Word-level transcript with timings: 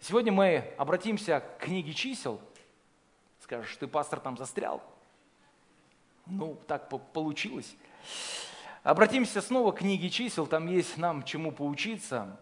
Сегодня 0.00 0.32
мы 0.32 0.64
обратимся 0.76 1.40
к 1.40 1.58
книге 1.62 1.94
чисел. 1.94 2.42
Скажешь, 3.40 3.74
ты, 3.76 3.86
пастор, 3.86 4.20
там 4.20 4.36
застрял? 4.36 4.82
Ну, 6.26 6.58
так 6.66 6.90
получилось. 7.14 7.74
Обратимся 8.82 9.40
снова 9.40 9.72
к 9.72 9.78
книге 9.78 10.10
чисел, 10.10 10.46
там 10.46 10.66
есть 10.66 10.98
нам 10.98 11.22
чему 11.22 11.50
поучиться. 11.50 12.38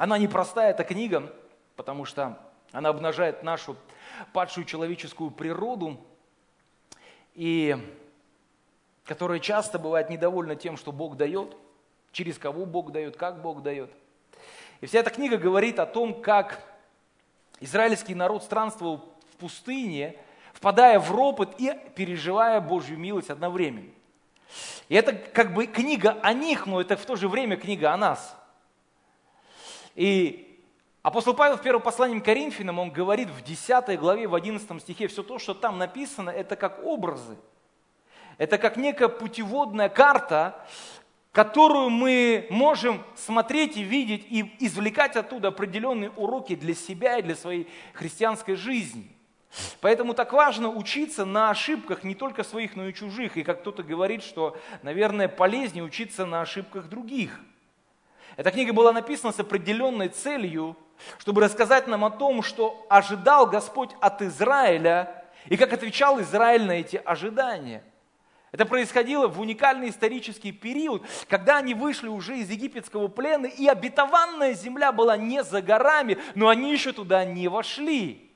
Она 0.00 0.16
непростая, 0.16 0.70
эта 0.70 0.82
книга, 0.82 1.30
потому 1.76 2.06
что 2.06 2.38
она 2.72 2.88
обнажает 2.88 3.42
нашу 3.42 3.76
падшую 4.32 4.64
человеческую 4.64 5.30
природу, 5.30 6.00
и 7.34 7.76
которая 9.04 9.40
часто 9.40 9.78
бывает 9.78 10.08
недовольна 10.08 10.56
тем, 10.56 10.78
что 10.78 10.90
Бог 10.90 11.18
дает, 11.18 11.54
через 12.12 12.38
кого 12.38 12.64
Бог 12.64 12.92
дает, 12.92 13.18
как 13.18 13.42
Бог 13.42 13.62
дает. 13.62 13.92
И 14.80 14.86
вся 14.86 15.00
эта 15.00 15.10
книга 15.10 15.36
говорит 15.36 15.78
о 15.78 15.84
том, 15.84 16.22
как 16.22 16.62
израильский 17.60 18.14
народ 18.14 18.42
странствовал 18.42 19.04
в 19.34 19.36
пустыне, 19.36 20.16
впадая 20.54 20.98
в 20.98 21.14
ропот 21.14 21.60
и 21.60 21.78
переживая 21.94 22.62
Божью 22.62 22.98
милость 22.98 23.28
одновременно. 23.28 23.92
И 24.88 24.94
это 24.94 25.12
как 25.12 25.52
бы 25.52 25.66
книга 25.66 26.18
о 26.22 26.32
них, 26.32 26.66
но 26.66 26.80
это 26.80 26.96
в 26.96 27.04
то 27.04 27.16
же 27.16 27.28
время 27.28 27.58
книга 27.58 27.92
о 27.92 27.98
нас. 27.98 28.39
И 30.00 30.58
апостол 31.02 31.34
Павел 31.34 31.58
в 31.58 31.60
первом 31.60 31.82
послании 31.82 32.20
к 32.20 32.24
Коринфянам, 32.24 32.78
он 32.78 32.90
говорит 32.90 33.28
в 33.28 33.44
10 33.44 34.00
главе, 34.00 34.26
в 34.26 34.34
11 34.34 34.80
стихе, 34.80 35.08
все 35.08 35.22
то, 35.22 35.38
что 35.38 35.52
там 35.52 35.76
написано, 35.76 36.30
это 36.30 36.56
как 36.56 36.82
образы. 36.82 37.36
Это 38.38 38.56
как 38.56 38.78
некая 38.78 39.08
путеводная 39.08 39.90
карта, 39.90 40.66
которую 41.32 41.90
мы 41.90 42.46
можем 42.48 43.04
смотреть 43.14 43.76
и 43.76 43.82
видеть 43.82 44.24
и 44.30 44.50
извлекать 44.60 45.16
оттуда 45.16 45.48
определенные 45.48 46.08
уроки 46.12 46.54
для 46.54 46.74
себя 46.74 47.18
и 47.18 47.22
для 47.22 47.36
своей 47.36 47.68
христианской 47.92 48.54
жизни– 48.54 49.06
Поэтому 49.80 50.14
так 50.14 50.32
важно 50.32 50.68
учиться 50.68 51.24
на 51.24 51.50
ошибках 51.50 52.04
не 52.04 52.14
только 52.14 52.44
своих, 52.44 52.76
но 52.76 52.86
и 52.86 52.94
чужих. 52.94 53.36
И 53.36 53.42
как 53.42 53.62
кто-то 53.62 53.82
говорит, 53.82 54.22
что, 54.22 54.56
наверное, 54.82 55.26
полезнее 55.26 55.82
учиться 55.82 56.24
на 56.24 56.40
ошибках 56.40 56.88
других. 56.88 57.40
Эта 58.36 58.50
книга 58.50 58.72
была 58.72 58.92
написана 58.92 59.32
с 59.32 59.40
определенной 59.40 60.08
целью, 60.08 60.76
чтобы 61.18 61.40
рассказать 61.40 61.86
нам 61.86 62.04
о 62.04 62.10
том, 62.10 62.42
что 62.42 62.86
ожидал 62.88 63.46
Господь 63.46 63.90
от 64.00 64.22
Израиля 64.22 65.24
и 65.46 65.56
как 65.56 65.72
отвечал 65.72 66.20
Израиль 66.20 66.64
на 66.64 66.72
эти 66.72 66.96
ожидания. 66.96 67.82
Это 68.52 68.66
происходило 68.66 69.28
в 69.28 69.40
уникальный 69.40 69.90
исторический 69.90 70.50
период, 70.50 71.04
когда 71.28 71.58
они 71.58 71.74
вышли 71.74 72.08
уже 72.08 72.38
из 72.38 72.50
египетского 72.50 73.08
плена, 73.08 73.46
и 73.46 73.66
обетованная 73.66 74.54
земля 74.54 74.90
была 74.90 75.16
не 75.16 75.44
за 75.44 75.62
горами, 75.62 76.18
но 76.34 76.48
они 76.48 76.72
еще 76.72 76.92
туда 76.92 77.24
не 77.24 77.46
вошли 77.48 78.30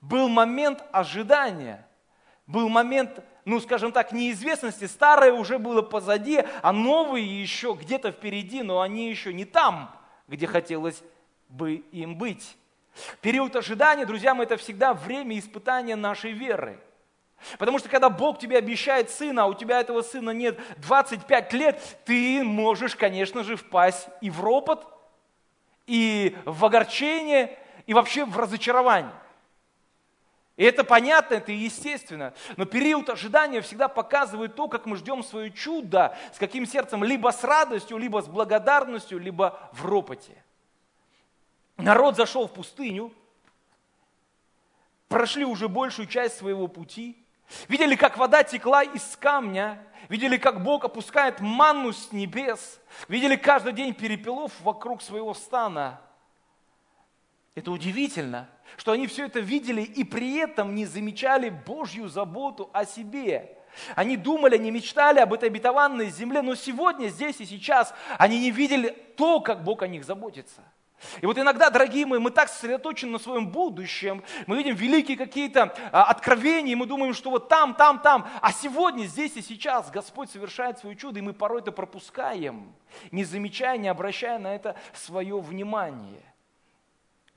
был 0.00 0.28
момент 0.28 0.82
ожидания, 0.92 1.86
был 2.46 2.68
момент, 2.68 3.20
ну 3.44 3.60
скажем 3.60 3.92
так, 3.92 4.12
неизвестности. 4.12 4.86
Старое 4.86 5.32
уже 5.32 5.58
было 5.58 5.82
позади, 5.82 6.44
а 6.62 6.72
новые 6.72 7.40
еще 7.40 7.76
где-то 7.80 8.12
впереди, 8.12 8.62
но 8.62 8.80
они 8.80 9.08
еще 9.08 9.32
не 9.32 9.44
там, 9.44 9.94
где 10.28 10.46
хотелось 10.46 11.02
бы 11.48 11.74
им 11.92 12.16
быть. 12.16 12.56
Период 13.20 13.54
ожидания, 13.56 14.06
друзья 14.06 14.34
мои, 14.34 14.46
это 14.46 14.56
всегда 14.56 14.94
время 14.94 15.38
испытания 15.38 15.96
нашей 15.96 16.32
веры. 16.32 16.80
Потому 17.58 17.78
что 17.78 17.88
когда 17.88 18.10
Бог 18.10 18.38
тебе 18.38 18.58
обещает 18.58 19.10
сына, 19.10 19.44
а 19.44 19.46
у 19.46 19.54
тебя 19.54 19.80
этого 19.80 20.02
сына 20.02 20.30
нет 20.30 20.60
25 20.78 21.52
лет, 21.54 21.98
ты 22.04 22.44
можешь, 22.44 22.94
конечно 22.94 23.42
же, 23.44 23.56
впасть 23.56 24.08
и 24.20 24.28
в 24.28 24.42
ропот, 24.42 24.86
и 25.86 26.36
в 26.44 26.64
огорчение, 26.64 27.58
и 27.86 27.94
вообще 27.94 28.24
в 28.24 28.38
разочарование. 28.38 29.12
И 30.60 30.62
это 30.62 30.84
понятно, 30.84 31.36
это 31.36 31.52
естественно. 31.52 32.34
Но 32.58 32.66
период 32.66 33.08
ожидания 33.08 33.62
всегда 33.62 33.88
показывает 33.88 34.56
то, 34.56 34.68
как 34.68 34.84
мы 34.84 34.96
ждем 34.96 35.24
свое 35.24 35.50
чудо, 35.50 36.14
с 36.34 36.38
каким 36.38 36.66
сердцем, 36.66 37.02
либо 37.02 37.30
с 37.30 37.42
радостью, 37.44 37.96
либо 37.96 38.20
с 38.20 38.28
благодарностью, 38.28 39.18
либо 39.18 39.58
в 39.72 39.86
ропоте. 39.86 40.44
Народ 41.78 42.16
зашел 42.16 42.46
в 42.46 42.52
пустыню, 42.52 43.10
прошли 45.08 45.46
уже 45.46 45.66
большую 45.66 46.06
часть 46.06 46.36
своего 46.36 46.68
пути, 46.68 47.16
видели, 47.66 47.96
как 47.96 48.18
вода 48.18 48.42
текла 48.42 48.82
из 48.82 49.16
камня, 49.16 49.82
видели, 50.10 50.36
как 50.36 50.62
Бог 50.62 50.84
опускает 50.84 51.40
манну 51.40 51.94
с 51.94 52.12
небес, 52.12 52.80
видели 53.08 53.36
каждый 53.36 53.72
день 53.72 53.94
перепелов 53.94 54.52
вокруг 54.60 55.00
своего 55.00 55.32
стана– 55.32 56.02
это 57.54 57.72
удивительно, 57.72 58.48
что 58.76 58.92
они 58.92 59.06
все 59.06 59.26
это 59.26 59.40
видели 59.40 59.82
и 59.82 60.04
при 60.04 60.36
этом 60.36 60.74
не 60.74 60.86
замечали 60.86 61.50
Божью 61.50 62.08
заботу 62.08 62.70
о 62.72 62.84
себе. 62.84 63.56
Они 63.94 64.16
думали, 64.16 64.56
они 64.56 64.70
мечтали 64.70 65.20
об 65.20 65.32
этой 65.32 65.48
обетованной 65.48 66.10
земле, 66.10 66.42
но 66.42 66.54
сегодня, 66.54 67.08
здесь 67.08 67.40
и 67.40 67.46
сейчас 67.46 67.94
они 68.18 68.40
не 68.40 68.50
видели 68.50 68.90
то, 69.16 69.40
как 69.40 69.62
Бог 69.64 69.82
о 69.82 69.88
них 69.88 70.04
заботится. 70.04 70.62
И 71.22 71.26
вот 71.26 71.38
иногда, 71.38 71.70
дорогие 71.70 72.04
мои, 72.04 72.18
мы 72.18 72.30
так 72.30 72.48
сосредоточены 72.48 73.12
на 73.12 73.18
своем 73.18 73.48
будущем, 73.48 74.22
мы 74.46 74.58
видим 74.58 74.74
великие 74.74 75.16
какие-то 75.16 75.74
а, 75.92 76.04
откровения, 76.04 76.72
и 76.72 76.76
мы 76.76 76.84
думаем, 76.86 77.14
что 77.14 77.30
вот 77.30 77.48
там, 77.48 77.74
там, 77.74 78.00
там, 78.00 78.28
а 78.42 78.52
сегодня, 78.52 79.04
здесь 79.04 79.34
и 79.36 79.42
сейчас 79.42 79.90
Господь 79.90 80.30
совершает 80.30 80.78
свое 80.78 80.96
чудо, 80.96 81.18
и 81.18 81.22
мы 81.22 81.32
порой 81.32 81.62
это 81.62 81.72
пропускаем, 81.72 82.74
не 83.12 83.24
замечая, 83.24 83.78
не 83.78 83.88
обращая 83.88 84.38
на 84.38 84.54
это 84.54 84.76
свое 84.92 85.40
внимание. 85.40 86.22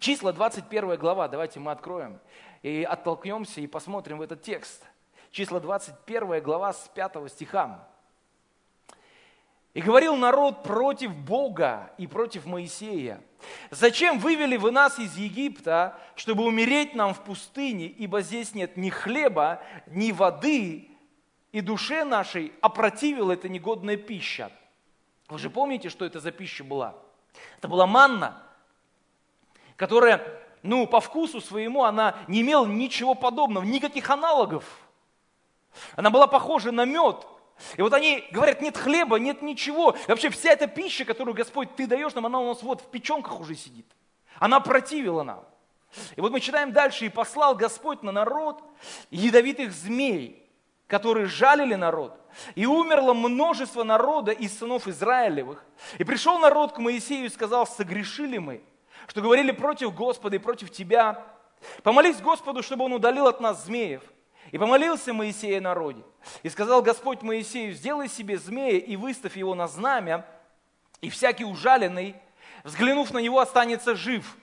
Числа 0.03 0.33
21 0.33 0.97
глава, 0.97 1.29
давайте 1.29 1.61
мы 1.61 1.71
откроем 1.71 2.19
и 2.61 2.83
оттолкнемся 2.83 3.61
и 3.61 3.67
посмотрим 3.67 4.17
в 4.17 4.21
этот 4.21 4.41
текст. 4.41 4.83
Числа 5.31 5.61
21 5.61 6.43
глава 6.43 6.73
с 6.73 6.91
5 6.93 7.31
стиха. 7.31 7.87
«И 9.73 9.79
говорил 9.79 10.17
народ 10.17 10.61
против 10.63 11.15
Бога 11.15 11.93
и 11.97 12.05
против 12.05 12.45
Моисея. 12.45 13.21
Зачем 13.71 14.19
вывели 14.19 14.57
вы 14.57 14.71
нас 14.71 14.99
из 14.99 15.15
Египта, 15.15 15.97
чтобы 16.17 16.43
умереть 16.43 16.95
нам 16.95 17.13
в 17.13 17.21
пустыне, 17.21 17.85
ибо 17.85 18.19
здесь 18.19 18.53
нет 18.53 18.75
ни 18.75 18.89
хлеба, 18.89 19.61
ни 19.87 20.11
воды, 20.11 20.89
и 21.53 21.61
душе 21.61 22.03
нашей 22.03 22.51
опротивила 22.59 23.31
эта 23.31 23.47
негодная 23.47 23.95
пища». 23.95 24.51
Вы 25.29 25.39
же 25.39 25.49
помните, 25.49 25.87
что 25.87 26.03
это 26.03 26.19
за 26.19 26.33
пища 26.33 26.65
была? 26.65 26.93
Это 27.57 27.69
была 27.69 27.87
манна– 27.87 28.43
которая, 29.83 30.25
ну, 30.61 30.87
по 30.87 31.01
вкусу 31.01 31.41
своему, 31.41 31.83
она 31.83 32.15
не 32.29 32.39
имела 32.39 32.65
ничего 32.65 33.15
подобного, 33.15 33.65
никаких 33.65 34.09
аналогов. 34.09 34.63
Она 35.97 36.09
была 36.09 36.25
похожа 36.25 36.71
на 36.71 36.85
мед. 36.85 37.27
И 37.75 37.81
вот 37.81 37.93
они 37.93 38.25
говорят, 38.31 38.61
нет 38.61 38.77
хлеба, 38.77 39.19
нет 39.19 39.41
ничего. 39.41 39.91
И 39.91 40.07
вообще 40.07 40.29
вся 40.29 40.51
эта 40.51 40.67
пища, 40.67 41.03
которую 41.03 41.35
Господь 41.35 41.75
ты 41.75 41.85
даешь 41.85 42.13
нам, 42.13 42.27
она 42.27 42.39
у 42.39 42.47
нас 42.47 42.63
вот 42.63 42.79
в 42.79 42.85
печенках 42.85 43.41
уже 43.41 43.55
сидит. 43.55 43.85
Она 44.39 44.61
противила 44.61 45.23
нам. 45.23 45.43
И 46.15 46.21
вот 46.21 46.31
мы 46.31 46.39
читаем 46.39 46.71
дальше, 46.71 47.05
и 47.05 47.09
послал 47.09 47.55
Господь 47.55 48.01
на 48.01 48.13
народ 48.13 48.63
ядовитых 49.11 49.73
змей, 49.73 50.49
которые 50.87 51.25
жалили 51.25 51.75
народ. 51.75 52.17
И 52.55 52.65
умерло 52.65 53.13
множество 53.13 53.83
народа 53.83 54.31
из 54.31 54.57
сынов 54.57 54.87
Израилевых. 54.87 55.65
И 55.97 56.05
пришел 56.05 56.39
народ 56.39 56.71
к 56.71 56.77
Моисею 56.77 57.25
и 57.25 57.29
сказал, 57.29 57.67
согрешили 57.67 58.37
мы, 58.37 58.63
что 59.07 59.21
говорили 59.21 59.51
против 59.51 59.93
Господа 59.93 60.35
и 60.35 60.39
против 60.39 60.71
тебя. 60.71 61.23
Помолись 61.83 62.21
Господу, 62.21 62.63
чтобы 62.63 62.85
Он 62.85 62.93
удалил 62.93 63.27
от 63.27 63.39
нас 63.39 63.65
змеев. 63.65 64.01
И 64.51 64.57
помолился 64.57 65.13
Моисей 65.13 65.59
народе. 65.59 66.03
И 66.43 66.49
сказал 66.49 66.81
Господь 66.81 67.21
Моисею, 67.21 67.73
сделай 67.73 68.07
себе 68.07 68.37
змея 68.37 68.77
и 68.77 68.95
выставь 68.95 69.35
его 69.37 69.55
на 69.55 69.67
знамя, 69.67 70.25
и 71.01 71.09
всякий 71.09 71.43
ужаленный, 71.43 72.15
взглянув 72.63 73.11
на 73.11 73.19
него, 73.19 73.39
останется 73.39 73.95
жив. 73.95 74.37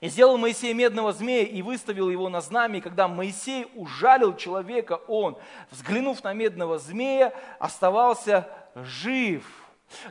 И 0.00 0.08
сделал 0.08 0.38
Моисей 0.38 0.72
медного 0.72 1.12
змея 1.12 1.46
и 1.46 1.62
выставил 1.62 2.08
его 2.10 2.28
на 2.28 2.40
знамя. 2.40 2.78
И 2.78 2.80
когда 2.80 3.06
Моисей 3.06 3.66
ужалил 3.74 4.34
человека, 4.36 5.00
он, 5.08 5.38
взглянув 5.70 6.24
на 6.24 6.32
медного 6.32 6.78
змея, 6.78 7.34
оставался 7.58 8.48
жив. 8.74 9.44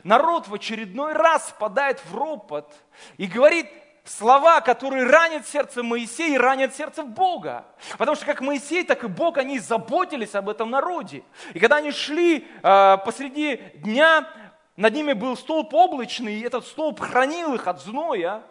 Народ 0.04 0.46
в 0.46 0.54
очередной 0.54 1.12
раз 1.12 1.48
впадает 1.48 2.04
в 2.04 2.16
ропот 2.16 2.72
и 3.16 3.26
говорит 3.26 3.66
слова, 4.04 4.60
которые 4.60 5.06
ранят 5.06 5.46
сердце 5.46 5.82
Моисея 5.82 6.34
и 6.34 6.38
ранят 6.38 6.74
сердце 6.74 7.02
Бога. 7.02 7.64
Потому 7.98 8.16
что 8.16 8.26
как 8.26 8.40
Моисей, 8.40 8.84
так 8.84 9.04
и 9.04 9.08
Бог, 9.08 9.38
они 9.38 9.58
заботились 9.58 10.34
об 10.34 10.48
этом 10.48 10.70
народе. 10.70 11.22
И 11.54 11.58
когда 11.58 11.76
они 11.76 11.90
шли 11.92 12.46
э, 12.62 12.96
посреди 13.04 13.56
дня, 13.76 14.28
над 14.76 14.94
ними 14.94 15.12
был 15.12 15.36
столб 15.36 15.74
облачный, 15.74 16.34
и 16.36 16.42
этот 16.42 16.66
столб 16.66 17.00
хранил 17.00 17.54
их 17.54 17.66
от 17.66 17.80
зноя. 17.80 18.42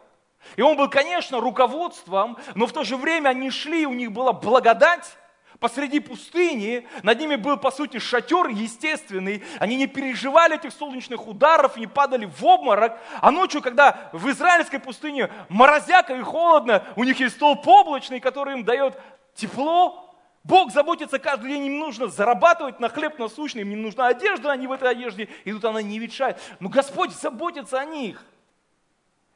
И 0.56 0.62
он 0.62 0.78
был, 0.78 0.90
конечно, 0.90 1.40
руководством, 1.40 2.38
но 2.56 2.66
в 2.66 2.72
то 2.72 2.84
же 2.84 2.96
время 2.96 3.30
они 3.30 3.52
шли, 3.52 3.86
у 3.86 3.94
них 3.94 4.12
была 4.12 4.32
благодать, 4.32 5.18
посреди 5.60 6.00
пустыни, 6.00 6.88
над 7.04 7.20
ними 7.20 7.36
был, 7.36 7.58
по 7.58 7.72
сути, 7.72 8.00
шатер 8.00 8.48
естественный, 8.48 9.44
они 9.60 9.76
не 9.76 9.88
переживали 9.88 10.56
этих 10.56 10.74
солнечных 10.74 11.28
ударов, 11.28 11.78
не 11.78 11.88
падали 11.88 12.26
в 12.26 12.44
обморок, 12.44 12.98
а 13.22 13.32
ночью, 13.32 13.62
когда 13.62 14.10
в 14.14 14.30
израильской 14.30 14.80
пустыне 14.80 15.30
морозяка 15.50 16.16
и 16.16 16.22
холодно, 16.22 16.84
у 16.96 17.04
них 17.04 17.20
есть 17.20 17.36
столб 17.36 17.68
облачный, 17.68 18.20
который 18.20 18.54
им 18.54 18.64
дает 18.64 18.98
тепло, 19.36 20.06
Бог 20.46 20.72
заботится 20.72 21.20
каждый 21.20 21.50
день, 21.50 21.66
им 21.66 21.80
нужно 21.80 22.08
зарабатывать 22.08 22.80
на 22.80 22.88
хлеб 22.88 23.20
насущный, 23.20 23.62
им 23.62 23.70
не 23.70 23.76
нужна 23.76 24.08
одежда, 24.08 24.52
они 24.52 24.68
в 24.68 24.72
этой 24.72 24.90
одежде 24.90 25.28
идут, 25.44 25.66
она 25.66 25.82
не 25.82 26.00
ветшает. 26.00 26.40
Но 26.60 26.70
Господь 26.70 27.12
заботится 27.12 27.80
о 27.80 27.86
них– 27.86 28.24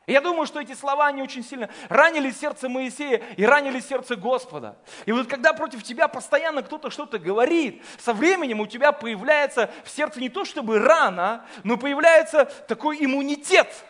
я 0.06 0.20
думаю, 0.20 0.46
что 0.46 0.60
эти 0.60 0.74
слова, 0.74 1.08
они 1.08 1.22
очень 1.22 1.44
сильно 1.44 1.70
ранили 1.88 2.30
сердце 2.32 2.68
Моисея 2.68 3.22
и 3.38 3.46
ранили 3.46 3.80
сердце 3.80 4.18
Господа. 4.18 4.78
И 5.06 5.14
вот 5.14 5.28
когда 5.28 5.54
против 5.54 5.82
тебя 5.84 6.10
постоянно 6.10 6.62
кто-то 6.62 6.90
что-то 6.90 7.20
говорит, 7.20 7.82
со 8.00 8.14
временем 8.14 8.60
у 8.60 8.68
тебя 8.68 8.92
появляется 8.92 9.72
в 9.86 9.90
сердце 9.90 10.20
не 10.20 10.30
то 10.30 10.44
чтобы 10.44 10.80
рана, 10.80 11.46
но 11.64 11.78
появляется 11.78 12.46
такой 12.46 13.04
иммунитет 13.04 13.86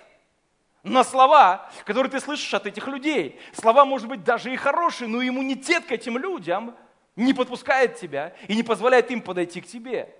на 0.84 1.04
слова, 1.04 1.72
которые 1.86 2.12
ты 2.12 2.20
слышишь 2.20 2.54
от 2.54 2.68
этих 2.68 2.88
людей. 2.88 3.40
Слова, 3.54 3.84
может 3.84 4.08
быть, 4.08 4.24
даже 4.24 4.54
и 4.54 4.56
хорошие, 4.56 5.08
но 5.08 5.26
иммунитет 5.26 5.86
к 5.86 5.92
этим 5.92 6.18
людям 6.18 6.76
не 7.16 7.34
подпускает 7.34 7.96
тебя 7.96 8.34
и 8.48 8.56
не 8.56 8.64
позволяет 8.64 9.10
им 9.10 9.22
подойти 9.22 9.62
к 9.62 9.68
тебе. 9.68 10.14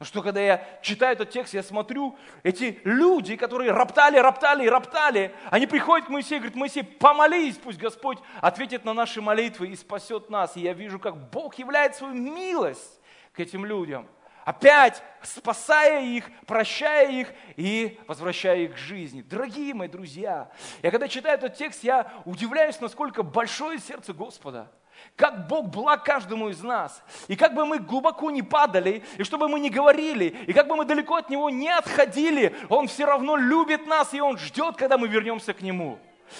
Что 0.00 0.22
когда 0.22 0.40
я 0.40 0.66
читаю 0.82 1.12
этот 1.12 1.30
текст, 1.30 1.54
я 1.54 1.62
смотрю, 1.62 2.16
эти 2.42 2.80
люди, 2.84 3.36
которые 3.36 3.70
роптали, 3.70 4.18
роптали 4.18 4.64
и 4.64 4.68
роптали, 4.68 5.32
они 5.50 5.66
приходят 5.66 6.06
к 6.06 6.10
Моисею 6.10 6.38
и 6.38 6.40
говорят, 6.40 6.56
Моисей, 6.56 6.82
помолись, 6.82 7.56
пусть 7.56 7.78
Господь 7.78 8.18
ответит 8.40 8.84
на 8.84 8.92
наши 8.92 9.20
молитвы 9.20 9.68
и 9.68 9.76
спасет 9.76 10.30
нас. 10.30 10.56
И 10.56 10.60
я 10.60 10.72
вижу, 10.72 10.98
как 10.98 11.30
Бог 11.30 11.54
являет 11.56 11.94
свою 11.94 12.14
милость 12.14 13.00
к 13.32 13.40
этим 13.40 13.64
людям, 13.64 14.08
опять 14.44 15.00
спасая 15.22 16.04
их, 16.04 16.28
прощая 16.46 17.10
их 17.10 17.28
и 17.56 17.98
возвращая 18.08 18.58
их 18.64 18.74
к 18.74 18.76
жизни. 18.76 19.22
Дорогие 19.22 19.74
мои 19.74 19.88
друзья, 19.88 20.50
я 20.82 20.90
когда 20.90 21.06
читаю 21.06 21.36
этот 21.38 21.54
текст, 21.54 21.84
я 21.84 22.12
удивляюсь, 22.24 22.80
насколько 22.80 23.22
большое 23.22 23.78
сердце 23.78 24.12
Господа– 24.12 24.70
как 25.16 25.46
Бог 25.46 25.68
благ 25.68 26.04
каждому 26.04 26.48
из 26.48 26.62
нас. 26.62 27.02
И 27.28 27.36
как 27.36 27.54
бы 27.54 27.64
мы 27.64 27.78
глубоко 27.78 28.30
не 28.30 28.42
падали, 28.42 29.04
и 29.16 29.22
что 29.22 29.38
бы 29.38 29.48
мы 29.48 29.60
ни 29.60 29.68
говорили, 29.68 30.36
и 30.46 30.52
как 30.52 30.66
бы 30.66 30.76
мы 30.76 30.84
далеко 30.84 31.16
от 31.16 31.30
Него 31.30 31.50
не 31.50 31.68
отходили, 31.68 32.54
Он 32.68 32.88
все 32.88 33.04
равно 33.04 33.36
любит 33.36 33.86
нас, 33.86 34.12
и 34.14 34.20
Он 34.20 34.38
ждет, 34.38 34.76
когда 34.76 34.98
мы 34.98 35.08
вернемся 35.08 35.54
к 35.54 35.62
Нему. 35.62 35.98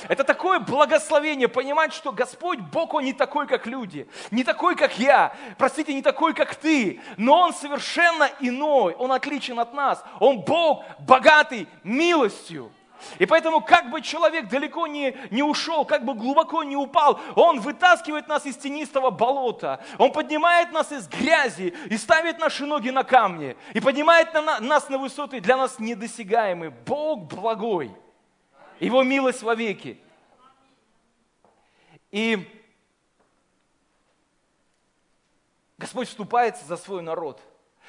Это 0.09 0.25
такое 0.25 0.61
благословение, 0.61 1.47
понимать, 1.47 1.93
что 1.93 2.13
Господь, 2.13 2.59
Бог, 2.59 2.95
Он 2.95 3.05
не 3.05 3.13
такой, 3.13 3.47
как 3.47 3.67
люди, 3.67 4.09
не 4.31 4.43
такой, 4.43 4.77
как 4.77 4.99
я, 4.99 5.35
простите, 5.59 5.95
не 5.95 6.03
такой, 6.03 6.35
как 6.35 6.55
ты, 6.55 7.01
но 7.17 7.39
Он 7.41 7.53
совершенно 7.53 8.31
иной, 8.41 8.95
Он 8.95 9.13
отличен 9.13 9.59
от 9.61 9.73
нас, 9.75 10.03
Он 10.21 10.41
Бог, 10.41 10.85
богатый 11.01 11.69
милостью. 11.83 12.73
И 13.19 13.27
поэтому, 13.27 13.61
как 13.61 13.91
бы 13.91 14.01
человек 14.01 14.49
далеко 14.49 14.87
не, 14.87 15.17
не 15.31 15.43
ушел, 15.43 15.85
как 15.85 16.05
бы 16.05 16.15
глубоко 16.15 16.63
не 16.63 16.77
упал, 16.77 17.21
он 17.37 17.61
вытаскивает 17.61 18.29
нас 18.29 18.47
из 18.47 18.57
тенистого 18.57 19.11
болота, 19.11 19.85
он 19.99 20.13
поднимает 20.13 20.73
нас 20.73 20.93
из 20.93 21.09
грязи 21.09 21.75
и 21.91 21.97
ставит 21.97 22.39
наши 22.39 22.67
ноги 22.67 22.91
на 22.91 23.05
камни, 23.05 23.57
и 23.73 23.81
поднимает 23.81 24.33
на, 24.35 24.61
нас 24.61 24.89
на 24.89 24.99
высоты 24.99 25.41
для 25.41 25.57
нас 25.57 25.79
недосягаемые. 25.79 26.71
Бог 26.71 27.25
благой, 27.25 27.95
Его 28.81 29.03
милость 29.03 29.43
вовеки. 29.43 30.01
И 32.11 32.49
Господь 35.79 36.09
вступается 36.09 36.65
за 36.65 36.77
свой 36.77 37.03
народ. 37.03 37.41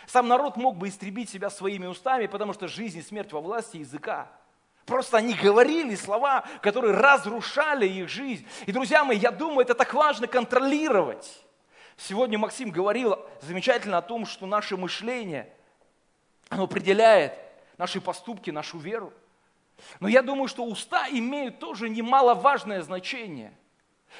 Сам 0.08 0.28
народ 0.28 0.58
мог 0.58 0.78
бы 0.78 0.90
истребить 0.90 1.30
себя 1.30 1.50
своими 1.50 1.86
устами, 1.86 2.28
потому 2.28 2.54
что 2.54 2.68
жизнь 2.68 3.00
и 3.00 3.02
смерть 3.02 3.32
во 3.32 3.42
власти 3.42 3.78
языка. 3.78 4.32
Просто 4.86 5.18
они 5.18 5.34
говорили 5.34 5.96
слова, 5.96 6.46
которые 6.62 6.94
разрушали 6.94 7.88
их 7.88 8.08
жизнь. 8.08 8.46
И, 8.68 8.72
друзья 8.72 9.04
мои, 9.04 9.18
я 9.18 9.32
думаю, 9.32 9.62
это 9.62 9.74
так 9.74 9.94
важно 9.94 10.28
контролировать. 10.28 11.44
Сегодня 11.98 12.38
Максим 12.38 12.70
говорил 12.70 13.18
замечательно 13.42 13.98
о 13.98 14.04
том, 14.04 14.26
что 14.26 14.46
наше 14.46 14.78
мышление, 14.78 15.52
оно 16.50 16.66
определяет 16.66 17.34
наши 17.78 18.00
поступки, 18.00 18.52
нашу 18.52 18.78
веру. 18.78 19.12
Но 20.00 20.08
я 20.08 20.22
думаю, 20.22 20.48
что 20.48 20.64
уста 20.64 21.08
имеют 21.10 21.60
тоже 21.60 21.90
немаловажное 21.90 22.82
значение. 22.82 23.54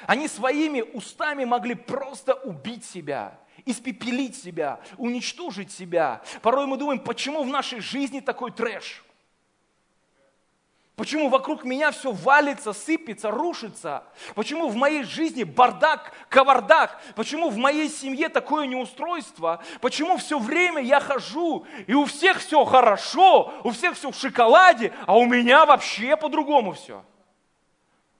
Они 0.06 0.26
своими 0.26 0.80
устами 0.80 1.44
могли 1.44 1.74
просто 1.74 2.34
убить 2.34 2.84
себя, 2.84 3.38
испепелить 3.64 4.36
себя, 4.36 4.80
уничтожить 4.98 5.70
себя. 5.70 6.22
Порой 6.42 6.66
мы 6.66 6.76
думаем, 6.76 6.98
почему 6.98 7.44
в 7.44 7.46
нашей 7.46 7.78
жизни 7.78 8.18
такой 8.18 8.50
трэш– 8.50 9.04
Почему 10.96 11.28
вокруг 11.28 11.62
меня 11.64 11.90
все 11.90 12.10
валится, 12.10 12.72
сыпется, 12.72 13.30
рушится? 13.30 14.04
Почему 14.34 14.68
в 14.68 14.76
моей 14.76 15.02
жизни 15.02 15.44
бардак, 15.44 16.14
кавардак? 16.30 16.98
Почему 17.14 17.50
в 17.50 17.58
моей 17.58 17.90
семье 17.90 18.30
такое 18.30 18.66
неустройство? 18.66 19.62
Почему 19.82 20.16
все 20.16 20.38
время 20.38 20.80
я 20.80 21.00
хожу, 21.00 21.66
и 21.86 21.92
у 21.92 22.06
всех 22.06 22.38
все 22.38 22.64
хорошо, 22.64 23.52
у 23.62 23.72
всех 23.72 23.94
все 23.94 24.10
в 24.10 24.16
шоколаде, 24.16 24.90
а 25.06 25.18
у 25.18 25.26
меня 25.26 25.66
вообще 25.66 26.16
по-другому 26.16 26.72
все? 26.72 27.04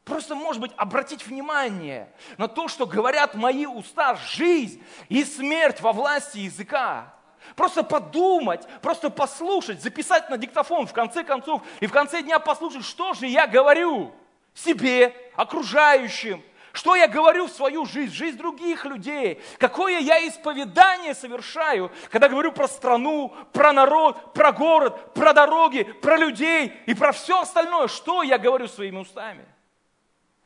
Просто, 0.05 0.34
может 0.34 0.61
быть, 0.61 0.73
обратить 0.76 1.26
внимание 1.26 2.12
на 2.37 2.46
то, 2.46 2.69
что 2.69 2.84
говорят 2.84 3.34
мои 3.34 3.64
уста, 3.64 4.17
жизнь 4.17 4.84
и 5.08 5.25
смерть 5.25 5.81
во 5.81 5.94
власти 5.94 6.40
языка. 6.40 7.15
Просто 7.54 7.82
подумать, 7.82 8.66
просто 8.82 9.10
послушать, 9.10 9.82
записать 9.82 10.28
на 10.31 10.37
диктофон 10.37 10.87
в 10.87 10.93
конце 10.93 11.25
концов 11.25 11.62
и 11.81 11.87
в 11.87 11.93
конце 11.93 12.22
дня 12.22 12.38
послушать, 12.38 12.84
что 12.84 13.14
же 13.14 13.26
я 13.26 13.46
говорю 13.46 14.12
себе, 14.54 15.14
окружающим, 15.37 16.43
что 16.72 16.94
я 16.94 17.08
говорю 17.08 17.46
в 17.46 17.52
свою 17.52 17.87
жизнь, 17.87 18.12
жизнь 18.12 18.37
других 18.37 18.84
людей, 18.84 19.43
какое 19.58 19.98
я 20.00 20.26
исповедание 20.28 21.14
совершаю, 21.14 21.90
когда 22.10 22.28
говорю 22.28 22.52
про 22.52 22.69
страну, 22.69 23.34
про 23.52 23.72
народ, 23.72 24.34
про 24.34 24.52
город, 24.52 25.14
про 25.14 25.32
дороги, 25.32 25.84
про 25.84 26.16
людей 26.16 26.72
и 26.87 26.94
про 26.94 27.12
все 27.12 27.40
остальное, 27.40 27.88
что 27.88 28.22
я 28.22 28.37
говорю 28.37 28.69
своими 28.69 28.99
устами. 28.99 29.46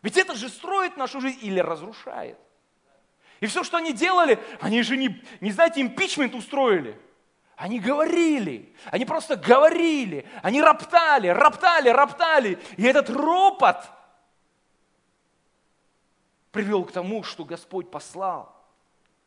Ведь 0.02 0.16
это 0.16 0.34
же 0.34 0.48
строит 0.48 0.96
нашу 0.96 1.20
жизнь 1.20 1.40
или 1.42 1.58
разрушает. 1.58 2.38
И 3.40 3.46
все, 3.46 3.64
что 3.64 3.78
они 3.78 3.92
делали, 3.92 4.38
они 4.60 4.82
же 4.82 4.96
не, 4.96 5.24
не 5.40 5.50
знаете, 5.50 5.80
импичмент 5.80 6.34
устроили. 6.34 7.00
Они 7.56 7.78
говорили, 7.78 8.74
они 8.86 9.04
просто 9.04 9.36
говорили, 9.36 10.26
они 10.42 10.62
роптали, 10.62 11.28
роптали, 11.28 11.88
роптали. 11.88 12.58
И 12.76 12.84
этот 12.84 13.10
ропот 13.10 13.84
привел 16.52 16.84
к 16.84 16.92
тому, 16.92 17.22
что 17.22 17.44
Господь 17.44 17.90
послал 17.90 18.54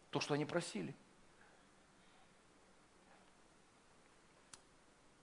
то, 0.09 0.19
что 0.19 0.33
они 0.33 0.45
просили. 0.45 0.95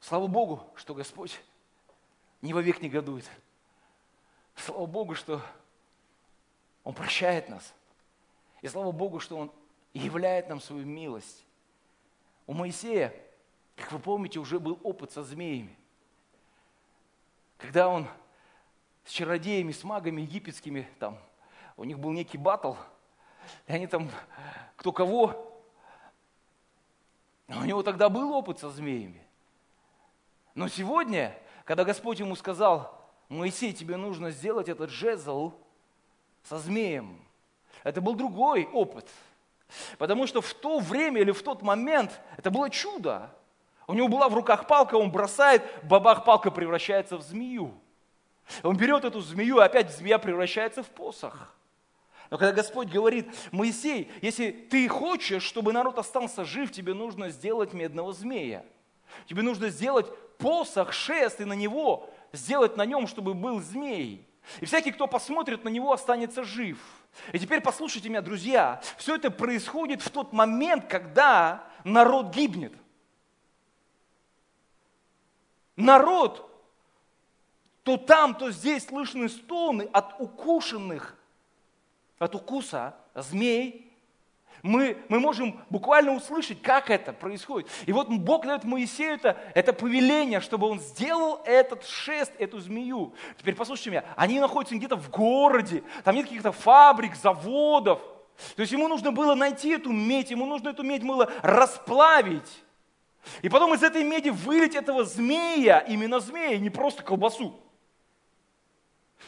Слава 0.01 0.27
Богу, 0.27 0.69
что 0.77 0.95
Господь 0.95 1.41
не 2.43 2.53
вовек 2.53 2.81
негодует. 2.81 3.29
Слава 4.57 4.87
Богу, 4.87 5.15
что 5.15 5.41
Он 6.83 6.93
прощает 6.93 7.49
нас– 7.49 7.73
и 8.63 8.69
слава 8.69 8.93
Богу, 8.93 9.21
что 9.21 9.37
Он 9.37 9.53
являет 9.93 10.49
нам 10.49 10.61
свою 10.61 10.87
милость. 10.87 11.45
У 12.47 12.53
Моисея, 12.53 13.15
как 13.77 13.93
вы 13.93 13.99
помните, 13.99 14.39
уже 14.39 14.59
был 14.59 14.79
опыт 14.83 15.13
со 15.13 15.23
змеями. 15.23 15.77
Когда 17.59 17.89
он 17.89 18.07
с 19.05 19.11
чародеями, 19.11 19.73
с 19.73 19.85
магами 19.85 20.23
египетскими, 20.23 20.89
там, 20.99 21.19
у 21.77 21.85
них 21.85 21.99
был 21.99 22.11
некий 22.11 22.39
батл, 22.39 22.75
и 23.67 23.73
они 23.73 23.87
там, 23.87 24.11
кто 24.77 24.93
кого, 24.93 25.63
у 27.49 27.65
него 27.65 27.83
тогда 27.83 28.09
был 28.09 28.33
опыт 28.33 28.59
со 28.59 28.71
змеями. 28.71 29.27
Но 30.55 30.69
сегодня, 30.69 31.37
когда 31.65 31.85
Господь 31.85 32.21
ему 32.21 32.35
сказал, 32.37 33.09
Моисей, 33.29 33.73
тебе 33.73 33.97
нужно 33.97 34.31
сделать 34.31 34.69
этот 34.69 34.91
жезл 34.91 35.53
со 36.43 36.59
змеем, 36.59 37.25
это 37.85 38.01
был 38.01 38.15
другой 38.15 38.65
опыт. 38.73 39.09
Потому 39.99 40.27
что 40.27 40.41
в 40.41 40.53
то 40.55 40.79
время 40.79 41.21
или 41.21 41.31
в 41.31 41.43
тот 41.43 41.63
момент 41.63 42.21
это 42.37 42.51
было 42.51 42.71
чудо. 42.71 43.31
У 43.87 43.95
него 43.95 44.09
была 44.09 44.29
в 44.29 44.35
руках 44.35 44.67
палка, 44.67 44.95
он 44.97 45.11
бросает, 45.11 45.63
бабах, 45.83 46.25
палка 46.25 46.51
превращается 46.51 47.17
в 47.17 47.23
змею. 47.23 47.75
Он 48.63 48.77
берет 48.77 49.05
эту 49.05 49.21
змею, 49.21 49.59
и 49.59 49.65
опять 49.65 49.93
змея 49.93 50.19
превращается 50.19 50.83
в 50.83 50.89
посох. 50.89 51.55
Но 52.31 52.39
когда 52.39 52.53
Господь 52.53 52.89
говорит, 52.89 53.27
Моисей, 53.51 54.11
если 54.23 54.51
ты 54.53 54.89
хочешь, 54.89 55.43
чтобы 55.43 55.73
народ 55.73 55.99
остался 55.99 56.45
жив, 56.45 56.71
тебе 56.71 56.95
нужно 56.95 57.31
сделать 57.31 57.73
медного 57.73 58.13
змея. 58.13 58.65
Тебе 59.27 59.43
нужно 59.43 59.69
сделать 59.69 60.07
посох, 60.39 60.93
шест 60.93 61.41
и 61.41 61.45
на 61.45 61.55
него 61.55 62.09
сделать 62.33 62.77
на 62.77 62.87
нем, 62.87 63.09
чтобы 63.09 63.35
был 63.35 63.61
змей. 63.61 64.25
И 64.61 64.67
всякий, 64.67 64.93
кто 64.93 65.07
посмотрит 65.07 65.65
на 65.65 65.69
него, 65.69 65.93
останется 65.93 66.45
жив. 66.45 66.79
И 67.33 67.39
теперь 67.39 67.61
послушайте 67.61 68.09
меня, 68.09 68.23
друзья, 68.23 68.81
все 68.97 69.17
это 69.17 69.31
происходит 69.31 70.03
в 70.03 70.11
тот 70.11 70.33
момент, 70.33 70.87
когда 70.87 71.69
народ 71.85 72.35
гибнет. 72.35 72.73
Народ, 75.77 76.51
то 77.83 77.97
там, 77.97 78.35
то 78.35 78.51
здесь 78.51 78.87
слышны 78.87 79.29
стоны 79.29 79.89
от 79.93 80.21
укушенных, 80.21 81.17
от 82.19 82.35
укуса 82.35 82.97
змей 83.15 83.90
мы, 84.63 84.99
мы 85.09 85.21
можем 85.21 85.59
буквально 85.71 86.13
услышать, 86.13 86.61
как 86.61 86.91
это 86.91 87.13
происходит. 87.13 87.69
И 87.87 87.93
вот 87.93 88.09
Бог 88.09 88.45
дает 88.45 88.65
Моисею 88.65 89.15
это, 89.15 89.37
это 89.55 89.73
повеление, 89.73 90.41
чтобы 90.41 90.69
он 90.69 90.81
сделал 90.81 91.41
этот 91.45 91.87
шест, 91.87 92.33
эту 92.39 92.61
змею. 92.61 93.15
Теперь 93.39 93.55
послушайте 93.55 93.91
меня, 93.91 94.05
они 94.17 94.39
находятся 94.39 94.75
где-то 94.77 94.97
в 94.97 95.11
городе, 95.11 95.83
там 96.05 96.15
нет 96.15 96.27
каких-то 96.27 96.53
фабрик, 96.53 97.17
заводов. 97.17 98.01
То 98.57 98.61
есть 98.61 98.73
ему 98.73 98.89
нужно 98.89 99.13
было 99.13 99.35
найти 99.35 99.71
эту 99.71 99.93
медь, 99.93 100.31
ему 100.31 100.47
нужно 100.47 100.71
эту 100.71 100.83
медь 100.83 101.05
было 101.05 101.31
расплавить. 101.43 102.63
И 103.43 103.49
потом 103.49 103.75
из 103.75 103.83
этой 103.83 104.03
меди 104.03 104.31
вылить 104.31 104.75
этого 104.75 105.05
змея, 105.05 105.79
именно 105.81 106.21
змея, 106.21 106.59
не 106.59 106.71
просто 106.71 107.03
колбасу. 107.03 107.59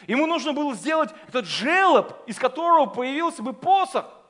Ему 0.07 0.25
нужно 0.25 0.53
было 0.53 0.73
сделать 0.73 1.11
этот 1.27 1.45
желоб, 1.45 2.27
из 2.27 2.37
которого 2.37 2.85
появился 2.85 3.41
бы 3.41 3.53
посох– 3.53 4.05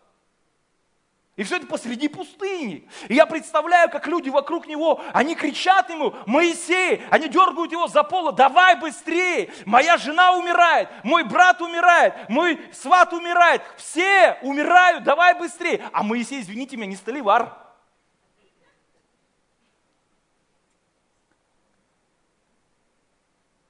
и 1.35 1.41
все 1.41 1.57
это 1.57 1.65
посреди 1.65 2.07
пустыни. 2.07 2.87
И 3.07 3.15
я 3.15 3.25
представляю, 3.25 3.89
как 3.89 4.05
люди 4.05 4.29
вокруг 4.29 4.67
него, 4.67 5.01
они 5.13 5.35
кричат 5.35 5.89
ему, 5.89 6.13
Моисей, 6.27 7.03
они 7.09 7.27
дергают 7.27 7.71
его 7.71 7.87
за 7.87 8.03
поло, 8.03 8.31
давай 8.31 8.79
быстрее, 8.79 9.51
моя 9.65 9.97
жена 9.97 10.33
умирает, 10.33 10.89
мой 11.03 11.23
брат 11.23 11.59
умирает, 11.61 12.29
мой 12.29 12.59
сват 12.71 13.13
умирает, 13.13 13.63
все 13.77 14.37
умирают, 14.43 15.03
давай 15.03 15.33
быстрее. 15.33 15.83
А 15.91 16.03
Моисей, 16.03 16.41
извините 16.41 16.77
меня, 16.77 16.87
не 16.87 16.95
столевар. 16.95 17.57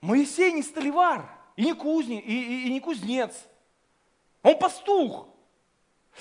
Моисей 0.02 0.52
не 0.52 0.64
столевар, 0.64 1.30
и 1.56 1.64
не, 1.64 1.74
кузни, 1.74 2.20
и, 2.20 2.34
и, 2.34 2.68
и 2.68 2.74
не 2.74 2.82
кузнец. 2.82 3.34
Он 4.42 4.60
пастух. 4.60 5.33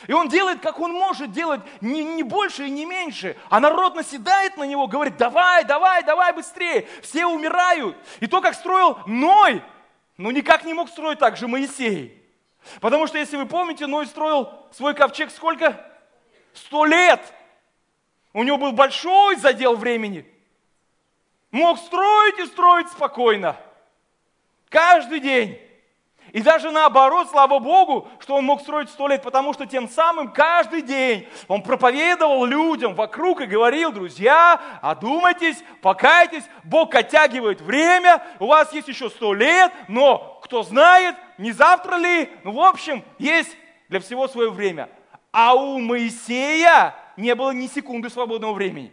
И 0.07 0.13
он 0.13 0.29
делает, 0.29 0.61
как 0.61 0.81
он 0.81 0.93
может 0.93 1.33
делать, 1.33 1.61
не, 1.81 2.03
не 2.03 2.23
больше 2.23 2.67
и 2.67 2.71
не 2.71 2.85
меньше. 2.85 3.37
А 3.51 3.61
народ 3.61 3.95
наседает 3.95 4.57
на 4.57 4.65
него, 4.65 4.87
говорит, 4.87 5.17
давай, 5.17 5.65
давай, 5.65 6.03
давай 6.03 6.33
быстрее. 6.33 6.89
Все 7.03 7.27
умирают. 7.27 7.97
И 8.21 8.27
то, 8.27 8.41
как 8.41 8.55
строил 8.55 8.99
Ной, 9.07 9.63
ну 10.17 10.31
никак 10.31 10.65
не 10.65 10.75
мог 10.75 10.89
строить 10.89 11.19
так 11.19 11.37
же 11.37 11.47
Моисей. 11.47 12.19
Потому 12.81 13.07
что, 13.07 13.19
если 13.19 13.37
вы 13.37 13.47
помните, 13.47 13.87
Ной 13.87 14.07
строил 14.07 14.51
свой 14.73 14.95
ковчег 14.95 15.31
сколько? 15.31 15.85
Сто 16.55 16.85
лет. 16.85 17.21
У 18.33 18.43
него 18.43 18.57
был 18.57 18.73
большой 18.73 19.37
задел 19.37 19.77
времени. 19.77 20.27
Мог 21.51 21.79
строить 21.79 22.39
и 22.39 22.47
строить 22.47 22.89
спокойно. 22.89 23.57
Каждый 24.69 25.21
день. 25.21 25.61
И 26.33 26.41
даже 26.41 26.71
наоборот, 26.71 27.29
слава 27.31 27.59
Богу, 27.59 28.09
что 28.19 28.37
он 28.37 28.47
мог 28.47 28.63
строить 28.63 28.89
сто 28.89 29.07
лет, 29.07 29.23
потому 29.23 29.53
что 29.53 29.67
тем 29.67 29.87
самым 29.87 30.33
каждый 30.33 30.81
день 30.81 31.29
он 31.47 31.63
проповедовал 31.63 32.47
людям 32.47 32.95
вокруг 32.95 33.43
и 33.43 33.47
говорил, 33.47 33.93
друзья, 33.93 34.59
одумайтесь, 34.81 35.63
покайтесь, 35.83 36.45
Бог 36.65 36.95
оттягивает 36.95 37.61
время, 37.61 38.23
у 38.41 38.47
вас 38.47 38.73
есть 38.73 38.89
еще 38.89 39.11
сто 39.11 39.35
лет, 39.35 39.71
но 39.89 40.41
кто 40.43 40.63
знает, 40.63 41.17
не 41.37 41.53
завтра 41.53 41.97
ли, 41.97 42.31
ну 42.45 42.53
в 42.53 42.61
общем, 42.61 43.05
есть 43.19 43.55
для 43.91 44.01
всего 44.01 44.27
свое 44.27 44.51
время. 44.51 44.89
А 45.33 45.55
у 45.55 45.79
Моисея 45.81 46.95
не 47.19 47.35
было 47.35 47.51
ни 47.51 47.67
секунды 47.67 48.09
свободного 48.09 48.55
времени. 48.55 48.91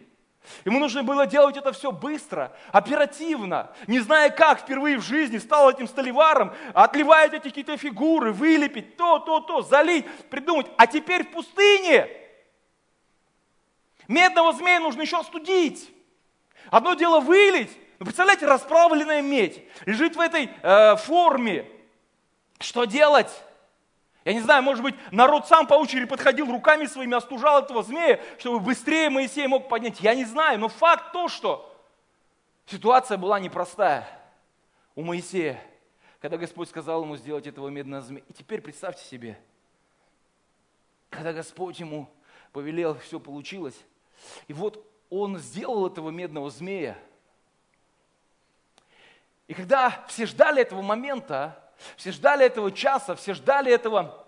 Ему 0.65 0.79
нужно 0.79 1.03
было 1.03 1.25
делать 1.25 1.57
это 1.57 1.71
все 1.71 1.91
быстро, 1.91 2.51
оперативно, 2.71 3.71
не 3.87 3.99
зная 3.99 4.29
как, 4.29 4.59
впервые 4.59 4.97
в 4.97 5.03
жизни 5.03 5.37
стал 5.37 5.69
этим 5.69 5.87
столеваром, 5.87 6.53
отливать 6.73 7.33
эти 7.33 7.43
какие-то 7.43 7.77
фигуры, 7.77 8.31
вылепить 8.31 8.97
то, 8.97 9.19
то, 9.19 9.39
то, 9.39 9.61
залить, 9.61 10.05
придумать. 10.29 10.67
А 10.77 10.87
теперь 10.87 11.23
в 11.23 11.31
пустыне 11.31 12.07
медного 14.07 14.53
змея 14.53 14.79
нужно 14.79 15.01
еще 15.01 15.19
остудить. 15.19 15.89
Одно 16.69 16.93
дело 16.93 17.19
вылить, 17.19 17.71
ну, 17.99 18.05
представляете, 18.05 18.45
расплавленная 18.45 19.21
медь 19.21 19.63
лежит 19.85 20.15
в 20.15 20.19
этой 20.19 20.49
э, 20.61 20.95
форме. 20.97 21.69
Что 22.59 22.85
делать? 22.85 23.29
Я 24.29 24.35
не 24.35 24.41
знаю, 24.41 24.61
может 24.61 24.83
быть, 24.83 24.93
народ 25.09 25.47
сам 25.47 25.65
по 25.65 25.73
очереди 25.73 26.05
подходил 26.05 26.51
руками 26.51 26.85
своими, 26.85 27.17
остужал 27.17 27.63
этого 27.63 27.81
змея, 27.81 28.19
чтобы 28.37 28.59
быстрее 28.59 29.09
Моисей 29.09 29.47
мог 29.47 29.67
поднять. 29.67 29.99
Я 30.01 30.13
не 30.13 30.23
знаю, 30.23 30.59
но 30.59 30.67
факт 30.67 31.13
то, 31.13 31.29
что 31.29 31.75
ситуация 32.67 33.17
была 33.17 33.39
непростая 33.39 34.07
у 34.93 35.01
Моисея, 35.01 35.59
когда 36.19 36.37
Господь 36.37 36.69
сказал 36.69 37.01
ему 37.01 37.17
сделать 37.17 37.47
этого 37.47 37.69
медного 37.69 38.03
змея. 38.03 38.23
И 38.29 38.33
теперь 38.33 38.61
представьте 38.61 39.03
себе, 39.03 39.35
когда 41.09 41.33
Господь 41.33 41.79
ему 41.79 42.07
повелел, 42.51 42.99
все 42.99 43.19
получилось. 43.19 43.83
И 44.47 44.53
вот 44.53 44.85
он 45.09 45.39
сделал 45.39 45.87
этого 45.87 46.11
медного 46.11 46.51
змея. 46.51 46.95
И 49.47 49.55
когда 49.55 50.05
все 50.07 50.27
ждали 50.27 50.61
этого 50.61 50.83
момента, 50.83 51.59
все 51.95 52.11
ждали 52.11 52.45
этого 52.45 52.71
часа, 52.71 53.15
все 53.15 53.33
ждали 53.33 53.71
этого 53.71 54.25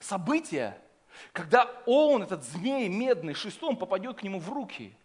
события, 0.00 0.78
когда 1.32 1.70
он, 1.86 2.22
этот 2.22 2.44
змей 2.44 2.88
медный, 2.88 3.34
шестом 3.34 3.76
попадет 3.76 4.18
к 4.18 4.22
нему 4.22 4.38
в 4.38 4.52
руки. 4.52 4.96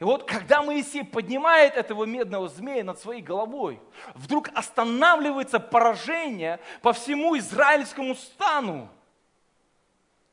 И 0.00 0.04
вот 0.04 0.24
когда 0.24 0.62
Моисей 0.62 1.04
поднимает 1.04 1.76
этого 1.76 2.04
медного 2.04 2.48
змея 2.48 2.82
над 2.82 2.98
своей 2.98 3.22
головой, 3.22 3.80
вдруг 4.14 4.50
останавливается 4.54 5.60
поражение 5.60 6.58
по 6.82 6.92
всему 6.92 7.38
израильскому 7.38 8.14
стану. 8.16 8.88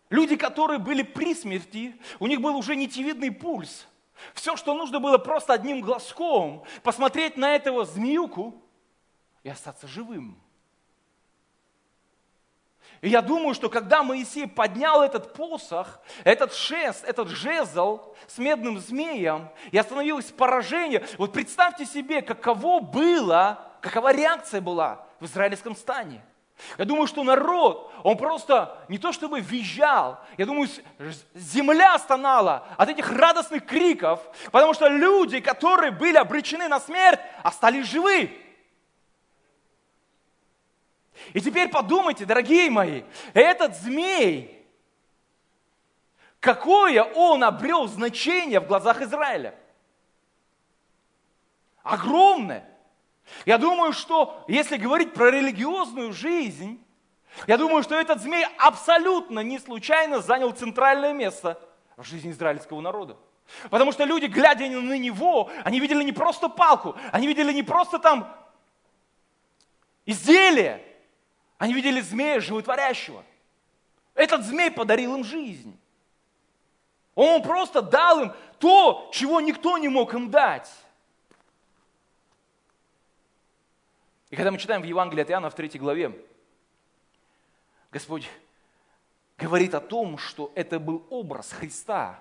Люди, 0.10 0.36
которые 0.36 0.80
были 0.80 1.03
при 1.03 1.36
смерти, 1.36 1.96
у 2.20 2.27
них 2.27 2.41
был 2.41 2.58
уже 2.58 2.75
нитевидный 2.75 3.32
пульс. 3.32 3.88
Все, 4.34 4.56
что 4.56 4.74
нужно 4.74 5.00
было 5.00 5.18
просто 5.18 5.53
одним 5.53 5.82
глазком 5.82 6.63
посмотреть 6.84 7.38
на 7.38 7.56
этого 7.56 7.86
змеюку, 7.86 8.62
и 9.44 9.50
остаться 9.50 9.88
живым. 9.88 10.40
И 13.02 13.10
я 13.10 13.22
думаю, 13.22 13.56
что 13.56 13.70
когда 13.70 14.04
Моисей 14.04 14.48
поднял 14.48 15.02
этот 15.02 15.34
посох, 15.34 16.00
этот 16.24 16.54
шест, 16.54 17.04
этот 17.04 17.30
жезл 17.30 18.14
с 18.28 18.38
медным 18.38 18.80
змеем, 18.80 19.50
и 19.72 19.78
остановилось 19.78 20.32
поражение, 20.32 21.06
вот 21.18 21.34
представьте 21.34 21.86
себе, 21.86 22.22
каково 22.22 22.80
было, 22.80 23.60
какова 23.82 24.14
реакция 24.14 24.62
была 24.62 25.04
в 25.20 25.26
израильском 25.26 25.76
стане. 25.76 26.24
Я 26.78 26.86
думаю, 26.86 27.08
что 27.08 27.24
народ, 27.24 27.92
он 28.04 28.18
просто 28.18 28.78
не 28.88 29.00
то 29.00 29.12
чтобы 29.12 29.40
визжал, 29.40 30.20
я 30.38 30.46
думаю, 30.46 30.70
земля 31.34 31.98
стонала 31.98 32.68
от 32.78 32.88
этих 32.88 33.12
радостных 33.12 33.66
криков, 33.66 34.20
потому 34.52 34.76
что 34.76 34.88
люди, 34.88 35.40
которые 35.40 35.90
были 35.90 36.18
обречены 36.18 36.68
на 36.68 36.80
смерть, 36.80 37.20
остались 37.42 37.88
живы. 37.88 38.38
И 41.34 41.42
теперь 41.42 41.70
подумайте, 41.70 42.25
дорогие 42.25 42.70
мои, 42.70 43.04
этот 43.34 43.75
змей, 43.75 44.66
какое 46.40 47.04
он 47.04 47.44
обрел 47.44 47.88
значение 47.88 48.60
в 48.60 48.68
глазах 48.68 49.01
Израиля? 49.01 49.56
Огромное. 51.84 52.68
Я 53.46 53.58
думаю, 53.58 53.94
что 53.94 54.44
если 54.48 54.78
говорить 54.78 55.13
про 55.13 55.32
религиозную 55.32 56.13
жизнь, 56.13 56.84
я 57.48 57.58
думаю, 57.58 57.82
что 57.82 57.96
этот 57.96 58.22
змей 58.22 58.46
абсолютно 58.58 59.40
не 59.40 59.58
случайно 59.58 60.20
занял 60.20 60.51
центральное 60.51 61.13
место 61.13 61.60
в 61.96 62.04
жизни 62.04 62.32
израильского 62.32 62.82
народа. 62.82 63.18
Потому 63.70 63.92
что 63.92 64.04
люди, 64.04 64.25
глядя 64.25 64.68
на 64.68 64.98
него, 64.98 65.50
они 65.63 65.80
видели 65.80 66.04
не 66.04 66.12
просто 66.12 66.50
палку, 66.50 66.96
они 67.12 67.28
видели 67.28 67.51
не 67.54 67.63
просто 67.63 68.00
там 68.00 68.36
изделие, 70.06 70.84
они 71.62 71.75
видели 71.75 72.01
змея 72.01 72.39
животворящего. 72.39 73.24
Этот 74.15 74.44
змей 74.44 74.72
подарил 74.72 75.15
им 75.15 75.24
жизнь. 75.24 75.80
Он 77.13 77.44
просто 77.44 77.84
дал 77.84 78.20
им 78.20 78.34
то, 78.58 79.12
чего 79.13 79.39
никто 79.39 79.77
не 79.77 79.88
мог 79.88 80.12
им 80.15 80.32
дать. 80.32 80.68
И 84.32 84.36
когда 84.36 84.50
мы 84.50 84.58
читаем 84.58 84.82
в 84.82 84.86
Евангелии 84.86 85.22
от 85.22 85.30
Иоанна 85.30 85.51
в 85.51 85.53
3 85.53 85.77
главе, 85.77 86.25
Господь 87.91 88.27
говорит 89.38 89.75
о 89.75 89.82
том, 89.82 90.18
что 90.18 90.51
это 90.56 90.80
был 90.80 91.06
образ 91.12 91.51
Христа. 91.51 92.20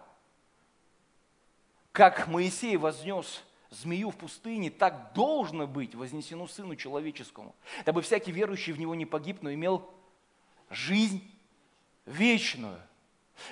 Как 1.92 2.28
Моисей 2.28 2.76
вознес 2.76 3.42
змею 3.70 4.10
в 4.10 4.16
пустыне, 4.16 4.70
так 4.70 5.12
должно 5.14 5.66
быть 5.66 5.94
вознесено 5.94 6.46
Сыну 6.46 6.76
Человеческому, 6.76 7.54
дабы 7.86 8.02
всякий 8.02 8.32
верующий 8.32 8.72
в 8.72 8.78
Него 8.78 8.94
не 8.94 9.06
погиб, 9.06 9.38
но 9.42 9.52
имел 9.52 9.88
жизнь 10.68 11.22
вечную. 12.04 12.80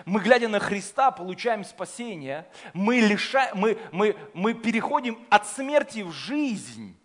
Мы, 0.05 0.21
глядя 0.21 0.49
на 0.49 0.61
Христа, 0.61 1.11
получаем 1.11 1.65
спасение, 1.65 2.47
мы, 2.75 2.97
лиша... 3.01 3.51
мы, 3.55 3.79
мы, 3.91 4.17
мы 4.35 4.55
переходим 4.55 5.19
от 5.31 5.47
смерти 5.47 6.01
в 6.01 6.13
жизнь. 6.13 6.97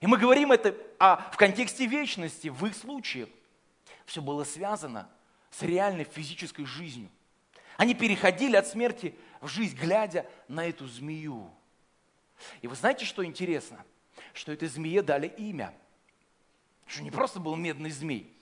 И 0.00 0.06
мы 0.06 0.16
говорим 0.16 0.52
это 0.52 0.74
а 0.98 1.30
в 1.32 1.36
контексте 1.36 1.86
вечности, 1.86 2.48
в 2.48 2.64
их 2.64 2.76
случае. 2.76 3.28
Все 4.06 4.22
было 4.22 4.44
связано 4.44 5.08
с 5.50 5.62
реальной 5.62 6.04
физической 6.04 6.64
жизнью. 6.64 7.10
Они 7.76 7.94
переходили 7.94 8.56
от 8.56 8.66
смерти 8.66 9.14
в 9.40 9.48
жизнь, 9.48 9.76
глядя 9.76 10.26
на 10.48 10.66
эту 10.66 10.86
змею. 10.86 11.50
И 12.60 12.68
вы 12.68 12.74
знаете, 12.74 13.04
что 13.04 13.24
интересно? 13.24 13.84
Что 14.32 14.52
этой 14.52 14.68
змее 14.68 15.02
дали 15.02 15.26
имя. 15.26 15.74
Что 16.86 17.02
не 17.02 17.10
просто 17.10 17.40
был 17.40 17.56
медный 17.56 17.90
змей, 17.90 18.32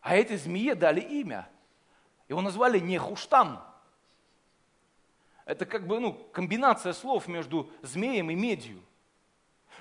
а 0.00 0.14
этой 0.14 0.36
змее 0.36 0.74
дали 0.74 1.00
имя. 1.00 1.48
Его 2.28 2.40
назвали 2.40 2.78
Нехуштан. 2.78 3.60
Это 5.44 5.64
как 5.64 5.86
бы 5.86 5.98
ну, 5.98 6.12
комбинация 6.32 6.92
слов 6.92 7.26
между 7.26 7.70
змеем 7.82 8.30
и 8.30 8.34
медью. 8.34 8.82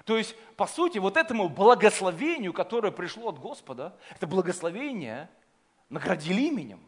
То 0.05 0.17
есть, 0.17 0.35
по 0.55 0.65
сути, 0.65 0.97
вот 0.97 1.17
этому 1.17 1.49
благословению, 1.49 2.53
которое 2.53 2.91
пришло 2.91 3.29
от 3.29 3.39
Господа, 3.39 3.97
это 4.15 4.27
благословение 4.27 5.29
наградили 5.89 6.41
именем. 6.43 6.86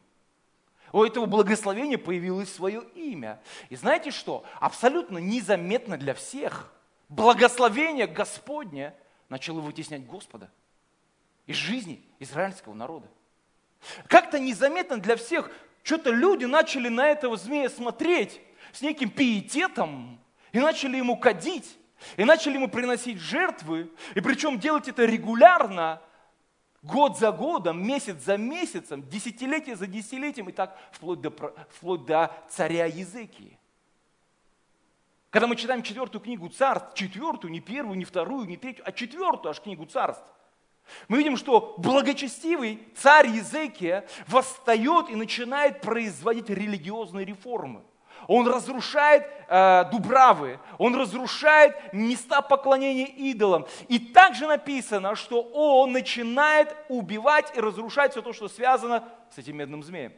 У 0.92 1.04
этого 1.04 1.26
благословения 1.26 1.98
появилось 1.98 2.54
свое 2.54 2.84
имя. 2.96 3.40
И 3.70 3.76
знаете 3.76 4.12
что? 4.12 4.44
Абсолютно 4.60 5.18
незаметно 5.18 5.98
для 5.98 6.14
всех 6.14 6.74
благословение 7.10 8.08
Господне 8.08 8.94
начало 9.30 9.60
вытеснять 9.60 10.06
Господа 10.06 10.50
из 11.46 11.56
жизни 11.56 12.04
израильского 12.20 12.74
народа. 12.74 13.08
Как-то 14.08 14.40
незаметно 14.40 14.98
для 15.00 15.16
всех 15.16 15.52
что-то 15.84 16.12
люди 16.12 16.46
начали 16.46 16.90
на 16.90 17.08
этого 17.08 17.38
змея 17.38 17.70
смотреть 17.70 18.42
с 18.74 18.82
неким 18.82 19.10
пиететом 19.10 20.20
и 20.52 20.60
начали 20.60 20.98
ему 20.98 21.18
кадить, 21.18 21.78
и 22.18 22.24
начали 22.24 22.56
ему 22.56 22.68
приносить 22.68 23.20
жертвы, 23.20 23.92
и 24.16 24.22
причем 24.22 24.60
делать 24.60 24.88
это 24.88 25.06
регулярно, 25.06 26.02
Год 26.82 27.18
за 27.18 27.32
годом, 27.32 27.86
месяц 27.86 28.24
за 28.24 28.38
месяцем, 28.38 29.08
десятилетие 29.10 29.76
за 29.76 29.86
десятилетием, 29.86 30.48
и 30.50 30.54
так 30.54 30.78
вплоть 30.92 31.20
до, 31.20 31.30
вплоть 31.70 32.06
до 32.06 32.32
царя 32.50 32.86
Языкии. 32.86 33.58
Когда 35.30 35.48
мы 35.48 35.56
читаем 35.56 35.84
четвертую 35.84 36.22
книгу 36.22 36.50
царств, 36.50 36.94
четвертую, 36.96 37.52
не 37.52 37.60
первую, 37.60 37.98
не 37.98 38.06
вторую, 38.06 38.48
не 38.48 38.58
третью, 38.58 38.84
а 38.88 38.92
четвертую 38.92 39.52
аж 39.52 39.60
книгу 39.60 39.86
царств, 39.86 40.24
мы 41.08 41.18
видим, 41.18 41.38
что 41.38 41.76
благочестивый 41.78 42.88
царь 42.96 43.28
Езекия 43.28 44.08
восстает 44.28 45.10
и 45.10 45.16
начинает 45.16 45.82
производить 45.82 46.50
религиозные 46.50 47.26
реформы. 47.26 47.84
Он 48.28 48.48
разрушает 48.48 49.28
э, 49.48 49.86
дубравы, 49.92 50.60
он 50.78 50.96
разрушает 50.96 51.76
места 51.94 52.42
поклонения 52.42 53.06
идолам. 53.06 53.66
И 53.88 54.00
также 54.00 54.48
написано, 54.48 55.16
что 55.16 55.42
он 55.42 55.92
начинает 55.92 56.76
убивать 56.90 57.52
и 57.56 57.60
разрушать 57.60 58.12
все 58.12 58.22
то, 58.22 58.34
что 58.34 58.48
связано 58.48 59.04
с 59.34 59.38
этим 59.38 59.58
медным 59.58 59.84
змеем. 59.84 60.14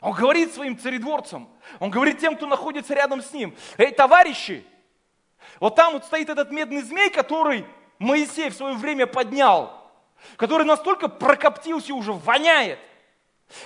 Он 0.00 0.12
говорит 0.12 0.52
своим 0.52 0.76
царедворцам, 0.76 1.48
он 1.78 1.90
говорит 1.90 2.18
тем, 2.18 2.36
кто 2.36 2.46
находится 2.46 2.92
рядом 2.92 3.22
с 3.22 3.32
ним, 3.32 3.54
эй, 3.78 3.92
товарищи, 3.92 4.64
вот 5.60 5.76
там 5.76 5.92
вот 5.92 6.04
стоит 6.04 6.28
этот 6.28 6.50
медный 6.50 6.82
змей, 6.82 7.08
который 7.08 7.64
Моисей 7.98 8.50
в 8.50 8.54
свое 8.54 8.74
время 8.74 9.06
поднял, 9.06 9.80
который 10.36 10.66
настолько 10.66 11.08
прокоптился 11.08 11.94
уже 11.94 12.12
воняет. 12.12 12.78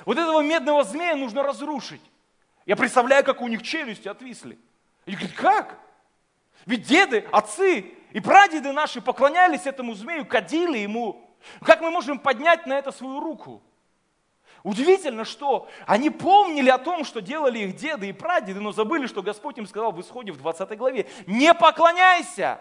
Вот 0.04 0.18
этого 0.18 0.42
медного 0.42 0.84
змея 0.84 1.16
нужно 1.16 1.42
разрушить. 1.42 2.02
Я 2.66 2.74
представляю, 2.74 3.24
как 3.24 3.40
у 3.40 3.48
них 3.48 3.62
челюсти 3.62 4.08
отвисли. 4.08 4.58
И 5.06 5.12
говорят, 5.12 5.32
как? 5.36 5.78
Ведь 6.66 6.82
деды, 6.82 7.24
отцы 7.30 7.94
и 8.10 8.20
прадеды 8.20 8.72
наши 8.72 9.00
поклонялись 9.00 9.66
этому 9.66 9.94
змею, 9.94 10.26
кадили 10.26 10.78
ему. 10.78 11.30
Как 11.62 11.80
мы 11.80 11.90
можем 11.90 12.18
поднять 12.18 12.66
на 12.66 12.74
это 12.76 12.90
свою 12.90 13.20
руку? 13.20 13.62
Удивительно, 14.64 15.24
что 15.24 15.68
они 15.86 16.10
помнили 16.10 16.68
о 16.68 16.78
том, 16.78 17.04
что 17.04 17.20
делали 17.20 17.60
их 17.60 17.76
деды 17.76 18.08
и 18.08 18.12
прадеды, 18.12 18.58
но 18.58 18.72
забыли, 18.72 19.06
что 19.06 19.22
Господь 19.22 19.58
им 19.58 19.66
сказал 19.68 19.92
в 19.92 20.00
Исходе 20.00 20.32
в 20.32 20.38
20 20.38 20.76
главе, 20.76 21.06
не 21.28 21.54
поклоняйся 21.54 22.60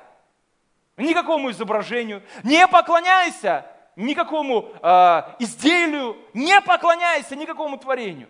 никакому 0.97 1.49
изображению, 1.49 2.21
не 2.43 2.67
поклоняйся 2.67 3.65
никакому 3.95 4.69
э, 4.83 5.21
изделию, 5.39 6.15
не 6.35 6.61
поклоняйся 6.61 7.35
никакому 7.35 7.77
творению. 7.77 8.29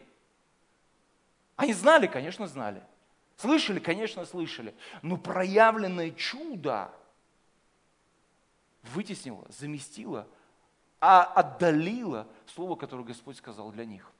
Они 1.55 1.73
знали, 1.73 2.07
конечно, 2.07 2.47
знали. 2.47 2.83
Слышали, 3.37 3.79
конечно, 3.79 4.25
слышали. 4.25 4.75
Но 5.01 5.17
проявленное 5.17 6.11
чудо 6.11 6.91
вытеснило, 8.83 9.45
заместило, 9.49 10.27
а 10.99 11.23
отдалило 11.23 12.27
слово, 12.47 12.75
которое 12.75 13.03
Господь 13.03 13.37
сказал 13.37 13.71
для 13.71 13.85
них. 13.85 14.11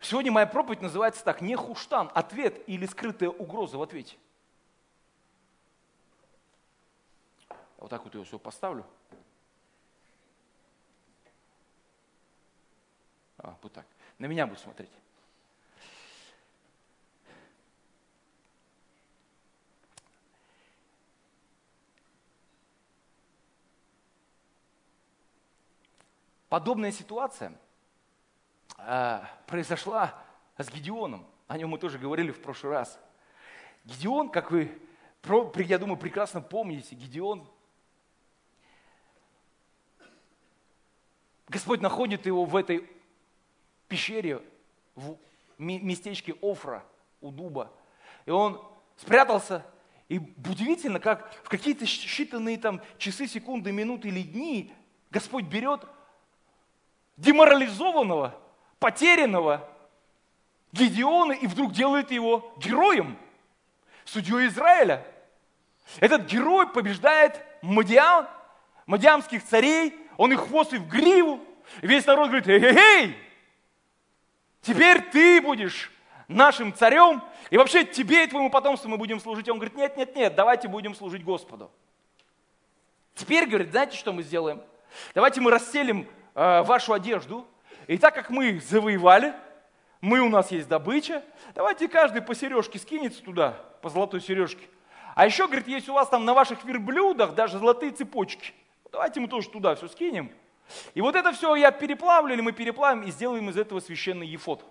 Сегодня 0.00 0.32
моя 0.32 0.46
проповедь 0.46 0.82
называется 0.82 1.24
так, 1.24 1.40
не 1.40 1.54
хуштан, 1.54 2.10
ответ 2.12 2.68
или 2.68 2.86
скрытая 2.86 3.30
угроза 3.30 3.78
в 3.78 3.82
ответе. 3.82 4.16
Вот 7.78 7.88
так 7.88 8.02
вот 8.04 8.14
ее 8.14 8.24
все 8.24 8.38
поставлю. 8.38 8.84
А, 13.38 13.56
вот 13.62 13.72
так. 13.72 13.86
На 14.22 14.26
меня 14.26 14.46
будут 14.46 14.62
смотреть. 14.62 14.88
Подобная 26.48 26.92
ситуация 26.92 27.52
э, 28.78 29.22
произошла 29.48 30.22
с 30.56 30.70
Гедеоном. 30.70 31.26
О 31.48 31.58
нем 31.58 31.70
мы 31.70 31.78
тоже 31.78 31.98
говорили 31.98 32.30
в 32.30 32.40
прошлый 32.40 32.74
раз. 32.74 33.00
Гедеон, 33.84 34.28
как 34.28 34.52
вы, 34.52 34.70
я 35.56 35.80
думаю, 35.80 35.96
прекрасно 35.96 36.40
помните, 36.40 36.94
Гедеон, 36.94 37.44
Господь 41.48 41.80
находит 41.80 42.26
его 42.26 42.44
в 42.44 42.54
этой 42.54 42.88
пещере, 43.92 44.40
в 44.94 45.18
местечке 45.58 46.34
Офра 46.40 46.82
у 47.20 47.30
дуба. 47.30 47.70
И 48.24 48.30
он 48.30 48.58
спрятался, 48.96 49.66
и 50.08 50.18
удивительно, 50.18 50.98
как 50.98 51.30
в 51.44 51.50
какие-то 51.50 51.84
считанные 51.84 52.56
там 52.56 52.80
часы, 52.96 53.26
секунды, 53.26 53.70
минуты 53.70 54.08
или 54.08 54.22
дни 54.22 54.72
Господь 55.10 55.44
берет 55.44 55.84
деморализованного, 57.18 58.34
потерянного 58.78 59.68
Гедеона 60.72 61.32
и 61.32 61.46
вдруг 61.46 61.72
делает 61.72 62.10
его 62.10 62.54
героем, 62.56 63.18
судьей 64.06 64.46
Израиля. 64.46 65.06
Этот 66.00 66.24
герой 66.24 66.66
побеждает 66.66 67.38
Мадиан, 67.60 68.26
мадиамских 68.86 69.44
царей, 69.44 69.94
он 70.16 70.32
их 70.32 70.40
хвост 70.40 70.72
и 70.72 70.78
в 70.78 70.88
гриву, 70.88 71.40
и 71.82 71.86
весь 71.86 72.06
народ 72.06 72.28
говорит, 72.28 72.48
эй-эй-эй, 72.48 73.16
Теперь 74.62 75.02
ты 75.10 75.42
будешь 75.42 75.90
нашим 76.28 76.72
царем, 76.72 77.22
и 77.50 77.56
вообще 77.56 77.84
тебе 77.84 78.24
и 78.24 78.26
твоему 78.26 78.48
потомству 78.48 78.88
мы 78.88 78.96
будем 78.96 79.20
служить. 79.20 79.48
Он 79.48 79.58
говорит, 79.58 79.76
нет, 79.76 79.96
нет, 79.96 80.16
нет, 80.16 80.34
давайте 80.34 80.68
будем 80.68 80.94
служить 80.94 81.24
Господу. 81.24 81.70
Теперь, 83.14 83.46
говорит, 83.46 83.70
знаете, 83.70 83.96
что 83.96 84.12
мы 84.12 84.22
сделаем? 84.22 84.62
Давайте 85.14 85.40
мы 85.40 85.50
расселим 85.50 86.06
э, 86.34 86.62
вашу 86.62 86.92
одежду, 86.92 87.46
и 87.86 87.98
так 87.98 88.14
как 88.14 88.30
мы 88.30 88.50
их 88.50 88.62
завоевали, 88.62 89.34
мы 90.00 90.20
у 90.20 90.28
нас 90.28 90.50
есть 90.50 90.68
добыча, 90.68 91.22
давайте 91.54 91.88
каждый 91.88 92.22
по 92.22 92.34
сережке 92.34 92.78
скинется 92.78 93.22
туда, 93.22 93.60
по 93.82 93.90
золотой 93.90 94.20
сережке. 94.20 94.66
А 95.14 95.26
еще, 95.26 95.46
говорит, 95.46 95.68
есть 95.68 95.88
у 95.88 95.92
вас 95.92 96.08
там 96.08 96.24
на 96.24 96.34
ваших 96.34 96.64
верблюдах 96.64 97.34
даже 97.34 97.58
золотые 97.58 97.92
цепочки. 97.92 98.54
Давайте 98.90 99.20
мы 99.20 99.28
тоже 99.28 99.48
туда 99.48 99.74
все 99.74 99.88
скинем, 99.88 100.32
и 100.94 101.00
вот 101.00 101.16
это 101.16 101.32
все 101.32 101.54
я 101.54 101.70
переплавлю, 101.70 102.34
или 102.34 102.40
мы 102.40 102.52
переплавим 102.52 103.02
и 103.02 103.10
сделаем 103.10 103.48
из 103.50 103.56
этого 103.56 103.80
священный 103.80 104.26
ефот. 104.26 104.64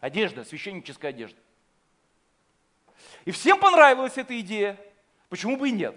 Одежда, 0.00 0.44
священническая 0.44 1.10
одежда. 1.10 1.38
И 3.24 3.30
всем 3.30 3.58
понравилась 3.58 4.18
эта 4.18 4.38
идея. 4.40 4.78
Почему 5.28 5.56
бы 5.56 5.68
и 5.68 5.72
нет? 5.72 5.96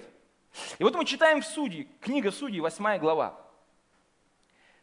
И 0.80 0.84
вот 0.84 0.96
мы 0.96 1.06
читаем 1.06 1.42
в 1.42 1.46
Судьи, 1.46 1.88
книга 2.02 2.32
Судей, 2.32 2.60
8 2.60 3.00
глава. 3.00 3.40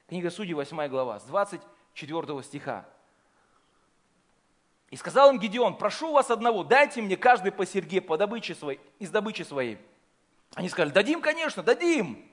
Книга 0.08 0.30
Судей, 0.30 0.54
8 0.54 0.88
глава, 0.88 1.20
с 1.20 1.24
24 1.24 2.42
стиха. 2.42 2.84
И 4.90 4.96
сказал 4.96 5.30
им 5.30 5.38
Гедеон, 5.38 5.78
прошу 5.78 6.12
вас 6.12 6.30
одного, 6.30 6.64
дайте 6.64 7.00
мне 7.00 7.16
каждый 7.16 7.50
по 7.50 7.64
серьге 7.64 8.02
по 8.02 8.18
добыче 8.18 8.54
своей, 8.54 8.78
из 8.98 9.10
добычи 9.10 9.42
своей. 9.42 9.78
Они 10.54 10.68
сказали, 10.68 10.92
дадим, 10.92 11.22
конечно, 11.22 11.62
дадим. 11.62 12.28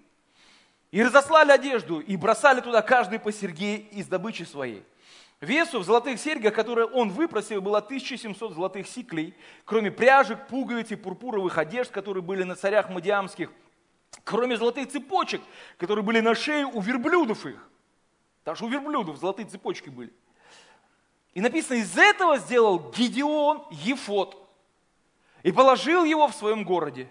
И 0.92 1.04
разослали 1.04 1.52
одежду, 1.52 2.00
и 2.00 2.16
бросали 2.16 2.62
туда 2.62 2.82
каждый 2.82 3.20
по 3.20 3.32
серьге 3.32 3.78
из 3.78 4.08
добычи 4.08 4.44
своей. 4.44 4.84
Весу 5.40 5.80
в 5.80 5.84
золотых 5.84 6.20
серьгах, 6.20 6.54
которые 6.54 6.88
он 6.88 7.12
выпросил, 7.12 7.62
было 7.62 7.78
1700 7.78 8.54
золотых 8.54 8.88
сиклей, 8.88 9.34
кроме 9.66 9.90
пряжек, 9.92 10.48
пуговиц 10.48 10.92
и 10.92 10.96
пурпуровых 10.96 11.58
одежд, 11.58 11.92
которые 11.92 12.24
были 12.24 12.44
на 12.44 12.56
царях 12.56 12.90
мадиамских, 12.90 13.52
кроме 14.24 14.58
золотых 14.58 14.90
цепочек, 14.90 15.42
которые 15.78 16.04
были 16.04 16.20
на 16.20 16.36
шее 16.36 16.66
у 16.66 16.82
верблюдов 16.82 17.46
их. 17.46 17.70
Даже 18.44 18.66
у 18.66 18.68
верблюдов 18.68 19.18
золотые 19.18 19.48
цепочки 19.48 19.90
были. 19.90 20.12
И 21.36 21.42
написано, 21.42 21.78
из 21.78 21.98
этого 21.98 22.38
сделал 22.40 22.92
Гедеон 22.92 23.64
Ефот 23.70 24.36
и 25.44 25.52
положил 25.52 26.04
его 26.04 26.28
в 26.28 26.34
своем 26.34 26.64
городе, 26.64 27.08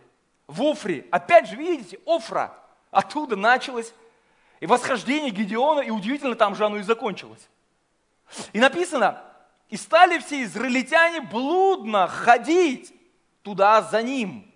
в 0.48 0.62
Офре. 0.62 1.06
Опять 1.10 1.48
же, 1.48 1.56
видите, 1.56 1.98
Офра, 2.04 2.52
оттуда 2.90 3.36
началось 3.36 3.92
и 4.60 4.66
восхождение 4.66 5.30
Гедеона, 5.30 5.80
и 5.80 5.90
удивительно, 5.90 6.34
там 6.34 6.54
же 6.54 6.66
оно 6.66 6.78
и 6.78 6.82
закончилось. 6.82 7.48
И 8.52 8.60
написано, 8.60 9.22
и 9.68 9.76
стали 9.76 10.18
все 10.18 10.42
израильтяне 10.42 11.20
блудно 11.20 12.08
ходить 12.08 12.92
туда 13.42 13.82
за 13.82 14.02
ним. 14.02 14.52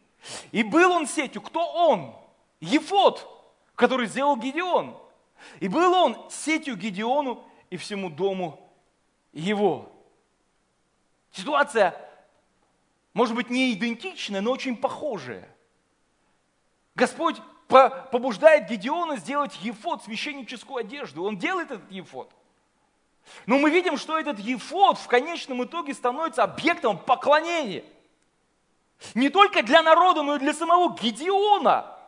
И 0.50 0.62
был 0.62 0.92
он 0.92 1.06
сетью. 1.06 1.42
Кто 1.42 1.66
он? 1.66 2.14
Ефот, 2.60 3.28
который 3.74 4.06
сделал 4.06 4.36
Гедеон. 4.36 4.96
И 5.60 5.68
был 5.68 5.92
он 5.92 6.30
сетью 6.30 6.76
Гедеону 6.76 7.44
и 7.70 7.76
всему 7.76 8.10
дому 8.10 8.70
его. 9.32 9.90
Ситуация, 11.32 11.96
может 13.14 13.34
быть, 13.34 13.50
не 13.50 13.72
идентичная, 13.72 14.40
но 14.40 14.52
очень 14.52 14.76
похожая. 14.76 15.48
Господь 16.94 17.36
побуждает 17.72 18.68
Гедеона 18.68 19.16
сделать 19.16 19.56
ефот, 19.62 20.04
священническую 20.04 20.76
одежду. 20.76 21.24
Он 21.24 21.38
делает 21.38 21.70
этот 21.70 21.90
ефот. 21.90 22.30
Но 23.46 23.58
мы 23.58 23.70
видим, 23.70 23.96
что 23.96 24.18
этот 24.18 24.38
ефот 24.38 24.98
в 24.98 25.06
конечном 25.06 25.64
итоге 25.64 25.94
становится 25.94 26.44
объектом 26.44 26.98
поклонения. 26.98 27.84
Не 29.14 29.30
только 29.30 29.62
для 29.62 29.82
народа, 29.82 30.22
но 30.22 30.36
и 30.36 30.38
для 30.38 30.52
самого 30.52 30.96
Гедеона. 30.96 31.98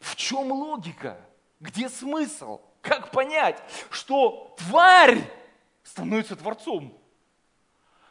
В 0.00 0.16
чем 0.16 0.50
логика? 0.50 1.20
Где 1.60 1.88
смысл? 1.88 2.60
Как 2.80 3.10
понять, 3.10 3.62
что 3.90 4.54
тварь 4.58 5.30
становится 5.82 6.34
творцом? 6.34 6.96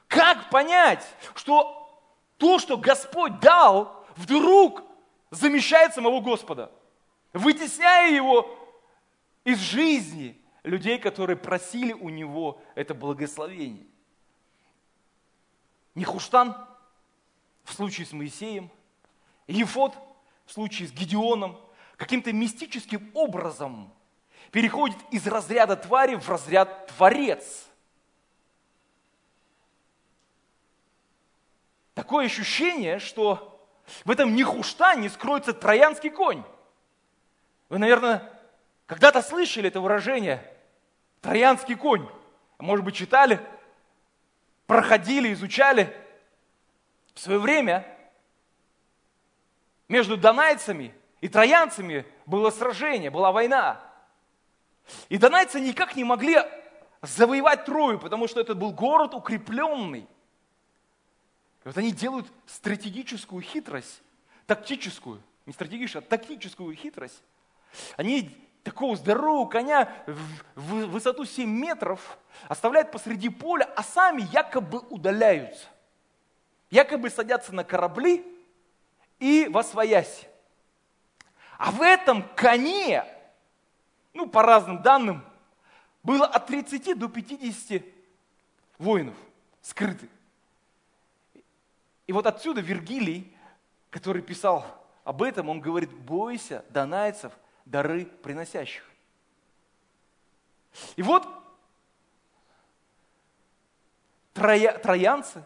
Как 0.07 0.49
понять, 0.49 1.05
что 1.35 1.88
то, 2.39 2.57
что 2.57 2.77
Господь 2.77 3.39
дал, 3.41 4.05
вдруг 4.15 4.81
замещает 5.29 5.93
самого 5.93 6.21
Господа, 6.21 6.71
вытесняя 7.33 8.11
его 8.11 8.57
из 9.43 9.59
жизни 9.59 10.41
людей, 10.63 10.97
которые 10.97 11.35
просили 11.35 11.93
у 11.93 12.09
него 12.09 12.61
это 12.75 12.95
благословение? 12.95 13.85
Нехуштан 15.95 16.55
в 17.65 17.73
случае 17.73 18.07
с 18.07 18.13
Моисеем, 18.13 18.71
Ефот 19.47 19.95
в 20.45 20.53
случае 20.53 20.87
с 20.87 20.91
Гедеоном 20.91 21.59
каким-то 21.97 22.31
мистическим 22.31 23.11
образом 23.13 23.93
переходит 24.51 24.97
из 25.11 25.27
разряда 25.27 25.75
твари 25.75 26.15
в 26.15 26.29
разряд 26.29 26.87
творец. 26.87 27.68
Такое 31.99 32.27
ощущение, 32.27 32.97
что 32.99 33.61
в 34.05 34.11
этом 34.11 34.33
нехуштане 34.33 35.09
скроется 35.09 35.51
троянский 35.51 36.09
конь. 36.09 36.45
Вы, 37.67 37.77
наверное, 37.77 38.23
когда-то 38.85 39.21
слышали 39.21 39.67
это 39.67 39.81
выражение 39.81 40.41
«троянский 41.19 41.75
конь». 41.75 42.07
Может 42.57 42.85
быть, 42.85 42.95
читали, 42.95 43.45
проходили, 44.65 45.33
изучали. 45.33 45.93
В 47.15 47.19
свое 47.19 47.37
время 47.37 47.85
между 49.89 50.15
донайцами 50.15 50.95
и 51.19 51.27
троянцами 51.27 52.05
было 52.25 52.49
сражение, 52.49 53.09
была 53.09 53.33
война. 53.33 53.77
И 55.09 55.17
донайцы 55.17 55.59
никак 55.59 55.97
не 55.97 56.05
могли 56.05 56.37
завоевать 57.01 57.65
Трою, 57.65 57.99
потому 57.99 58.29
что 58.29 58.39
это 58.39 58.55
был 58.55 58.71
город 58.71 59.13
укрепленный. 59.13 60.07
Вот 61.69 61.77
они 61.77 61.91
делают 61.91 62.25
стратегическую 62.47 63.43
хитрость, 63.43 64.01
тактическую, 64.47 65.21
не 65.45 65.53
стратегическую, 65.53 66.03
а 66.03 66.09
тактическую 66.09 66.75
хитрость. 66.75 67.21
Они 67.95 68.35
такого 68.63 68.95
здорового 68.95 69.47
коня 69.47 69.87
в 70.07 70.87
высоту 70.87 71.25
7 71.25 71.47
метров 71.47 72.17
оставляют 72.47 72.91
посреди 72.91 73.29
поля, 73.29 73.71
а 73.75 73.83
сами 73.83 74.23
якобы 74.33 74.79
удаляются. 74.79 75.67
Якобы 76.71 77.11
садятся 77.11 77.53
на 77.53 77.63
корабли 77.63 78.25
и 79.19 79.47
восвоясь. 79.47 80.25
А 81.59 81.69
в 81.69 81.83
этом 81.83 82.23
коне 82.35 83.05
ну, 84.15 84.25
по 84.25 84.41
разным 84.41 84.81
данным, 84.81 85.23
было 86.01 86.25
от 86.25 86.47
30 86.47 86.97
до 86.97 87.09
50 87.09 87.83
воинов 88.79 89.15
скрытых. 89.61 90.09
И 92.09 92.11
вот 92.11 92.25
отсюда 92.25 92.59
Вергилий, 92.59 93.31
который 93.91 94.23
писал 94.23 94.65
об 95.03 95.21
этом, 95.21 95.47
он 95.47 95.61
говорит, 95.61 95.93
бойся 95.93 96.65
донайцев, 96.69 97.31
дары 97.65 98.05
приносящих. 98.05 98.83
И 100.95 101.03
вот 101.03 101.27
троя, 104.33 104.75
троянцы 104.79 105.43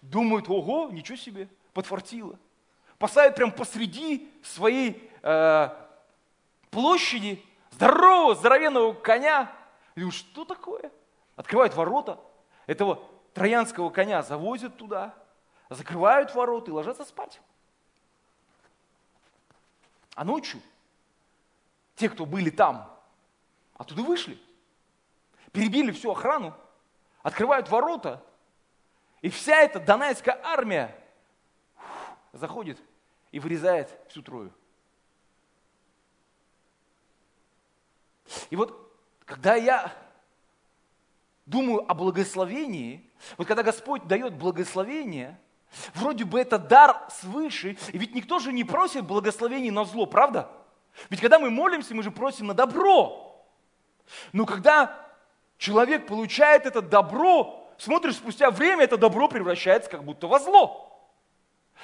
думают, 0.00 0.48
ого, 0.48 0.90
ничего 0.92 1.16
себе, 1.16 1.48
подфартило. 1.72 2.38
Поставят 2.98 3.34
прям 3.34 3.50
посреди 3.50 4.32
своей 4.44 5.10
э, 5.22 5.68
площади 6.70 7.44
здорового, 7.72 8.36
здоровенного 8.36 8.92
коня. 8.92 9.52
И 9.96 10.00
думаю, 10.02 10.12
что 10.12 10.44
такое? 10.44 10.92
Открывают 11.34 11.74
ворота, 11.74 12.20
этого 12.68 13.02
троянского 13.34 13.90
коня 13.90 14.22
завозят 14.22 14.76
туда, 14.76 15.12
закрывают 15.68 16.34
ворота 16.34 16.70
и 16.70 16.74
ложатся 16.74 17.04
спать. 17.04 17.40
А 20.14 20.24
ночью 20.24 20.60
те, 21.96 22.08
кто 22.08 22.26
были 22.26 22.50
там, 22.50 22.90
оттуда 23.74 24.02
вышли, 24.02 24.38
перебили 25.52 25.90
всю 25.92 26.10
охрану, 26.10 26.54
открывают 27.22 27.68
ворота, 27.68 28.22
и 29.22 29.28
вся 29.28 29.56
эта 29.56 29.80
донайская 29.80 30.40
армия 30.44 30.94
заходит 32.32 32.78
и 33.32 33.40
вырезает 33.40 33.90
всю 34.08 34.22
Трою. 34.22 34.52
И 38.50 38.56
вот 38.56 38.92
когда 39.24 39.54
я 39.54 39.92
думаю 41.46 41.90
о 41.90 41.94
благословении, 41.94 43.10
вот 43.36 43.46
когда 43.46 43.62
Господь 43.62 44.06
дает 44.06 44.34
благословение, 44.34 45.40
вроде 45.94 46.24
бы 46.24 46.40
это 46.40 46.58
дар 46.58 47.06
свыше, 47.10 47.76
и 47.92 47.98
ведь 47.98 48.14
никто 48.14 48.38
же 48.38 48.52
не 48.52 48.64
просит 48.64 49.04
благословений 49.04 49.70
на 49.70 49.84
зло, 49.84 50.06
правда? 50.06 50.50
Ведь 51.10 51.20
когда 51.20 51.38
мы 51.38 51.50
молимся, 51.50 51.94
мы 51.94 52.02
же 52.02 52.10
просим 52.10 52.46
на 52.46 52.54
добро. 52.54 53.44
Но 54.32 54.46
когда 54.46 55.06
человек 55.58 56.06
получает 56.06 56.66
это 56.66 56.80
добро, 56.82 57.72
смотришь, 57.78 58.16
спустя 58.16 58.50
время 58.50 58.84
это 58.84 58.96
добро 58.96 59.28
превращается 59.28 59.90
как 59.90 60.04
будто 60.04 60.26
во 60.26 60.38
зло. 60.38 60.82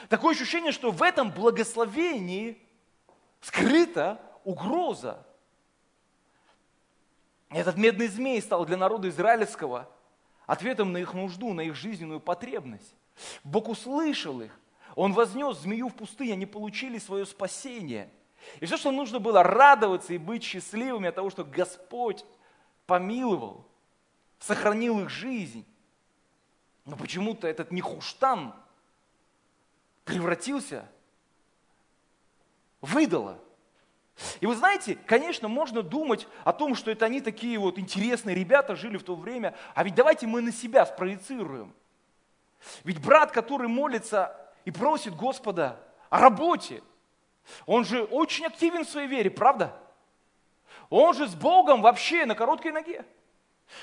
Такое 0.09 0.35
ощущение, 0.35 0.73
что 0.73 0.91
в 0.91 1.03
этом 1.03 1.31
благословении 1.31 2.59
скрыта 3.41 4.21
угроза. 4.45 5.25
Этот 7.51 7.77
медный 7.77 8.09
змей 8.09 8.41
стал 8.41 8.65
для 8.65 8.79
народа 8.79 9.09
израильского 9.11 9.89
ответом 10.47 10.93
на 10.93 10.99
их 10.99 11.13
нужду, 11.13 11.53
на 11.53 11.61
их 11.61 11.75
жизненную 11.75 12.21
потребность. 12.21 12.95
Бог 13.45 13.69
услышал 13.69 14.41
их. 14.41 14.59
Он 14.95 15.13
вознес 15.13 15.59
змею 15.59 15.89
в 15.89 15.95
пустыне, 15.95 16.35
они 16.35 16.47
получили 16.47 16.99
свое 16.99 17.25
спасение. 17.27 18.11
И 18.61 18.67
все, 18.67 18.77
что 18.77 18.91
нужно 18.91 19.19
было, 19.19 19.43
радоваться 19.43 20.13
и 20.13 20.19
быть 20.19 20.43
счастливыми 20.43 21.09
от 21.09 21.15
того, 21.15 21.31
что 21.31 21.45
Господь 21.45 22.25
помиловал, 22.87 23.67
сохранил 24.39 25.01
их 25.01 25.09
жизнь. 25.09 25.65
Но 26.85 26.97
почему-то 26.97 27.47
этот 27.47 27.71
нехуштан 27.71 28.55
превратился 30.05 30.89
в 32.81 32.99
идола. 32.99 33.39
И 34.41 34.47
вы 34.47 34.55
знаете, 34.55 34.97
конечно, 35.07 35.49
можно 35.49 35.83
думать 35.83 36.27
о 36.45 36.53
том, 36.53 36.75
что 36.75 36.91
это 36.91 37.07
они 37.07 37.21
такие 37.21 37.59
вот 37.59 37.79
интересные 37.79 38.37
ребята, 38.37 38.77
жили 38.77 38.99
в 38.99 39.05
то 39.05 39.15
время, 39.15 39.55
а 39.75 39.85
ведь 39.85 39.95
давайте 39.95 40.27
мы 40.27 40.43
на 40.43 40.53
себя 40.53 40.85
спроецируем. 40.85 41.73
Ведь 42.85 43.01
брат, 43.01 43.33
который 43.33 43.69
молится 43.69 44.37
и 44.65 44.71
просит 44.71 45.17
Господа 45.17 45.81
о 46.11 46.21
работе, 46.21 46.83
он 47.67 47.85
же 47.85 48.05
очень 48.05 48.47
активен 48.47 48.85
в 48.85 48.89
своей 48.89 49.09
вере, 49.09 49.31
правда? 49.31 49.77
Он 50.91 51.15
же 51.15 51.27
с 51.27 51.35
Богом 51.35 51.83
вообще 51.83 52.27
на 52.27 52.35
короткой 52.35 52.73
ноге. 52.73 53.05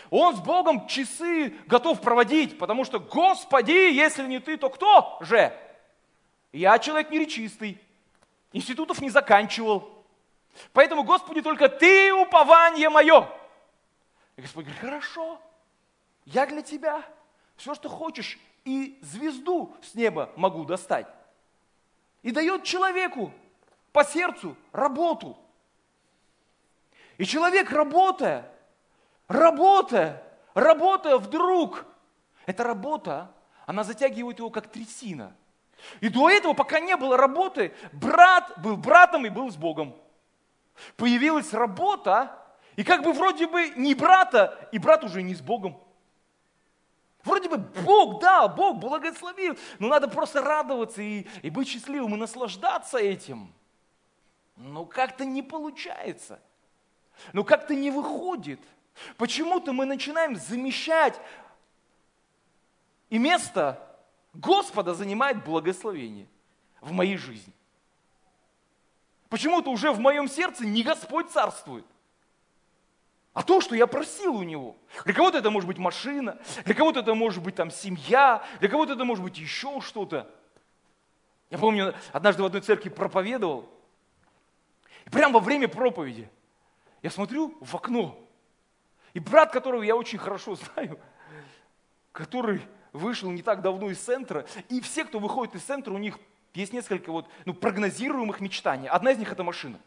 Он 0.09 0.35
с 0.35 0.39
Богом 0.39 0.87
часы 0.87 1.49
готов 1.65 2.01
проводить, 2.01 2.57
потому 2.57 2.85
что, 2.85 2.99
Господи, 2.99 3.71
если 3.71 4.27
не 4.27 4.39
ты, 4.39 4.57
то 4.57 4.69
кто 4.69 5.17
же? 5.21 5.51
Я 6.51 6.77
человек 6.79 7.09
неречистый, 7.09 7.81
институтов 8.53 9.01
не 9.01 9.09
заканчивал. 9.09 10.05
Поэтому, 10.73 11.03
Господи, 11.03 11.41
только 11.41 11.69
Ты 11.69 12.13
упование 12.13 12.89
мое. 12.89 13.29
И 14.35 14.41
Господь 14.41 14.65
говорит, 14.65 14.81
хорошо, 14.81 15.39
я 16.25 16.45
для 16.45 16.61
Тебя 16.61 17.03
все, 17.55 17.75
что 17.75 17.89
хочешь, 17.89 18.39
и 18.69 18.99
звезду 19.01 19.75
с 19.82 19.95
неба 19.95 20.29
могу 20.36 20.63
достать. 20.63 21.08
И 22.21 22.29
дает 22.29 22.63
человеку 22.63 23.34
по 23.91 24.03
сердцу 24.03 24.55
работу. 24.71 25.36
И 27.17 27.25
человек, 27.25 27.71
работая, 27.71 28.47
работая, 29.27 30.23
работая 30.53 31.17
вдруг, 31.17 31.84
эта 32.45 32.63
работа, 32.63 33.32
она 33.65 33.84
затягивает 33.84 34.38
его 34.38 34.51
как 34.51 34.67
трясина. 34.67 35.36
И 35.99 36.10
до 36.10 36.29
этого, 36.29 36.53
пока 36.53 36.79
не 36.79 36.95
было 36.95 37.17
работы, 37.17 37.73
брат 37.91 38.53
был 38.62 38.77
братом 38.77 39.25
и 39.25 39.29
был 39.29 39.49
с 39.49 39.55
Богом. 39.55 39.95
Появилась 40.95 41.53
работа, 41.53 42.38
и 42.75 42.84
как 42.84 43.01
бы 43.01 43.13
вроде 43.13 43.47
бы 43.47 43.69
не 43.69 43.95
брата, 43.95 44.69
и 44.71 44.77
брат 44.77 45.03
уже 45.03 45.23
не 45.23 45.34
с 45.34 45.41
Богом. 45.41 45.82
Бы 47.49 47.57
Бог 47.57 48.21
дал, 48.21 48.49
Бог 48.49 48.77
благословил, 48.77 49.57
но 49.79 49.88
надо 49.88 50.07
просто 50.07 50.41
радоваться 50.41 51.01
и, 51.01 51.27
и 51.41 51.49
быть 51.49 51.67
счастливым, 51.67 52.15
и 52.15 52.17
наслаждаться 52.17 52.97
этим. 52.97 53.53
Но 54.55 54.85
как-то 54.85 55.25
не 55.25 55.41
получается. 55.41 56.39
Но 57.33 57.43
как-то 57.43 57.75
не 57.75 57.91
выходит. 57.91 58.59
Почему-то 59.17 59.73
мы 59.73 59.85
начинаем 59.85 60.35
замещать, 60.35 61.19
и 63.09 63.17
место 63.17 63.79
Господа 64.33 64.93
занимает 64.93 65.43
благословение 65.43 66.27
в 66.81 66.91
моей 66.91 67.17
жизни. 67.17 67.53
Почему-то 69.29 69.71
уже 69.71 69.91
в 69.91 69.99
моем 69.99 70.27
сердце 70.27 70.65
не 70.65 70.83
Господь 70.83 71.29
царствует, 71.29 71.85
а 73.33 73.43
то, 73.43 73.61
что 73.61 73.75
я 73.75 73.87
просил 73.87 74.35
у 74.35 74.43
Него. 74.43 74.75
Для 75.05 75.13
кого-то 75.13 75.37
это 75.37 75.49
может 75.49 75.67
быть 75.67 75.77
машина, 75.77 76.37
для 76.65 76.73
кого-то 76.73 77.01
это 77.01 77.13
может 77.13 77.43
быть 77.43 77.55
там 77.55 77.71
семья, 77.71 78.43
для 78.59 78.69
кого-то 78.69 78.93
это 78.93 79.05
может 79.05 79.23
быть 79.23 79.37
еще 79.37 79.81
что-то. 79.81 80.29
Я 81.49 81.57
помню, 81.57 81.93
однажды 82.11 82.43
в 82.43 82.45
одной 82.45 82.61
церкви 82.61 82.89
проповедовал, 82.89 83.69
и 85.05 85.09
прямо 85.09 85.35
во 85.35 85.39
время 85.39 85.67
проповеди 85.67 86.29
я 87.01 87.09
смотрю 87.09 87.57
в 87.61 87.75
окно, 87.75 88.19
и 89.13 89.19
брат, 89.19 89.51
которого 89.51 89.83
я 89.83 89.95
очень 89.95 90.19
хорошо 90.19 90.55
знаю, 90.55 90.99
который 92.11 92.61
вышел 92.93 93.31
не 93.31 93.41
так 93.41 93.61
давно 93.61 93.89
из 93.89 93.99
центра, 93.99 94.45
и 94.69 94.81
все, 94.81 95.05
кто 95.05 95.19
выходит 95.19 95.55
из 95.55 95.63
центра, 95.63 95.93
у 95.93 95.97
них 95.97 96.19
есть 96.53 96.73
несколько 96.73 97.11
вот, 97.11 97.27
ну, 97.45 97.53
прогнозируемых 97.53 98.41
мечтаний. 98.41 98.87
Одна 98.87 99.11
из 99.11 99.17
них– 99.17 99.31
это 99.31 99.43
машина. 99.43 99.79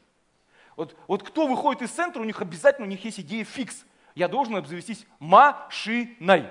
Вот, 0.76 0.96
вот 1.06 1.22
кто 1.22 1.46
выходит 1.46 1.82
из 1.82 1.90
центра, 1.90 2.20
у 2.20 2.24
них 2.24 2.40
обязательно 2.40 2.86
у 2.86 2.90
них 2.90 3.04
есть 3.04 3.20
идея 3.20 3.44
фикс. 3.44 3.84
Я 4.14 4.28
должен 4.28 4.56
обзавестись 4.56 5.06
машиной. 5.18 6.42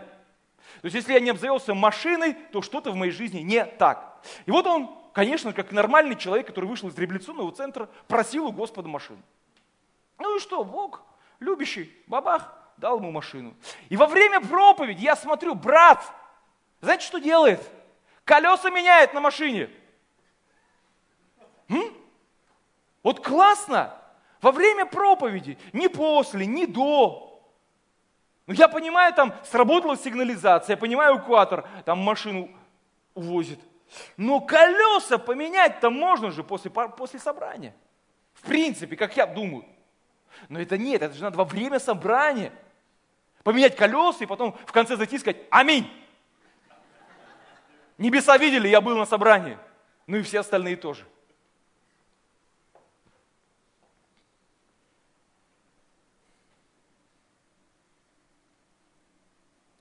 То 0.82 0.86
есть, 0.86 0.96
если 0.96 1.14
я 1.14 1.20
не 1.20 1.30
обзавелся 1.30 1.74
машиной, 1.74 2.34
то 2.52 2.62
что-то 2.62 2.92
в 2.92 2.96
моей 2.96 3.12
жизни 3.12 3.40
не 3.40 3.66
так. 3.66 4.20
И 4.46 4.52
вот 4.52 4.66
он, 4.68 4.96
конечно, 5.14 5.54
как 5.54 5.72
нормальный 5.72 6.16
человек, 6.16 6.48
который 6.48 6.66
вышел 6.66 6.90
из 6.90 6.98
революционного 6.98 7.52
центра, 7.52 7.90
просил 8.08 8.48
у 8.48 8.52
Господа 8.52 8.88
машину. 8.88 9.22
Ну 10.18 10.38
и 10.38 10.40
что, 10.40 10.64
Бог, 10.64 11.04
любящий, 11.40 11.94
бабах, 12.08 12.54
дал 12.78 12.98
ему 12.98 13.12
машину. 13.12 13.54
И 13.90 13.98
во 13.98 14.08
время 14.08 14.40
проповеди 14.42 15.04
я 15.04 15.16
смотрю, 15.16 15.56
брат, 15.56 16.04
знаете, 16.80 17.06
что 17.06 17.20
делает? 17.20 17.62
Колеса 18.24 18.70
меняет 18.70 19.14
на 19.14 19.20
машине. 19.20 19.70
М? 21.70 21.94
Вот 23.04 23.24
классно. 23.24 24.01
Во 24.42 24.52
время 24.52 24.86
проповеди, 24.86 25.58
не 25.72 25.88
после, 25.88 26.46
не 26.46 26.66
до. 26.66 27.44
Ну, 28.48 28.54
я 28.54 28.68
понимаю, 28.68 29.14
там 29.14 29.36
сработала 29.44 29.96
сигнализация, 29.96 30.74
я 30.74 30.78
понимаю, 30.78 31.16
эвакуатор 31.16 31.68
там 31.86 32.00
машину 32.00 32.50
увозит. 33.14 33.60
Но 34.18 34.40
колеса 34.40 35.18
поменять-то 35.18 35.90
можно 35.90 36.32
же 36.32 36.44
после, 36.44 36.72
после 36.72 37.20
собрания. 37.20 37.76
В 38.34 38.42
принципе, 38.44 38.96
как 38.96 39.16
я 39.16 39.26
думаю. 39.26 39.66
Но 40.50 40.60
это 40.60 40.78
нет, 40.78 41.02
это 41.02 41.14
же 41.14 41.24
надо 41.24 41.38
во 41.38 41.46
время 41.46 41.80
собрания. 41.80 42.52
Поменять 43.44 43.76
колеса 43.76 44.24
и 44.24 44.28
потом 44.28 44.58
в 44.66 44.72
конце 44.72 44.96
зайти 44.96 45.18
и 45.18 45.20
сказать 45.20 45.42
«Аминь». 45.50 45.90
Небеса 47.98 48.38
видели, 48.38 48.68
я 48.68 48.82
был 48.82 48.98
на 48.98 49.06
собрании. 49.06 49.58
Ну 50.08 50.18
и 50.18 50.24
все 50.24 50.40
остальные 50.40 50.78
тоже. 50.78 51.06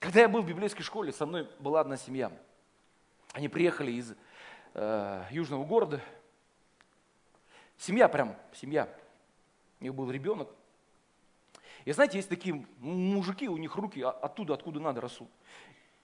Когда 0.01 0.21
я 0.21 0.29
был 0.29 0.41
в 0.41 0.47
библейской 0.47 0.83
школе, 0.83 1.13
со 1.13 1.27
мной 1.27 1.47
была 1.59 1.81
одна 1.81 1.99
семья. 1.99 2.33
Они 3.33 3.49
приехали 3.49 3.93
из 3.93 4.15
э, 4.73 5.25
южного 5.31 5.65
города. 5.67 6.01
Семья 7.77 8.09
прям, 8.09 8.35
семья. 8.55 8.89
У 9.79 9.85
них 9.85 9.95
был 9.95 10.11
ребенок. 10.11 10.49
И 11.85 11.93
знаете, 11.93 12.17
есть 12.17 12.31
такие 12.31 12.67
мужики, 12.79 13.47
у 13.47 13.59
них 13.59 13.77
руки 13.77 14.01
оттуда, 14.01 14.55
откуда 14.55 14.81
надо 14.81 15.03
растут. 15.03 15.29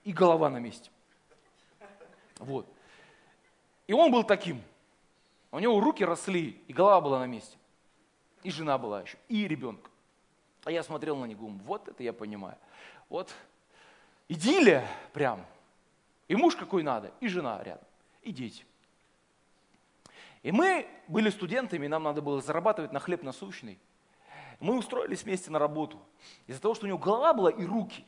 И 0.03 0.13
голова 0.13 0.49
на 0.51 0.57
месте. 0.57 0.91
Вот. 2.37 2.71
И 3.87 3.93
он 3.93 4.11
был 4.11 4.23
таким. 4.23 4.61
У 5.51 5.57
него 5.57 5.79
руки 5.79 6.05
росли, 6.05 6.61
и 6.67 6.73
голова 6.73 7.01
была 7.01 7.19
на 7.19 7.25
месте. 7.25 7.57
И 8.43 8.51
жена 8.51 8.77
была 8.77 9.01
еще, 9.01 9.17
и 9.27 9.47
ребенок. 9.47 9.89
А 10.65 10.71
я 10.71 10.83
смотрел 10.83 11.15
на 11.17 11.25
него, 11.25 11.47
вот 11.47 11.87
это 11.87 12.03
я 12.03 12.13
понимаю. 12.13 12.57
Вот 13.09 13.33
идиллия 14.27 14.87
прям. 15.13 15.45
И 16.27 16.35
муж 16.35 16.55
какой 16.55 16.83
надо, 16.83 17.11
и 17.19 17.27
жена 17.27 17.61
рядом, 17.63 17.85
и 18.21 18.31
дети. 18.31 18.65
И 20.43 20.51
мы 20.51 20.87
были 21.07 21.29
студентами, 21.29 21.87
нам 21.87 22.03
надо 22.03 22.21
было 22.21 22.41
зарабатывать 22.41 22.91
на 22.91 22.99
хлеб 22.99 23.23
насущный. 23.23 23.79
Мы 24.59 24.77
устроились 24.77 25.23
вместе 25.23 25.51
на 25.51 25.59
работу. 25.59 25.99
Из-за 26.47 26.61
того, 26.61 26.73
что 26.73 26.85
у 26.85 26.87
него 26.87 26.97
голова 26.97 27.33
была 27.33 27.51
и 27.51 27.65
руки, 27.65 28.05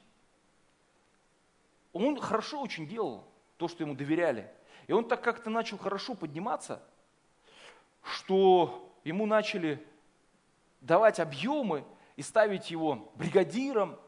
он 1.93 2.19
хорошо 2.19 2.61
очень 2.61 2.87
делал 2.87 3.25
то, 3.57 3.67
что 3.67 3.83
ему 3.83 3.93
доверяли. 3.93 4.49
И 4.87 4.93
он 4.93 5.07
так 5.07 5.21
как-то 5.23 5.49
начал 5.49 5.77
хорошо 5.77 6.15
подниматься, 6.15 6.81
что 8.03 8.91
ему 9.03 9.25
начали 9.25 9.85
давать 10.81 11.19
объемы 11.19 11.83
и 12.15 12.21
ставить 12.21 12.71
его 12.71 13.11
бригадиром, 13.15 13.99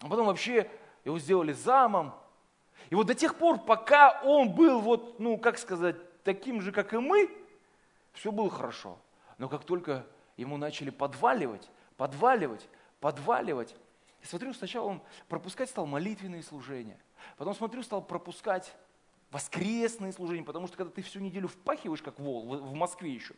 а 0.00 0.08
потом 0.08 0.26
вообще 0.26 0.70
его 1.04 1.18
сделали 1.18 1.52
замом. 1.52 2.14
И 2.90 2.94
вот 2.94 3.06
до 3.06 3.14
тех 3.14 3.36
пор, 3.36 3.58
пока 3.58 4.20
он 4.22 4.54
был 4.54 4.80
вот, 4.80 5.18
ну, 5.18 5.36
как 5.38 5.58
сказать, 5.58 5.96
таким 6.22 6.60
же, 6.60 6.72
как 6.72 6.92
и 6.94 6.98
мы, 6.98 7.30
все 8.12 8.32
было 8.32 8.50
хорошо. 8.50 8.98
Но 9.38 9.48
как 9.48 9.64
только 9.64 10.06
ему 10.36 10.56
начали 10.56 10.90
подваливать, 10.90 11.70
подваливать, 11.96 12.68
подваливать, 13.00 13.74
я 14.20 14.28
смотрю, 14.28 14.52
сначала 14.54 14.86
он 14.86 15.02
пропускать 15.28 15.70
стал 15.70 15.86
молитвенные 15.86 16.42
служения– 16.42 16.98
Потом, 17.36 17.54
смотрю, 17.54 17.82
стал 17.82 18.02
пропускать 18.02 18.74
воскресные 19.30 20.12
служения, 20.12 20.44
потому 20.44 20.66
что 20.66 20.76
когда 20.76 20.92
ты 20.92 21.02
всю 21.02 21.20
неделю 21.20 21.48
впахиваешь, 21.48 22.02
как 22.02 22.18
вол, 22.18 22.46
в 22.46 22.74
Москве 22.74 23.12
еще, 23.12 23.34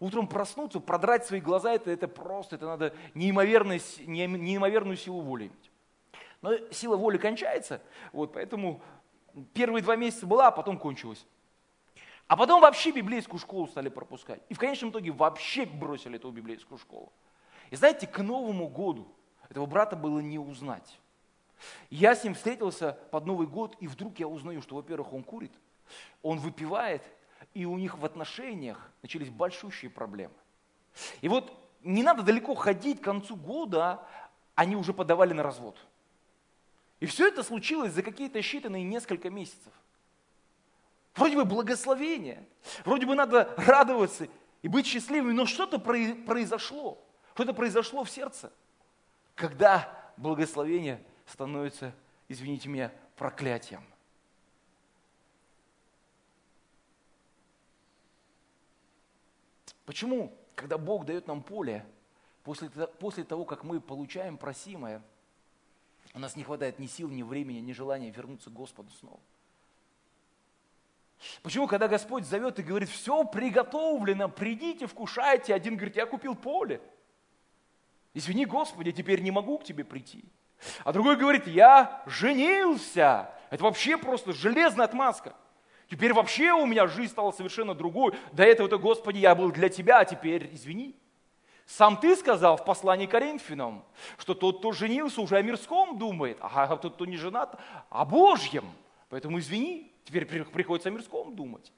утром 0.00 0.26
проснуться, 0.26 0.80
продрать 0.80 1.26
свои 1.26 1.40
глаза, 1.40 1.72
это, 1.72 1.90
это 1.90 2.08
просто, 2.08 2.56
это 2.56 2.66
надо 2.66 2.94
неимоверную, 3.14 3.80
неимоверную 4.06 4.96
силу 4.96 5.20
воли 5.20 5.44
иметь. 5.44 5.70
Но 6.42 6.56
сила 6.70 6.96
воли 6.96 7.18
кончается, 7.18 7.80
вот, 8.12 8.32
поэтому 8.32 8.82
первые 9.54 9.82
два 9.82 9.96
месяца 9.96 10.26
была, 10.26 10.48
а 10.48 10.50
потом 10.50 10.76
кончилась. 10.76 11.24
А 12.26 12.36
потом 12.36 12.60
вообще 12.60 12.90
библейскую 12.90 13.38
школу 13.38 13.66
стали 13.68 13.88
пропускать. 13.88 14.42
И 14.48 14.54
в 14.54 14.58
конечном 14.58 14.90
итоге 14.90 15.12
вообще 15.12 15.66
бросили 15.66 16.16
эту 16.16 16.30
библейскую 16.30 16.78
школу. 16.78 17.12
И 17.70 17.76
знаете, 17.76 18.06
к 18.06 18.18
Новому 18.18 18.68
году 18.68 19.06
этого 19.48 19.66
брата 19.66 19.96
было 19.96 20.18
не 20.18 20.38
узнать. 20.38 20.98
Я 21.90 22.14
с 22.16 22.24
ним 22.24 22.34
встретился 22.34 22.98
под 23.10 23.26
Новый 23.26 23.46
год, 23.46 23.76
и 23.80 23.86
вдруг 23.86 24.18
я 24.18 24.26
узнаю, 24.26 24.62
что, 24.62 24.74
во-первых, 24.74 25.12
он 25.12 25.22
курит, 25.22 25.52
он 26.22 26.38
выпивает, 26.38 27.02
и 27.54 27.64
у 27.66 27.78
них 27.78 27.98
в 27.98 28.04
отношениях 28.04 28.90
начались 29.02 29.30
большущие 29.30 29.90
проблемы. 29.90 30.34
И 31.20 31.28
вот 31.28 31.52
не 31.82 32.02
надо 32.02 32.22
далеко 32.22 32.54
ходить, 32.54 33.00
к 33.00 33.04
концу 33.04 33.36
года 33.36 34.04
они 34.54 34.74
уже 34.74 34.92
подавали 34.92 35.32
на 35.32 35.42
развод. 35.42 35.76
И 37.02 37.06
все 37.06 37.26
это 37.26 37.42
случилось 37.42 37.94
за 37.94 38.02
какие-то 38.04 38.38
считанные 38.38 38.84
несколько 38.84 39.28
месяцев. 39.28 39.72
Вроде 41.16 41.34
бы 41.34 41.44
благословение, 41.44 42.46
вроде 42.84 43.06
бы 43.06 43.16
надо 43.16 43.52
радоваться 43.56 44.28
и 44.62 44.68
быть 44.68 44.86
счастливыми, 44.86 45.32
но 45.32 45.44
что-то 45.44 45.80
произошло, 45.80 47.04
что-то 47.34 47.54
произошло 47.54 48.04
в 48.04 48.08
сердце, 48.08 48.52
когда 49.34 50.12
благословение 50.16 51.04
становится, 51.26 51.92
извините 52.28 52.68
меня, 52.68 52.92
проклятием. 53.16 53.84
Почему, 59.86 60.32
когда 60.54 60.78
Бог 60.78 61.04
дает 61.04 61.26
нам 61.26 61.42
поле, 61.42 61.84
после, 62.44 63.24
того, 63.24 63.44
как 63.44 63.64
мы 63.64 63.80
получаем 63.80 64.38
просимое, 64.38 65.02
у 66.14 66.18
нас 66.18 66.36
не 66.36 66.44
хватает 66.44 66.78
ни 66.78 66.86
сил, 66.86 67.08
ни 67.08 67.22
времени, 67.22 67.58
ни 67.60 67.72
желания 67.72 68.10
вернуться 68.10 68.50
к 68.50 68.52
Господу 68.52 68.90
снова? 69.00 69.20
Почему, 71.42 71.66
когда 71.66 71.88
Господь 71.88 72.24
зовет 72.24 72.58
и 72.58 72.62
говорит, 72.62 72.88
все 72.88 73.24
приготовлено, 73.24 74.28
придите, 74.28 74.86
вкушайте, 74.86 75.54
один 75.54 75.76
говорит, 75.76 75.96
я 75.96 76.06
купил 76.06 76.34
поле. 76.34 76.80
Извини, 78.14 78.44
Господи, 78.44 78.88
я 78.88 78.92
теперь 78.94 79.22
не 79.22 79.30
могу 79.30 79.58
к 79.58 79.64
тебе 79.64 79.84
прийти. 79.84 80.24
А 80.84 80.92
другой 80.92 81.16
говорит, 81.16 81.46
я 81.46 82.02
женился. 82.06 83.30
Это 83.50 83.64
вообще 83.64 83.96
просто 83.96 84.32
железная 84.32 84.86
отмазка. 84.86 85.34
Теперь 85.88 86.12
вообще 86.12 86.52
у 86.52 86.66
меня 86.66 86.86
жизнь 86.86 87.12
стала 87.12 87.32
совершенно 87.32 87.74
другой. 87.74 88.14
До 88.32 88.42
этого-то, 88.42 88.78
Господи, 88.78 89.18
я 89.18 89.34
был 89.34 89.50
для 89.52 89.68
Тебя, 89.68 90.00
а 90.00 90.04
теперь 90.04 90.48
извини. 90.52 90.96
Сам 91.66 91.96
ты 91.96 92.16
сказал 92.16 92.56
в 92.56 92.64
послании 92.64 93.06
Коринфянам, 93.06 93.84
что 94.18 94.34
тот, 94.34 94.58
кто 94.58 94.72
женился, 94.72 95.20
уже 95.20 95.36
о 95.36 95.42
мирском 95.42 95.98
думает, 95.98 96.38
а 96.40 96.76
тот, 96.76 96.94
кто 96.94 97.06
не 97.06 97.16
женат, 97.16 97.58
о 97.88 98.04
Божьем. 98.04 98.70
Поэтому 99.08 99.38
извини, 99.38 99.92
теперь 100.04 100.26
приходится 100.26 100.88
о 100.88 100.92
мирском 100.92 101.34
думать. 101.34 101.72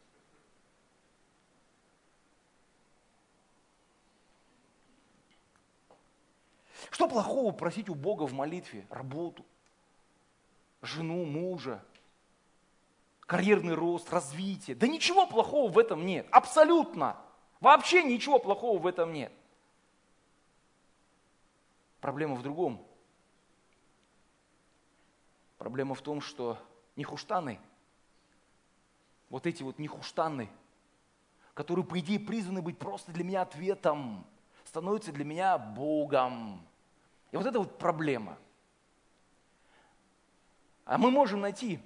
Что 6.90 7.08
плохого 7.08 7.52
просить 7.52 7.88
у 7.88 7.94
Бога 7.94 8.24
в 8.24 8.32
молитве? 8.32 8.86
Работу, 8.88 9.44
жену, 10.80 11.24
мужа, 11.24 11.84
карьерный 13.20 13.74
рост, 13.74 14.12
развитие. 14.12 14.76
Да 14.76 14.86
ничего 14.86 15.26
плохого 15.26 15.70
в 15.70 15.78
этом 15.78 16.06
нет. 16.06 16.26
Абсолютно. 16.30 17.16
Вообще 17.60 18.02
ничего 18.02 18.38
плохого 18.38 18.78
в 18.78 18.86
этом 18.86 19.12
нет. 19.12 19.32
Проблема 22.04 22.34
в 22.34 22.42
другом. 22.42 22.86
Проблема 25.56 25.94
в 25.94 26.02
том, 26.02 26.20
что 26.20 26.58
нехуштаны, 26.96 27.58
вот 29.30 29.46
эти 29.46 29.62
вот 29.62 29.78
нехуштаны, 29.78 30.50
которые, 31.54 31.82
по 31.82 31.98
идее, 31.98 32.20
призваны 32.20 32.60
быть 32.60 32.76
просто 32.76 33.10
для 33.10 33.24
меня 33.24 33.40
ответом, 33.40 34.26
становятся 34.66 35.12
для 35.12 35.24
меня 35.24 35.56
Богом. 35.56 36.60
И 37.32 37.38
вот 37.38 37.46
это 37.46 37.58
вот 37.58 37.78
проблема. 37.78 38.36
А 40.84 40.98
мы 40.98 41.10
можем 41.10 41.40
найти 41.40 41.80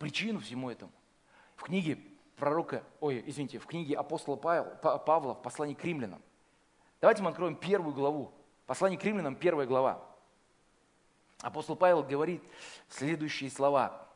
причину 0.00 0.40
всему 0.40 0.68
этому. 0.68 0.90
В 1.54 1.62
книге 1.62 1.96
пророка, 2.34 2.82
ой, 2.98 3.22
извините, 3.24 3.60
в 3.60 3.66
книге 3.66 3.96
апостола 3.96 4.34
Павла, 4.34 4.98
Павла 4.98 5.34
в 5.34 5.42
послании 5.42 5.74
к 5.74 5.84
римлянам. 5.84 6.20
Давайте 7.00 7.22
мы 7.22 7.30
откроем 7.30 7.54
первую 7.54 7.94
главу. 7.94 8.32
Послание 8.70 9.00
к 9.00 9.02
римлянам, 9.02 9.34
первая 9.34 9.66
глава. 9.66 10.00
Апостол 11.40 11.74
Павел 11.74 12.04
говорит 12.04 12.40
следующие 12.88 13.50
слова. 13.50 14.06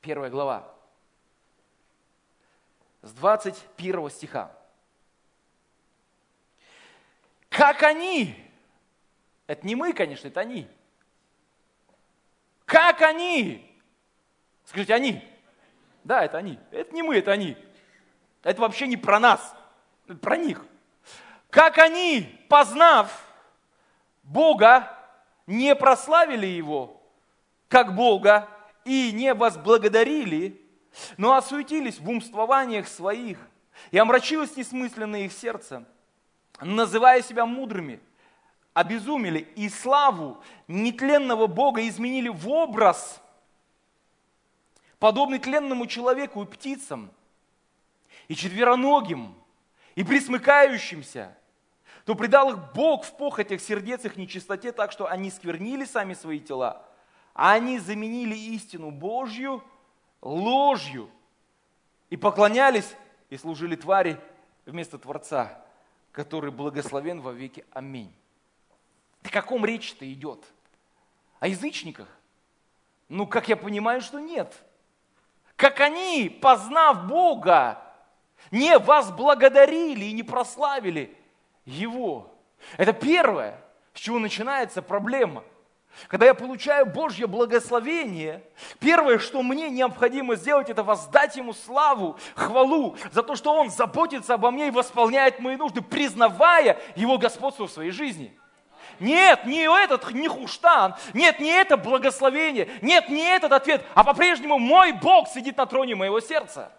Первая 0.00 0.30
глава. 0.30 0.74
С 3.02 3.12
21 3.12 4.08
стиха. 4.08 4.50
Как 7.50 7.82
они, 7.82 8.34
это 9.46 9.66
не 9.66 9.74
мы, 9.74 9.92
конечно, 9.92 10.28
это 10.28 10.40
они. 10.40 10.66
Как 12.64 13.02
они 13.02 13.78
Скажите, 14.64 14.94
они? 14.94 15.22
Да, 16.02 16.24
это 16.24 16.38
они. 16.38 16.58
Это 16.70 16.94
не 16.94 17.02
мы, 17.02 17.18
это 17.18 17.32
они. 17.32 17.58
Это 18.42 18.62
вообще 18.62 18.86
не 18.86 18.96
про 18.96 19.20
нас, 19.20 19.54
про 20.22 20.38
них. 20.38 20.64
Как 21.50 21.76
они, 21.76 22.46
познав 22.48 23.23
Бога, 24.24 24.90
не 25.46 25.74
прославили 25.74 26.46
Его, 26.46 27.00
как 27.68 27.94
Бога, 27.94 28.48
и 28.84 29.12
не 29.12 29.32
возблагодарили, 29.32 30.60
но 31.16 31.34
осуетились 31.34 31.98
в 31.98 32.08
умствованиях 32.08 32.88
своих, 32.88 33.38
и 33.90 33.98
омрачилось 33.98 34.56
несмысленное 34.56 35.22
их 35.22 35.32
сердце, 35.32 35.84
называя 36.60 37.22
себя 37.22 37.46
мудрыми, 37.46 38.00
обезумели 38.72 39.38
и 39.56 39.68
славу 39.68 40.42
нетленного 40.68 41.46
Бога 41.46 41.86
изменили 41.86 42.28
в 42.28 42.48
образ– 42.48 43.20
подобный 45.04 45.38
тленному 45.38 45.86
человеку 45.86 46.42
и 46.42 46.46
птицам, 46.46 47.10
и 48.26 48.34
четвероногим, 48.34 49.34
и 49.96 50.02
присмыкающимся, 50.02 51.36
то 52.04 52.14
предал 52.14 52.50
их 52.52 52.72
Бог 52.74 53.04
в 53.04 53.16
похотях 53.16 53.60
сердец 53.60 54.04
их 54.04 54.16
нечистоте, 54.16 54.72
так 54.72 54.92
что 54.92 55.08
они 55.08 55.30
сквернили 55.30 55.84
сами 55.84 56.14
свои 56.14 56.40
тела, 56.40 56.84
а 57.32 57.52
они 57.52 57.78
заменили 57.78 58.34
истину 58.36 58.90
Божью 58.90 59.62
ложью 60.20 61.10
и 62.10 62.16
поклонялись 62.16 62.94
и 63.30 63.36
служили 63.36 63.76
твари 63.76 64.18
вместо 64.66 64.98
Творца, 64.98 65.64
который 66.12 66.50
благословен 66.50 67.20
во 67.20 67.32
веки. 67.32 67.64
Аминь. 67.72 68.14
О 69.22 69.28
каком 69.30 69.64
речь-то 69.64 70.10
идет? 70.12 70.44
О 71.40 71.48
язычниках? 71.48 72.08
Ну, 73.08 73.26
как 73.26 73.48
я 73.48 73.56
понимаю, 73.56 74.00
что 74.00 74.18
нет 74.18 74.54
как 75.56 75.80
они, 75.80 76.28
познав 76.28 77.06
Бога, 77.06 77.80
не 78.50 78.78
возблагодарили 78.78 80.06
и 80.06 80.12
не 80.12 80.22
прославили 80.22 81.16
Его. 81.64 82.30
Это 82.76 82.92
первое, 82.92 83.60
с 83.92 84.00
чего 84.00 84.18
начинается 84.18 84.82
проблема. 84.82 85.44
Когда 86.08 86.26
я 86.26 86.34
получаю 86.34 86.86
Божье 86.86 87.28
благословение, 87.28 88.42
первое, 88.80 89.18
что 89.18 89.42
мне 89.42 89.70
необходимо 89.70 90.34
сделать, 90.34 90.68
это 90.68 90.82
воздать 90.82 91.36
Ему 91.36 91.52
славу, 91.52 92.18
хвалу 92.34 92.96
за 93.12 93.22
то, 93.22 93.36
что 93.36 93.54
Он 93.54 93.70
заботится 93.70 94.34
обо 94.34 94.50
мне 94.50 94.68
и 94.68 94.72
восполняет 94.72 95.38
мои 95.38 95.56
нужды, 95.56 95.82
признавая 95.82 96.80
Его 96.96 97.16
господство 97.16 97.66
в 97.66 97.70
своей 97.70 97.90
жизни– 97.92 98.36
нет, 99.00 99.44
не 99.44 99.62
этот 99.62 100.12
не 100.12 100.28
хуштан, 100.28 100.94
нет, 101.12 101.40
не 101.40 101.50
это 101.50 101.76
благословение, 101.76 102.68
нет, 102.82 103.08
не 103.08 103.22
этот 103.22 103.52
ответ, 103.52 103.84
а 103.94 104.04
по-прежнему 104.04 104.58
мой 104.58 104.92
Бог 104.92 105.28
сидит 105.28 105.56
на 105.56 105.66
троне 105.66 105.94
моего 105.94 106.20
сердца. 106.20 106.72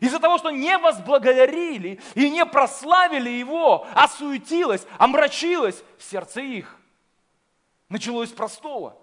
Из-за 0.00 0.18
того, 0.18 0.38
что 0.38 0.50
не 0.50 0.76
возблагодарили 0.78 2.00
и 2.14 2.30
не 2.30 2.44
прославили 2.44 3.30
Его, 3.30 3.86
осуетилось, 3.94 4.86
омрачилось 4.98 5.82
в 5.98 6.04
сердце 6.04 6.40
их. 6.40 6.76
Началось 7.88 8.30
простого. 8.30 8.96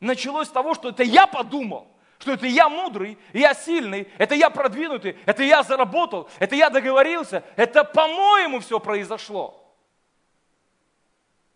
Началось 0.00 0.48
с 0.48 0.52
того, 0.52 0.74
что 0.74 0.90
это 0.90 1.02
я 1.02 1.26
подумал, 1.26 1.88
что 2.18 2.32
это 2.32 2.46
я 2.46 2.68
мудрый, 2.68 3.18
я 3.32 3.54
сильный, 3.54 4.08
это 4.18 4.34
я 4.34 4.50
продвинутый, 4.50 5.16
это 5.26 5.42
я 5.42 5.62
заработал, 5.62 6.28
это 6.38 6.54
я 6.54 6.70
договорился, 6.70 7.42
это 7.56 7.82
по-моему 7.82 8.60
все 8.60 8.78
произошло. 8.78 9.64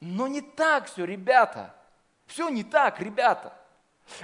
Но 0.01 0.27
не 0.27 0.41
так 0.41 0.87
все, 0.87 1.05
ребята. 1.05 1.75
Все 2.27 2.49
не 2.49 2.65
так, 2.65 2.99
ребята. 3.01 3.53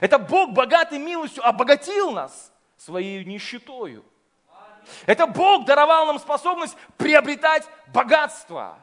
Это 0.00 0.18
Бог 0.18 0.50
богатой 0.50 0.98
милостью 0.98 1.46
обогатил 1.46 2.10
нас 2.10 2.52
своей 2.78 3.24
нищетою. 3.24 4.04
Это 5.04 5.26
Бог 5.26 5.66
даровал 5.66 6.06
нам 6.06 6.18
способность 6.18 6.76
приобретать 6.96 7.68
богатство. 7.92 8.78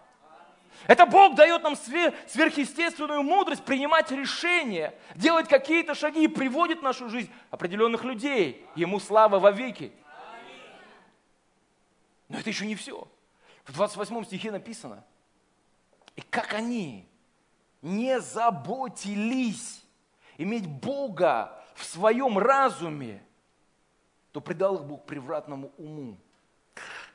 Это 0.86 1.08
Бог 1.08 1.34
дает 1.34 1.64
нам 1.64 1.76
сверхъестественную 1.76 3.24
мудрость 3.24 3.64
принимать 3.64 4.12
решения, 4.12 4.94
делать 5.16 5.48
какие-то 5.48 5.96
шаги 5.96 6.26
и 6.26 6.28
приводит 6.28 6.80
в 6.80 6.84
нашу 6.84 7.10
жизнь 7.10 7.32
определенных 7.50 8.04
людей. 8.04 8.64
Ему 8.76 9.00
слава 9.00 9.40
во 9.40 9.52
веки. 9.52 9.92
Но 12.30 12.38
это 12.38 12.50
еще 12.50 12.68
не 12.68 12.76
все. 12.76 13.08
В 13.64 13.74
28 13.74 14.26
стихе 14.26 14.52
написано– 14.52 15.04
и 16.16 16.22
как 16.22 16.54
они 16.54 17.08
не 17.82 18.20
заботились 18.20 19.84
иметь 20.38 20.68
Бога 20.68 21.64
в 21.76 21.84
своем 21.84 22.38
разуме, 22.38 23.25
то 24.36 24.42
предал 24.42 24.76
их 24.76 24.84
Бог 24.84 25.06
превратному 25.06 25.72
уму. 25.78 26.18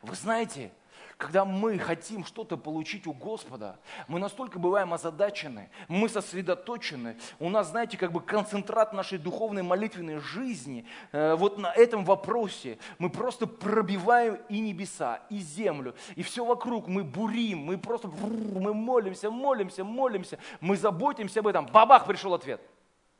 Вы 0.01 0.15
знаете, 0.15 0.73
когда 1.19 1.45
мы 1.45 1.79
хотим 1.79 2.25
что-то 2.25 2.57
получить 2.57 3.07
у 3.07 3.13
Господа, 3.13 3.79
мы 4.09 4.19
настолько 4.19 4.59
бываем 4.59 4.95
озадачены, 4.95 5.69
мы 5.87 6.09
сосредоточены, 6.09 7.19
у 7.39 7.51
нас, 7.51 7.69
знаете, 7.69 7.99
как 7.99 8.11
бы 8.11 8.23
концентрат 8.23 8.95
нашей 8.95 9.19
духовной 9.19 9.63
молитвенной 9.63 10.17
жизни 10.17 10.87
э, 11.13 11.35
вот 11.35 11.59
на 11.59 11.71
этом 11.75 12.07
вопросе. 12.07 12.79
Мы 12.97 13.11
просто 13.11 13.47
пробиваем 13.47 14.39
и 14.49 14.59
небеса, 14.59 15.21
и 15.29 15.41
землю, 15.41 15.95
и 16.17 16.23
все 16.23 16.43
вокруг, 16.43 16.89
мы 16.89 17.05
бурим, 17.05 17.59
мы 17.59 17.77
просто 17.77 18.09
мы 18.09 18.73
молимся, 18.73 19.31
молимся, 19.31 19.85
молимся, 19.85 20.39
мы 20.59 20.75
заботимся 20.75 21.41
об 21.41 21.49
этом. 21.49 21.67
Бабах, 21.67 22.07
пришел 22.07 22.33
ответ. 22.33 22.63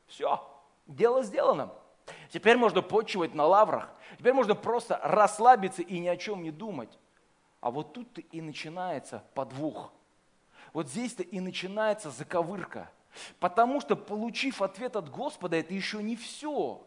Все, 0.07 0.43
дело 0.87 1.21
сделано. 1.21 1.71
Теперь 2.29 2.57
можно 2.57 2.81
почивать 2.81 3.33
на 3.33 3.45
лаврах, 3.45 3.89
теперь 4.17 4.33
можно 4.33 4.55
просто 4.55 4.99
расслабиться 5.03 5.81
и 5.81 5.99
ни 5.99 6.07
о 6.07 6.17
чем 6.17 6.43
не 6.43 6.51
думать. 6.51 6.97
А 7.59 7.69
вот 7.71 7.93
тут-то 7.93 8.21
и 8.21 8.41
начинается 8.41 9.23
подвох. 9.33 9.93
Вот 10.73 10.87
здесь-то 10.87 11.23
и 11.23 11.39
начинается 11.39 12.09
заковырка. 12.09 12.89
Потому 13.39 13.81
что, 13.81 13.95
получив 13.95 14.61
ответ 14.61 14.95
от 14.95 15.09
Господа, 15.09 15.57
это 15.57 15.73
еще 15.73 16.01
не 16.01 16.15
все. 16.15 16.81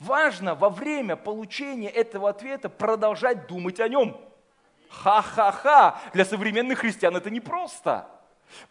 Важно 0.00 0.54
во 0.54 0.70
время 0.70 1.16
получения 1.16 1.88
этого 1.88 2.28
ответа 2.30 2.68
продолжать 2.68 3.46
думать 3.46 3.80
о 3.80 3.88
нем. 3.88 4.20
Ха-ха-ха! 4.88 6.00
Для 6.12 6.24
современных 6.24 6.80
христиан 6.80 7.16
это 7.16 7.30
непросто. 7.30 8.08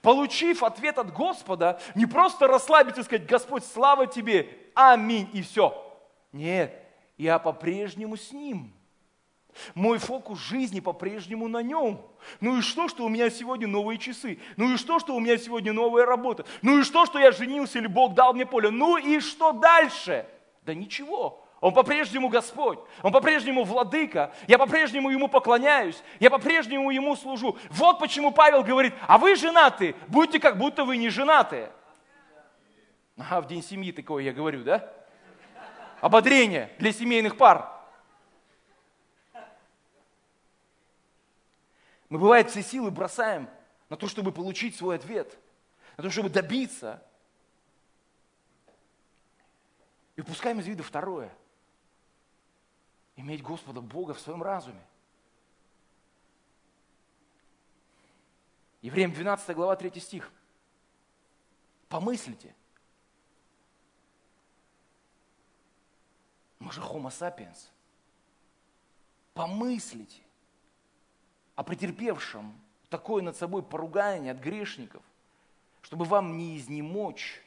Получив 0.02 0.64
ответ 0.64 0.98
от 0.98 1.14
Господа, 1.14 1.80
не 1.96 2.06
просто 2.06 2.48
расслабиться 2.48 3.02
и 3.02 3.04
сказать, 3.04 3.28
Господь, 3.28 3.64
слава 3.66 4.08
Тебе, 4.08 4.50
аминь, 4.74 5.30
и 5.34 5.42
все. 5.42 5.82
Нет, 6.32 6.74
я 7.18 7.40
по-прежнему 7.40 8.18
с 8.18 8.32
Ним. 8.32 8.74
Мой 9.74 9.98
фокус 9.98 10.40
жизни 10.40 10.80
по-прежнему 10.80 11.48
на 11.48 11.62
нем. 11.62 12.02
Ну 12.42 12.58
и 12.58 12.62
что, 12.62 12.88
что 12.90 13.06
у 13.06 13.10
меня 13.10 13.30
сегодня 13.30 13.68
новые 13.68 13.98
часы? 13.98 14.40
Ну 14.58 14.74
и 14.74 14.78
что, 14.78 15.00
что 15.00 15.16
у 15.16 15.20
меня 15.20 15.38
сегодня 15.38 15.72
новая 15.72 16.06
работа? 16.06 16.46
Ну 16.62 16.80
и 16.80 16.84
что, 16.84 17.06
что 17.06 17.20
я 17.20 17.32
женился 17.32 17.80
или 17.80 17.88
Бог 17.88 18.16
дал 18.16 18.34
мне 18.34 18.46
поле? 18.46 18.70
Ну 18.70 18.98
и 18.98 19.20
что 19.20 19.54
дальше? 19.54 20.28
Да 20.64 20.74
ничего. 20.74 21.45
Он 21.62 21.74
по-прежнему 21.74 22.30
Господь, 22.30 22.80
Он 23.02 23.12
по-прежнему 23.12 23.64
владыка, 23.64 24.34
я 24.48 24.58
по-прежнему 24.58 25.10
Ему 25.10 25.28
поклоняюсь, 25.28 26.02
я 26.20 26.30
по-прежнему 26.30 26.92
Ему 26.92 27.16
служу. 27.16 27.58
Вот 27.70 28.00
почему 28.00 28.32
Павел 28.32 28.64
говорит, 28.64 28.94
а 29.08 29.18
вы 29.18 29.36
женаты, 29.36 29.96
будьте 30.08 30.40
как 30.40 30.58
будто 30.58 30.84
вы 30.84 30.98
не 30.98 31.10
женатые. 31.10 31.72
А 33.18 33.42
в 33.42 33.48
день 33.48 33.64
семьи 33.64 33.92
такое 33.92 34.24
я 34.24 34.34
говорю, 34.34 34.64
да? 34.64 34.92
Ободрение 36.02 36.72
для 36.78 36.92
семейных 36.92 37.38
пар. 37.38 37.72
Мы, 42.10 42.20
бывает, 42.20 42.52
все 42.52 42.62
силы 42.62 42.92
бросаем 42.92 43.50
на 43.90 43.98
то, 43.98 44.08
чтобы 44.08 44.32
получить 44.32 44.76
свой 44.76 44.98
ответ, 44.98 45.38
на 45.98 46.04
то, 46.04 46.10
чтобы 46.10 46.30
добиться. 46.30 47.02
И 50.16 50.22
упускаем 50.22 50.60
из 50.60 50.68
вида 50.68 50.84
второе. 50.84 51.32
Иметь 53.16 53.42
Господа 53.42 53.82
Бога 53.82 54.14
в 54.14 54.20
своем 54.20 54.44
разуме. 54.44 54.86
Евреям 58.82 59.12
12 59.14 59.56
глава 59.56 59.76
3 59.76 60.00
стих. 60.00 60.32
Помыслите. 61.90 62.54
Мы 66.60 66.72
же 66.72 66.82
homo 66.82 67.10
sapiens. 67.10 67.70
Помыслите 69.34 70.22
о 71.56 71.64
претерпевшем 71.64 72.60
такое 72.90 73.24
над 73.24 73.36
собой 73.36 73.64
поругание 73.64 74.32
от 74.32 74.40
грешников, 74.40 75.04
чтобы 75.82 76.06
вам 76.06 76.38
не 76.38 76.58
изнемочь 76.58 77.42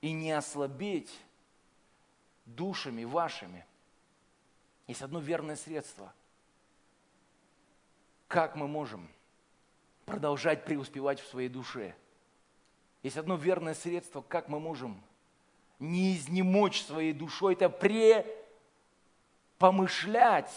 и 0.00 0.12
не 0.12 0.32
ослабеть 0.32 1.12
душами 2.46 3.04
вашими. 3.04 3.66
Есть 4.86 5.02
одно 5.02 5.20
верное 5.20 5.56
средство. 5.56 6.12
Как 8.28 8.56
мы 8.56 8.68
можем 8.68 9.08
продолжать 10.04 10.64
преуспевать 10.64 11.20
в 11.20 11.28
своей 11.28 11.48
душе? 11.48 11.94
Есть 13.02 13.16
одно 13.16 13.36
верное 13.36 13.74
средство, 13.74 14.22
как 14.22 14.48
мы 14.48 14.60
можем 14.60 15.02
не 15.78 16.16
изнемочь 16.16 16.82
своей 16.82 17.12
душой, 17.12 17.54
это 17.54 17.68
препомышлять 17.68 20.50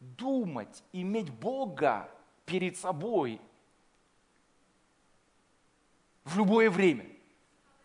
думать, 0.00 0.82
иметь 0.92 1.30
Бога 1.30 2.10
перед 2.44 2.76
собой 2.76 3.40
в 6.24 6.36
любое 6.36 6.70
время. 6.70 7.06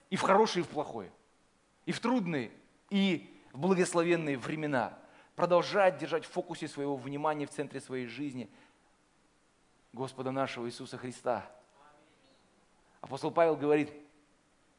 И 0.10 0.18
в 0.18 0.22
хорошее, 0.22 0.66
и 0.66 0.68
в 0.68 0.70
плохое. 0.70 1.12
И 1.86 1.92
в 1.92 2.00
трудные, 2.00 2.52
и 2.90 3.32
в 3.54 3.60
благословенные 3.60 4.38
времена. 4.38 4.98
Продолжать 5.36 5.98
держать 5.98 6.26
в 6.26 6.30
фокусе 6.30 6.68
своего 6.68 6.96
внимания, 6.96 7.46
в 7.46 7.52
центре 7.52 7.80
своей 7.80 8.08
жизни 8.08 8.50
Господа 9.94 10.32
нашего 10.32 10.68
Иисуса 10.68 10.98
Христа. 10.98 11.50
Апостол 13.02 13.32
Павел 13.32 13.56
говорит 13.56 13.92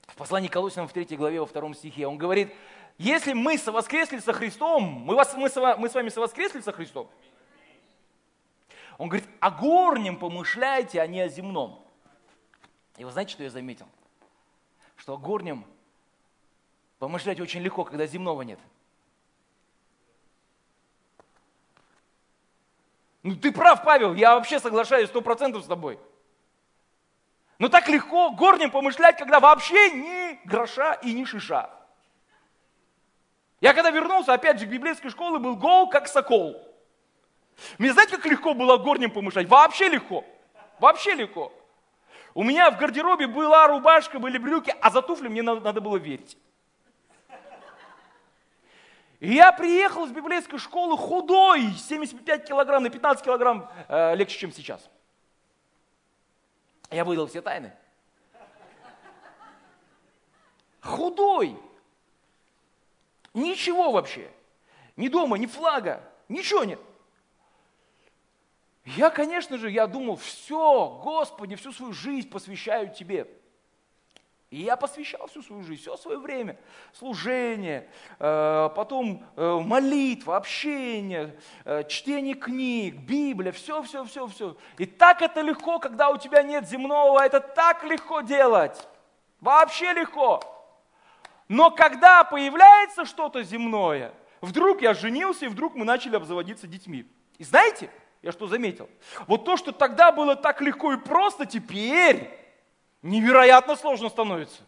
в 0.07 0.17
послании 0.17 0.49
к 0.49 0.53
Колосинам 0.53 0.89
в 0.89 0.93
3 0.93 1.17
главе, 1.17 1.41
во 1.41 1.47
втором 1.47 1.75
стихе, 1.75 2.07
он 2.07 2.19
говорит, 2.19 2.53
если 2.99 3.33
мы 3.33 3.59
совоскресли 3.59 4.19
со 4.19 4.33
Христом, 4.33 4.83
мы, 4.83 5.15
вас, 5.15 5.35
мы, 5.35 5.51
мы 5.79 5.89
с 5.89 5.95
вами 5.95 6.09
совоскресли 6.09 6.61
со 6.61 6.73
Христом, 6.73 7.11
он 8.99 9.09
говорит, 9.09 9.29
о 9.41 9.51
горнем 9.51 10.19
помышляйте, 10.19 11.01
а 11.01 11.07
не 11.07 11.21
о 11.21 11.29
земном. 11.29 11.83
И 12.97 13.05
вы 13.05 13.11
знаете, 13.11 13.33
что 13.33 13.43
я 13.43 13.51
заметил? 13.51 13.87
Что 14.97 15.15
о 15.15 15.17
горнем 15.17 15.65
помышлять 16.99 17.41
очень 17.41 17.63
легко, 17.63 17.85
когда 17.85 18.07
земного 18.07 18.43
нет. 18.43 18.61
Ну 23.23 23.37
ты 23.37 23.53
прав, 23.53 23.85
Павел, 23.85 24.15
я 24.15 24.35
вообще 24.35 24.59
соглашаюсь 24.59 25.09
сто 25.09 25.21
процентов 25.21 25.65
с 25.65 25.67
тобой. 25.67 25.99
Но 27.59 27.69
так 27.69 27.89
легко 27.89 28.31
горнем 28.31 28.71
помышлять, 28.71 29.17
когда 29.17 29.39
вообще 29.39 29.91
ни 29.91 30.47
гроша 30.47 30.95
и 30.95 31.13
ни 31.13 31.25
шиша. 31.25 31.71
Я 33.61 33.75
когда 33.75 33.91
вернулся, 33.91 34.33
опять 34.33 34.59
же, 34.59 34.67
к 34.67 34.71
библейской 34.71 35.11
школе, 35.11 35.39
был 35.39 35.55
гол, 35.55 35.89
как 35.89 36.09
сокол. 36.09 36.57
Мне 37.79 37.93
знаете, 37.93 38.17
как 38.17 38.27
легко 38.27 38.55
было 38.55 38.77
горнем 38.77 39.13
помышлять? 39.13 39.49
Вообще 39.49 39.89
легко. 39.89 40.25
Вообще 40.81 41.15
легко. 41.15 41.53
У 42.35 42.43
меня 42.43 42.71
в 42.71 42.79
гардеробе 42.79 43.29
была 43.29 43.69
рубашка, 43.69 44.19
были 44.19 44.39
брюки, 44.39 44.75
а 44.81 44.91
за 44.91 45.03
туфли 45.03 45.29
мне 45.29 45.43
надо, 45.43 45.81
было 45.81 45.97
верить. 45.97 46.37
И 49.23 49.35
я 49.35 49.53
приехал 49.53 50.05
с 50.09 50.11
библейской 50.11 50.59
школы 50.59 50.99
худой, 50.99 51.71
75 51.75 52.45
килограмм 52.45 52.83
на 52.83 52.91
15 52.91 53.25
килограмм 53.25 53.71
э, 53.87 54.17
легче, 54.17 54.37
чем 54.37 54.51
сейчас. 54.51 54.91
Я 56.91 57.05
выдал 57.05 57.29
все 57.29 57.41
тайны. 57.41 57.73
Худой. 60.81 61.57
Ничего 63.33 63.93
вообще. 63.93 64.29
Ни 64.97 65.07
дома, 65.07 65.39
ни 65.39 65.47
флага, 65.47 66.03
ничего 66.29 66.65
нет. 66.65 66.81
Я, 68.85 69.09
конечно 69.11 69.57
же, 69.57 69.71
я 69.71 69.87
думал, 69.87 70.17
все, 70.17 71.01
Господи, 71.01 71.55
всю 71.55 71.71
свою 71.71 71.93
жизнь 71.93 72.29
посвящаю 72.29 72.93
Тебе. 72.93 73.29
И 74.53 74.65
я 74.65 74.77
посвящал 74.77 75.27
всю 75.29 75.43
свою 75.43 75.63
жизнь, 75.63 75.81
все 75.81 75.97
свое 75.97 76.19
время. 76.19 76.59
Служение, 76.93 77.89
э, 78.19 78.69
потом 78.77 79.25
э, 79.35 79.61
молитва, 79.65 80.37
общение, 80.37 81.41
э, 81.65 81.85
чтение 81.89 82.35
книг, 82.35 82.97
Библия, 82.97 83.51
все, 83.53 83.81
все, 83.83 84.05
все, 84.05 84.27
все. 84.27 84.55
И 84.77 84.85
так 84.85 85.23
это 85.23 85.41
легко, 85.41 85.79
когда 85.79 86.11
у 86.11 86.19
тебя 86.19 86.43
нет 86.43 86.69
земного, 86.69 87.25
это 87.25 87.41
так 87.41 87.83
легко 87.85 88.21
делать. 88.21 88.87
Вообще 89.41 89.95
легко. 89.95 90.43
Но 91.49 91.71
когда 91.71 92.23
появляется 92.23 93.07
что-то 93.07 93.43
земное, 93.43 94.13
вдруг 94.43 94.83
я 94.83 94.93
женился, 94.93 95.47
и 95.47 95.49
вдруг 95.49 95.75
мы 95.75 95.87
начали 95.87 96.17
обзаводиться 96.17 96.67
детьми. 96.67 97.07
И 97.39 97.45
знаете, 97.45 97.89
я 98.21 98.33
что 98.33 98.47
заметил? 98.47 98.91
Вот 99.27 99.47
то, 99.47 99.57
что 99.57 99.73
тогда 99.73 100.13
было 100.13 100.37
так 100.37 100.61
легко 100.61 100.93
и 100.93 100.99
просто, 100.99 101.47
теперь 101.47 102.42
невероятно 103.03 103.77
сложно 103.77 104.09
становится. 104.09 104.63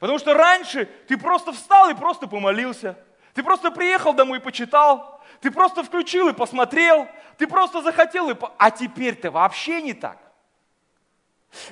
Потому 0.00 0.18
что 0.18 0.34
раньше 0.34 0.86
ты 1.06 1.16
просто 1.16 1.52
встал 1.52 1.90
и 1.90 1.94
просто 1.94 2.26
помолился. 2.26 2.96
Ты 3.34 3.42
просто 3.42 3.70
приехал 3.70 4.12
домой 4.12 4.38
и 4.38 4.42
почитал. 4.42 5.20
Ты 5.40 5.50
просто 5.50 5.82
включил 5.82 6.28
и 6.28 6.32
посмотрел. 6.32 7.08
Ты 7.36 7.46
просто 7.46 7.82
захотел 7.82 8.30
и... 8.30 8.36
А 8.58 8.70
теперь-то 8.70 9.30
вообще 9.30 9.80
не 9.82 9.94
так. 9.94 10.18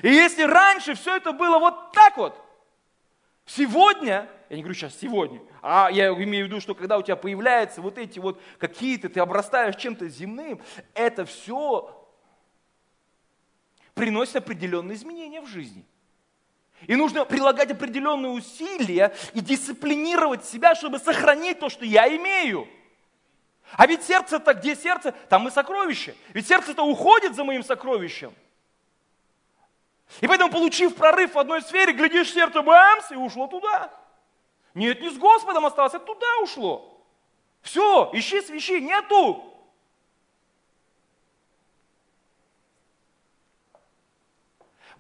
И 0.03 0.09
если 0.09 0.43
раньше 0.43 0.95
все 0.95 1.16
это 1.16 1.32
было 1.32 1.59
вот 1.59 1.93
так 1.93 2.16
вот, 2.16 2.41
сегодня, 3.45 4.28
я 4.49 4.57
не 4.57 4.62
говорю 4.62 4.74
сейчас 4.74 4.97
сегодня, 4.99 5.41
а 5.61 5.89
я 5.91 6.09
имею 6.09 6.47
в 6.47 6.49
виду, 6.49 6.61
что 6.61 6.74
когда 6.74 6.97
у 6.97 7.03
тебя 7.03 7.16
появляются 7.16 7.82
вот 7.82 7.99
эти 7.99 8.18
вот 8.18 8.41
какие-то, 8.59 9.09
ты 9.09 9.20
обрастаешь 9.20 9.76
чем-то 9.76 10.09
земным, 10.09 10.61
это 10.95 11.24
все 11.24 11.95
приносит 13.97 14.36
определенные 14.36 14.94
изменения 14.94 15.40
в 15.40 15.47
жизни. 15.47 15.82
И 16.86 16.94
нужно 16.94 17.24
прилагать 17.24 17.70
определенные 17.70 18.30
усилия 18.30 19.16
и 19.32 19.40
дисциплинировать 19.40 20.44
себя, 20.44 20.74
чтобы 20.74 20.99
сохранить 20.99 21.59
то, 21.59 21.70
что 21.70 21.86
я 21.86 22.07
имею. 22.14 22.68
А 23.72 23.86
ведь 23.86 24.05
сердце-то, 24.05 24.53
где 24.53 24.76
сердце, 24.76 25.12
там 25.30 25.49
и 25.49 25.51
сокровище. 25.51 26.14
Ведь 26.34 26.47
сердце-то 26.47 26.82
уходит 26.82 27.34
за 27.34 27.42
моим 27.42 27.64
сокровищем. 27.64 28.34
И 30.20 30.26
поэтому, 30.28 30.53
получив 30.53 30.94
прорыв 30.94 31.34
в 31.34 31.38
одной 31.38 31.62
сфере, 31.62 31.94
глядишь, 31.94 32.32
сердце 32.32 32.61
бамс, 32.61 33.11
и 33.11 33.16
ушло 33.16 33.47
туда. 33.47 33.90
Нет, 34.74 35.01
не 35.01 35.09
с 35.09 35.16
Господом 35.16 35.64
осталось, 35.64 35.94
а 35.94 35.99
туда 35.99 36.26
ушло. 36.42 37.03
Все, 37.62 38.11
ищи 38.12 38.42
свищи, 38.42 38.78
нету. 38.78 39.55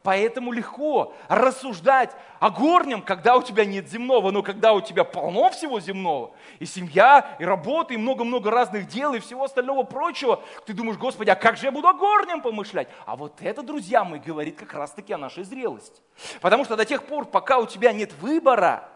Поэтому 0.06 0.52
легко 0.52 1.14
рассуждать 1.26 2.12
о 2.38 2.50
горнем, 2.50 3.02
когда 3.02 3.36
у 3.36 3.42
тебя 3.42 3.64
нет 3.64 3.88
земного, 3.88 4.30
но 4.30 4.40
когда 4.40 4.72
у 4.72 4.80
тебя 4.80 5.02
полно 5.02 5.50
всего 5.50 5.80
земного, 5.80 6.30
и 6.60 6.64
семья, 6.64 7.36
и 7.40 7.44
работа, 7.44 7.92
и 7.92 7.96
много-много 7.96 8.52
разных 8.52 8.86
дел, 8.86 9.14
и 9.14 9.18
всего 9.18 9.42
остального 9.42 9.82
прочего, 9.82 10.44
ты 10.64 10.74
думаешь, 10.74 10.96
Господи, 10.96 11.30
а 11.30 11.34
как 11.34 11.56
же 11.56 11.66
я 11.66 11.72
буду 11.72 11.88
о 11.88 11.92
горнем 11.92 12.40
помышлять? 12.40 12.86
А 13.04 13.16
вот 13.16 13.42
это, 13.42 13.64
друзья 13.64 14.04
мои, 14.04 14.20
говорит 14.20 14.56
как 14.56 14.74
раз-таки 14.74 15.12
о 15.12 15.18
нашей 15.18 15.42
зрелости. 15.42 16.00
Потому 16.40 16.64
что 16.64 16.76
до 16.76 16.84
тех 16.84 17.02
пор, 17.02 17.24
пока 17.24 17.58
у 17.58 17.66
тебя 17.66 17.92
нет 17.92 18.12
выбора, 18.20 18.88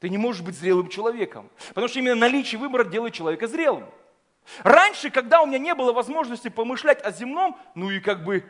ты 0.00 0.08
не 0.08 0.16
можешь 0.16 0.40
быть 0.40 0.56
зрелым 0.56 0.88
человеком. 0.88 1.50
Потому 1.68 1.88
что 1.88 1.98
именно 1.98 2.14
наличие 2.16 2.58
выбора 2.58 2.84
делает 2.84 3.12
человека 3.12 3.46
зрелым. 3.48 3.84
Раньше, 4.62 5.10
когда 5.10 5.42
у 5.42 5.46
меня 5.46 5.58
не 5.58 5.74
было 5.74 5.92
возможности 5.92 6.48
помышлять 6.48 7.04
о 7.04 7.10
земном, 7.10 7.58
ну 7.74 7.90
и 7.90 8.00
как 8.00 8.24
бы 8.24 8.44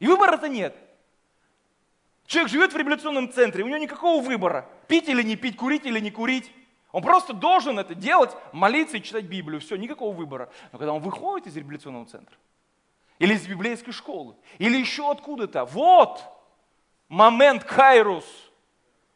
и 0.00 0.06
выбора-то 0.06 0.48
нет. 0.48 0.76
Человек 2.26 2.50
живет 2.50 2.72
в 2.72 2.76
революционном 2.76 3.32
центре, 3.32 3.62
у 3.62 3.68
него 3.68 3.78
никакого 3.78 4.22
выбора. 4.22 4.68
Пить 4.88 5.08
или 5.08 5.22
не 5.22 5.36
пить, 5.36 5.56
курить 5.56 5.86
или 5.86 6.00
не 6.00 6.10
курить. 6.10 6.50
Он 6.92 7.02
просто 7.02 7.32
должен 7.32 7.78
это 7.78 7.94
делать, 7.94 8.30
молиться 8.52 8.96
и 8.96 9.02
читать 9.02 9.24
Библию. 9.24 9.60
Все, 9.60 9.76
никакого 9.76 10.14
выбора. 10.14 10.50
Но 10.72 10.78
когда 10.78 10.92
он 10.92 11.02
выходит 11.02 11.46
из 11.46 11.56
революционного 11.56 12.06
центра, 12.06 12.36
или 13.18 13.34
из 13.34 13.46
библейской 13.46 13.92
школы, 13.92 14.34
или 14.58 14.76
еще 14.76 15.10
откуда-то, 15.10 15.64
вот 15.66 16.24
момент 17.08 17.64
Кайрус, 17.64 18.24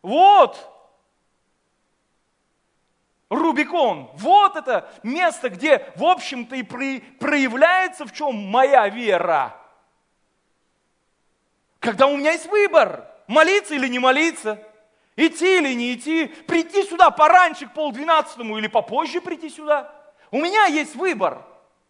вот 0.03 0.71
Рубикон, 3.31 4.11
вот 4.15 4.57
это 4.57 4.93
место, 5.03 5.49
где, 5.49 5.93
в 5.97 6.05
общем-то, 6.05 6.55
и 6.57 6.63
проявляется 6.63 8.07
в 8.07 8.13
чем 8.13 8.35
моя 8.35 8.89
вера. 8.89 9.64
Когда 11.85 12.07
у 12.07 12.17
меня 12.17 12.33
есть 12.33 12.47
выбор, 12.47 13.07
молиться 13.27 13.75
или 13.75 13.89
не 13.89 13.99
молиться, 13.99 14.59
идти 15.17 15.59
или 15.59 15.75
не 15.75 15.95
идти, 15.95 16.29
прийти 16.47 16.83
сюда 16.83 17.11
пораньше, 17.11 17.67
к 17.67 17.75
полдвенадцатому 17.75 18.57
или 18.57 18.69
попозже 18.69 19.21
прийти 19.21 19.51
сюда. 19.51 19.95
У 20.31 20.39
меня 20.39 20.65
есть 20.65 20.97
выбор. 20.97 21.45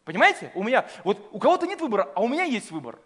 Понимаете? 0.05 0.51
У 0.57 0.65
меня, 0.65 0.85
вот 1.05 1.29
у 1.31 1.39
кого-то 1.39 1.69
нет 1.69 1.81
выбора, 1.81 2.11
а 2.17 2.23
у 2.23 2.27
меня 2.27 2.43
есть 2.43 2.73
выбор. 2.73 2.99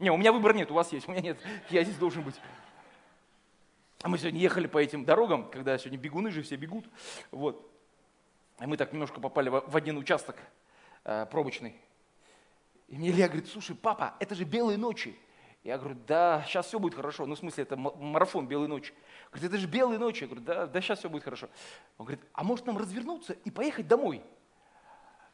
Не, 0.00 0.10
у 0.10 0.16
меня 0.16 0.32
выбора 0.32 0.52
нет, 0.52 0.68
у 0.72 0.74
вас 0.74 0.92
есть, 0.92 1.06
у 1.06 1.12
меня 1.12 1.20
нет, 1.20 1.38
я 1.70 1.84
здесь 1.84 1.96
должен 1.96 2.24
быть. 2.24 2.34
А 4.02 4.08
мы 4.08 4.18
сегодня 4.18 4.40
ехали 4.40 4.66
по 4.66 4.78
этим 4.78 5.04
дорогам, 5.04 5.48
когда 5.48 5.78
сегодня 5.78 5.98
бегуны 5.98 6.32
же 6.32 6.42
все 6.42 6.56
бегут. 6.56 6.86
Вот. 7.30 7.70
И 8.60 8.66
мы 8.66 8.76
так 8.76 8.92
немножко 8.92 9.20
попали 9.20 9.48
в 9.48 9.76
один 9.76 9.96
участок 9.96 10.34
э, 11.04 11.24
пробочный. 11.30 11.76
И 12.88 12.96
мне 12.96 13.10
Илья 13.10 13.28
говорит, 13.28 13.48
слушай, 13.48 13.76
папа, 13.76 14.16
это 14.18 14.34
же 14.34 14.42
белые 14.42 14.76
ночи. 14.76 15.16
Я 15.66 15.78
говорю, 15.78 15.96
да, 16.06 16.44
сейчас 16.46 16.66
все 16.66 16.78
будет 16.78 16.94
хорошо. 16.94 17.26
Ну, 17.26 17.34
в 17.34 17.38
смысле, 17.40 17.64
это 17.64 17.76
марафон 17.76 18.46
белой 18.46 18.68
ночи. 18.68 18.94
Говорит, 19.32 19.50
это 19.50 19.58
же 19.58 19.66
белые 19.66 19.98
ночи. 19.98 20.22
Я 20.22 20.28
говорю, 20.28 20.44
да, 20.44 20.66
да, 20.68 20.80
сейчас 20.80 21.00
все 21.00 21.10
будет 21.10 21.24
хорошо. 21.24 21.48
Он 21.98 22.06
говорит, 22.06 22.24
а 22.34 22.44
может 22.44 22.66
нам 22.66 22.78
развернуться 22.78 23.32
и 23.32 23.50
поехать 23.50 23.88
домой? 23.88 24.22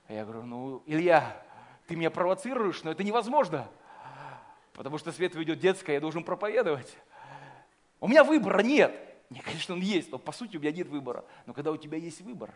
Я 0.09 0.24
говорю, 0.24 0.45
ну, 0.45 0.83
Илья, 0.87 1.45
ты 1.87 1.97
меня 1.97 2.11
провоцируешь, 2.11 2.83
но 2.83 2.93
это 2.93 3.05
невозможно. 3.05 3.68
Потому 4.72 4.97
что 4.97 5.12
свет 5.12 5.35
ведет 5.35 5.59
детское, 5.59 5.93
я 5.93 6.01
должен 6.01 6.24
проповедовать. 6.24 6.97
У 8.01 8.09
меня 8.09 8.24
выбора 8.24 8.62
нет. 8.62 8.99
Нет, 9.28 9.45
конечно, 9.45 9.74
он 9.74 9.83
есть, 9.83 10.11
но 10.11 10.16
по 10.16 10.33
сути 10.33 10.57
у 10.57 10.61
меня 10.61 10.72
нет 10.72 10.89
выбора. 10.89 11.26
Но 11.45 11.53
когда 11.53 11.70
у 11.72 11.76
тебя 11.76 11.99
есть 11.99 12.22
выбор, 12.22 12.55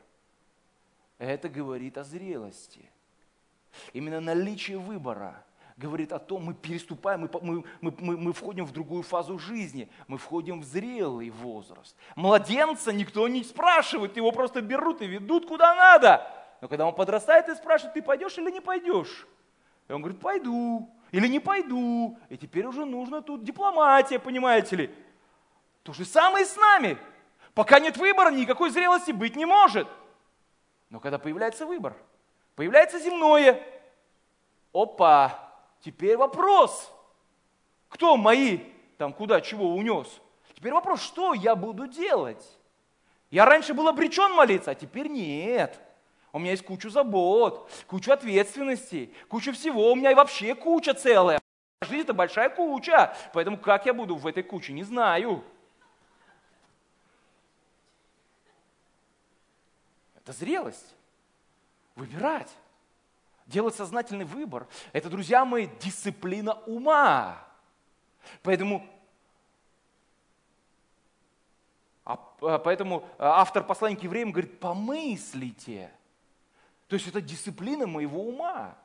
это 1.18 1.50
говорит 1.50 1.98
о 1.98 2.04
зрелости. 2.04 2.90
Именно 3.92 4.20
наличие 4.20 4.78
выбора– 4.78 5.44
говорит 5.76 6.12
о 6.12 6.18
том, 6.18 6.44
мы 6.44 6.54
переступаем, 6.54 7.28
мы, 7.42 7.64
мы, 7.80 7.94
мы, 7.98 8.16
мы 8.16 8.32
входим 8.32 8.64
в 8.64 8.72
другую 8.72 9.02
фазу 9.02 9.38
жизни, 9.38 9.90
мы 10.08 10.16
входим 10.16 10.60
в 10.60 10.64
зрелый 10.64 11.30
возраст. 11.30 11.94
Младенца 12.14 12.92
никто 12.92 13.28
не 13.28 13.44
спрашивает, 13.44 14.16
его 14.16 14.32
просто 14.32 14.62
берут 14.62 15.02
и 15.02 15.06
ведут 15.06 15.46
куда 15.46 15.74
надо. 15.74 16.26
Но 16.62 16.68
когда 16.68 16.86
он 16.86 16.94
подрастает 16.94 17.48
и 17.48 17.54
спрашивает, 17.54 17.92
ты 17.94 18.02
пойдешь 18.02 18.38
или 18.38 18.50
не 18.50 18.60
пойдешь? 18.60 19.26
И 19.88 19.92
он 19.92 20.00
говорит, 20.00 20.20
пойду 20.20 20.90
или 21.12 21.28
не 21.28 21.40
пойду. 21.40 22.18
И 22.30 22.36
теперь 22.36 22.66
уже 22.66 22.84
нужно 22.84 23.22
тут 23.22 23.44
дипломатия, 23.44 24.18
понимаете 24.18 24.76
ли. 24.76 24.94
То 25.82 25.92
же 25.92 26.04
самое 26.04 26.44
и 26.44 26.48
с 26.48 26.56
нами. 26.56 26.98
Пока 27.54 27.78
нет 27.80 27.96
выбора, 27.96 28.30
никакой 28.30 28.70
зрелости 28.70 29.12
быть 29.12 29.36
не 29.36 29.46
может. 29.46 29.88
Но 30.90 31.00
когда 31.00 31.18
появляется 31.18 31.66
выбор, 31.66 31.94
появляется 32.54 32.98
земное, 32.98 33.62
опа, 34.72 35.45
Теперь 35.86 36.16
вопрос, 36.16 36.92
кто 37.88 38.16
мои, 38.16 38.58
там, 38.98 39.12
куда, 39.12 39.40
чего 39.40 39.72
унес? 39.72 40.08
Теперь 40.52 40.72
вопрос, 40.72 41.00
что 41.00 41.32
я 41.32 41.54
буду 41.54 41.86
делать? 41.86 42.44
Я 43.30 43.44
раньше 43.44 43.72
был 43.72 43.86
обречен 43.86 44.32
молиться, 44.32 44.72
а 44.72 44.74
теперь 44.74 45.06
нет. 45.06 45.80
У 46.32 46.40
меня 46.40 46.50
есть 46.50 46.64
куча 46.64 46.90
забот, 46.90 47.70
куча 47.86 48.14
ответственностей, 48.14 49.14
куча 49.28 49.52
всего, 49.52 49.92
у 49.92 49.94
меня 49.94 50.10
и 50.10 50.16
вообще 50.16 50.56
куча 50.56 50.92
целая. 50.92 51.38
Жизнь 51.82 52.02
это 52.02 52.14
большая 52.14 52.48
куча, 52.48 53.16
поэтому 53.32 53.56
как 53.56 53.86
я 53.86 53.94
буду 53.94 54.16
в 54.16 54.26
этой 54.26 54.42
куче, 54.42 54.72
не 54.72 54.82
знаю. 54.82 55.44
Это 60.16 60.32
зрелость. 60.32 60.96
Выбирать 61.94 62.50
делать 63.46 63.74
сознательный 63.74 64.24
выбор. 64.24 64.66
Это, 64.92 65.08
друзья 65.08 65.44
мои, 65.44 65.68
дисциплина 65.80 66.54
ума. 66.66 67.44
Поэтому, 68.42 68.86
а, 72.04 72.14
а, 72.42 72.58
поэтому 72.58 73.08
автор 73.18 73.64
послания 73.64 73.96
к 73.96 74.02
евреям 74.02 74.32
говорит, 74.32 74.58
помыслите. 74.58 75.92
То 76.88 76.94
есть 76.94 77.06
это 77.08 77.20
дисциплина 77.20 77.86
моего 77.86 78.26
ума. 78.26 78.76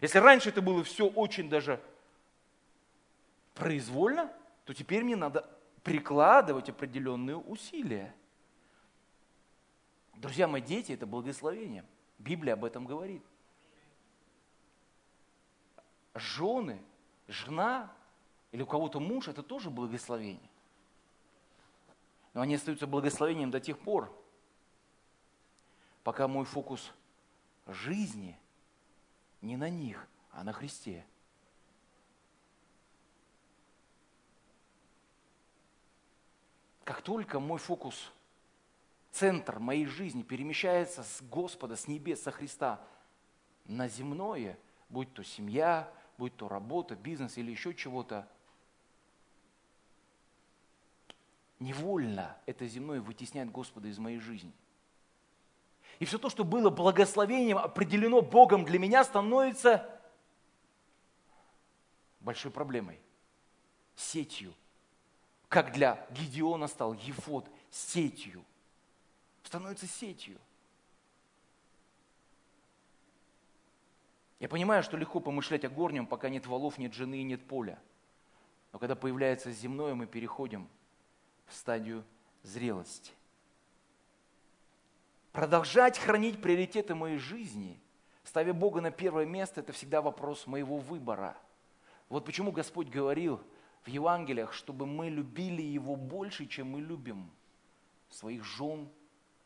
Если 0.00 0.18
раньше 0.18 0.50
это 0.50 0.62
было 0.62 0.84
все 0.84 1.06
очень 1.06 1.48
даже 1.48 1.80
произвольно, 3.54 4.32
то 4.64 4.74
теперь 4.74 5.02
мне 5.02 5.16
надо 5.16 5.48
прикладывать 5.82 6.68
определенные 6.68 7.36
усилия. 7.36 8.14
Друзья 10.14 10.48
мои, 10.48 10.60
дети– 10.60 10.92
это 10.92 11.06
благословение. 11.06 11.84
Библия 12.18 12.54
об 12.54 12.64
этом 12.64 12.84
говорит 12.84 13.22
жены, 16.18 16.82
жена 17.28 17.92
или 18.52 18.62
у 18.62 18.66
кого-то 18.66 19.00
муж, 19.00 19.28
это 19.28 19.42
тоже 19.42 19.70
благословение. 19.70 20.50
Но 22.34 22.42
они 22.42 22.54
остаются 22.54 22.86
благословением 22.86 23.50
до 23.50 23.60
тех 23.60 23.78
пор, 23.78 24.12
пока 26.02 26.28
мой 26.28 26.44
фокус 26.44 26.92
жизни 27.66 28.38
не 29.40 29.56
на 29.56 29.68
них, 29.68 30.06
а 30.30 30.44
на 30.44 30.52
Христе. 30.52 31.04
Как 36.84 37.02
только 37.02 37.40
мой 37.40 37.58
фокус, 37.58 38.12
центр 39.10 39.58
моей 39.58 39.86
жизни 39.86 40.22
перемещается 40.22 41.02
с 41.02 41.22
Господа, 41.22 41.74
с 41.74 41.88
небес, 41.88 42.22
со 42.22 42.30
Христа 42.30 42.80
на 43.64 43.88
земное, 43.88 44.58
будь 44.88 45.12
то 45.12 45.24
семья, 45.24 45.92
будь 46.18 46.36
то 46.36 46.48
работа, 46.48 46.94
бизнес 46.96 47.36
или 47.38 47.50
еще 47.50 47.74
чего-то, 47.74 48.28
невольно 51.58 52.36
это 52.46 52.66
земное 52.66 53.00
вытесняет 53.00 53.50
Господа 53.50 53.88
из 53.88 53.98
моей 53.98 54.18
жизни. 54.18 54.52
И 55.98 56.04
все 56.04 56.18
то, 56.18 56.28
что 56.28 56.44
было 56.44 56.68
благословением, 56.68 57.58
определено 57.58 58.20
Богом 58.20 58.64
для 58.64 58.78
меня, 58.78 59.02
становится 59.04 59.88
большой 62.20 62.50
проблемой, 62.50 63.00
сетью. 63.94 64.52
Как 65.48 65.72
для 65.72 66.06
Гедеона 66.10 66.66
стал 66.66 66.92
Ефод 66.94 67.48
сетью. 67.70 68.44
становится 69.44 69.86
сетью. 69.86 70.38
Я 74.38 74.48
понимаю, 74.48 74.82
что 74.82 74.96
легко 74.96 75.20
помышлять 75.20 75.64
о 75.64 75.70
горнем, 75.70 76.06
пока 76.06 76.28
нет 76.28 76.46
валов, 76.46 76.78
нет 76.78 76.92
жены 76.92 77.20
и 77.20 77.22
нет 77.22 77.46
поля. 77.46 77.78
Но 78.72 78.78
когда 78.78 78.94
появляется 78.94 79.50
земное, 79.50 79.94
мы 79.94 80.06
переходим 80.06 80.68
в 81.46 81.54
стадию 81.54 82.04
зрелости. 82.42 83.12
Продолжать 85.32 85.98
хранить 85.98 86.40
приоритеты 86.40 86.94
моей 86.94 87.18
жизни, 87.18 87.80
ставя 88.24 88.52
Бога 88.52 88.80
на 88.80 88.90
первое 88.90 89.24
место, 89.24 89.60
это 89.60 89.72
всегда 89.72 90.02
вопрос 90.02 90.46
моего 90.46 90.78
выбора. 90.78 91.36
Вот 92.08 92.24
почему 92.24 92.52
Господь 92.52 92.88
говорил 92.88 93.40
в 93.82 93.88
Евангелиях, 93.88 94.52
чтобы 94.52 94.86
мы 94.86 95.08
любили 95.08 95.62
Его 95.62 95.96
больше, 95.96 96.46
чем 96.46 96.70
мы 96.70 96.80
любим 96.80 97.30
своих 98.10 98.44
жен, 98.44 98.88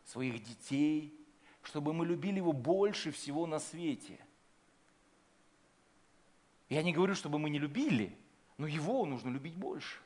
своих 0.05 0.43
детей, 0.43 1.14
чтобы 1.62 1.93
мы 1.93 2.07
любили 2.07 2.36
Его 2.36 2.53
больше 2.53 3.11
всего 3.11 3.47
на 3.47 3.59
свете. 3.59 4.18
Я 6.71 6.83
не 6.83 6.93
говорю, 6.93 7.14
чтобы 7.14 7.39
мы 7.39 7.51
не 7.51 7.59
любили, 7.59 8.16
но 8.57 8.66
Его 8.66 9.05
нужно 9.05 9.29
любить 9.29 9.57
больше. 9.57 9.99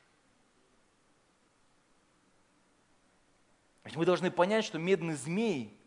Мы 3.95 4.05
должны 4.05 4.31
понять, 4.31 4.65
что 4.65 4.79
медный 4.79 5.13
змей, 5.13 5.79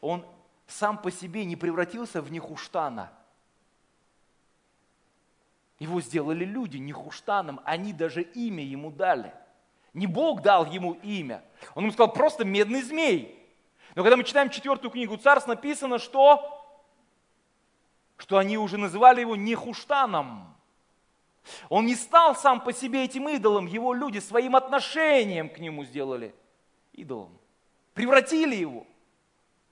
он 0.00 0.26
сам 0.66 0.96
по 1.00 1.10
себе 1.10 1.44
не 1.44 1.54
превратился 1.54 2.22
в 2.22 2.32
Нехуштана. 2.32 3.12
Его 5.78 6.00
сделали 6.00 6.44
люди 6.44 6.78
Нехуштаном, 6.78 7.60
они 7.64 7.92
даже 7.92 8.22
имя 8.22 8.64
ему 8.64 8.90
дали. 8.90 9.34
Не 9.92 10.06
Бог 10.06 10.40
дал 10.40 10.64
ему 10.64 10.94
имя. 11.02 11.44
Он 11.74 11.84
ему 11.84 11.92
сказал 11.92 12.12
просто 12.12 12.44
медный 12.44 12.82
змей. 12.82 13.38
Но 13.94 14.02
когда 14.02 14.16
мы 14.16 14.24
читаем 14.24 14.48
четвертую 14.48 14.90
книгу 14.90 15.18
Царств, 15.18 15.48
написано, 15.48 15.98
что, 15.98 16.61
что 18.22 18.38
они 18.38 18.56
уже 18.56 18.78
называли 18.78 19.20
его 19.20 19.34
Нехуштаном. 19.34 20.54
Он 21.68 21.86
не 21.86 21.96
стал 21.96 22.36
сам 22.36 22.60
по 22.60 22.72
себе 22.72 23.04
этим 23.04 23.28
идолом, 23.28 23.66
его 23.66 23.92
люди 23.92 24.20
своим 24.20 24.54
отношением 24.54 25.48
к 25.48 25.58
нему 25.58 25.84
сделали 25.84 26.32
идолом. 26.92 27.36
Превратили 27.94 28.54
его 28.54 28.86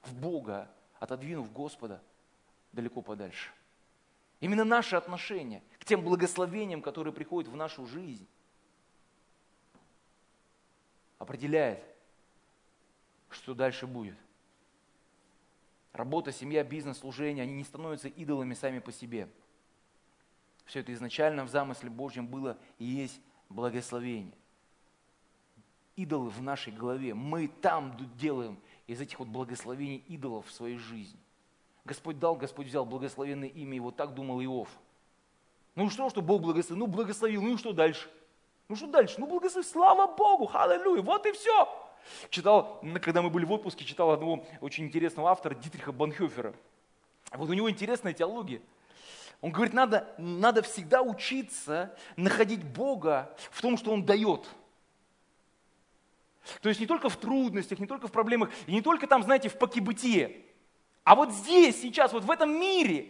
в 0.03 0.14
Бога, 0.16 0.68
отодвинув 0.98 1.53
Господа 1.53 2.03
далеко 2.72 3.03
подальше. 3.03 3.53
Именно 4.40 4.64
наше 4.64 4.96
отношение 4.96 5.62
к 5.78 5.84
тем 5.84 6.03
благословениям, 6.03 6.82
которые 6.82 7.14
приходят 7.14 7.48
в 7.48 7.55
нашу 7.55 7.86
жизнь, 7.86 8.26
определяет, 11.20 11.84
что 13.28 13.55
дальше 13.55 13.86
будет. 13.86 14.16
Работа, 15.93 16.32
семья, 16.32 16.62
бизнес, 16.62 16.99
служение, 16.99 17.43
они 17.43 17.55
не 17.55 17.64
становятся 17.64 18.09
идолами 18.09 18.55
сами 18.55 18.78
по 18.78 18.93
себе. 18.93 19.28
Все 20.64 20.80
это 20.80 20.93
изначально 20.95 21.45
в 21.45 21.49
замысле 21.49 21.91
Божьем 21.91 22.26
было 22.26 22.57
и 22.78 22.84
есть 22.84 23.20
благословение 23.49 24.34
идолы 26.01 26.30
в 26.30 26.43
нашей 26.43 26.72
голове. 26.72 27.14
Мы 27.14 27.49
там 27.49 27.97
делаем 28.16 28.59
из 28.86 29.01
этих 29.01 29.18
вот 29.18 29.28
благословений 29.28 30.03
идолов 30.09 30.47
в 30.47 30.53
своей 30.53 30.78
жизни. 30.78 31.18
Господь 31.84 32.18
дал, 32.18 32.36
Господь 32.36 32.66
взял 32.66 32.84
благословенное 32.84 33.49
имя, 33.49 33.80
вот 33.82 33.97
так 33.97 34.14
думал 34.14 34.41
Иов. 34.43 34.68
Ну 35.74 35.88
что, 35.91 36.09
что 36.11 36.22
Бог 36.22 36.43
благословил? 36.43 36.86
Ну 36.86 36.93
благословил, 36.93 37.43
ну 37.43 37.55
и 37.55 37.57
что 37.57 37.72
дальше? 37.72 38.11
Ну 38.68 38.76
что 38.76 38.86
дальше? 38.86 39.16
Ну 39.18 39.26
благословил, 39.26 39.68
слава 39.68 40.14
Богу, 40.14 40.51
аллилуйя, 40.53 41.03
вот 41.03 41.26
и 41.26 41.32
все. 41.32 41.68
Читал, 42.30 42.82
когда 43.03 43.22
мы 43.22 43.30
были 43.30 43.44
в 43.44 43.53
отпуске, 43.53 43.84
читал 43.84 44.11
одного 44.11 44.44
очень 44.61 44.84
интересного 44.84 45.30
автора, 45.30 45.55
Дитриха 45.55 45.92
Банхёфера. 45.92 46.55
Вот 47.32 47.48
у 47.48 47.53
него 47.53 47.70
интересная 47.70 48.12
теология. 48.12 48.61
Он 49.40 49.53
говорит, 49.53 49.72
надо, 49.72 50.12
надо 50.18 50.62
всегда 50.62 51.03
учиться 51.03 51.96
находить 52.16 52.62
Бога 52.62 53.34
в 53.51 53.62
том, 53.62 53.76
что 53.76 53.92
Он 53.92 54.05
дает– 54.05 54.48
то 56.62 56.68
есть 56.68 56.80
не 56.80 56.86
только 56.86 57.09
в 57.09 57.16
трудностях, 57.16 57.78
не 57.78 57.86
только 57.86 58.09
в 58.09 58.12
проблемах, 58.12 58.51
и 58.66 58.72
не 58.72 58.82
только 58.82 59.07
там, 59.07 59.22
знаете, 59.22 59.48
в 59.48 59.59
покибытие, 59.59 60.42
а 61.05 61.14
вот 61.14 61.32
здесь, 61.32 61.80
сейчас, 61.80 62.12
вот 62.12 62.24
в 62.24 62.30
этом 62.30 62.51
мире, 62.51 63.09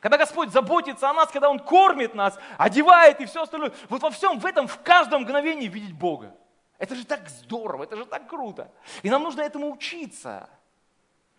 когда 0.00 0.18
Господь 0.18 0.50
заботится 0.50 1.10
о 1.10 1.12
нас, 1.12 1.30
когда 1.30 1.50
Он 1.50 1.58
кормит 1.58 2.14
нас, 2.14 2.38
одевает 2.58 3.20
и 3.20 3.26
все 3.26 3.42
остальное, 3.42 3.72
вот 3.88 4.02
во 4.02 4.10
всем 4.10 4.38
в 4.38 4.46
этом, 4.46 4.66
в 4.66 4.80
каждом 4.82 5.22
мгновении 5.22 5.68
видеть 5.68 5.92
Бога. 5.92 6.34
Это 6.80 6.94
же 6.94 7.04
так 7.04 7.28
здорово, 7.28 7.84
это 7.84 7.94
же 7.94 8.06
так 8.06 8.26
круто. 8.26 8.72
И 9.02 9.10
нам 9.10 9.22
нужно 9.22 9.42
этому 9.42 9.70
учиться. 9.70 10.48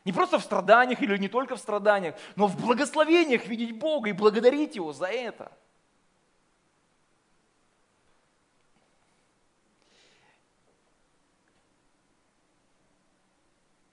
Не 0.06 0.14
просто 0.14 0.38
в 0.38 0.44
страданиях 0.44 1.02
или 1.02 1.18
не 1.18 1.30
только 1.30 1.56
в 1.56 1.60
страданиях, 1.60 2.16
но 2.36 2.46
в 2.46 2.56
благословениях 2.62 3.48
видеть 3.48 3.76
Бога 3.78 4.10
и 4.10 4.14
благодарить 4.14 4.76
Его 4.76 4.94
за 4.94 5.08
это. 5.08 5.52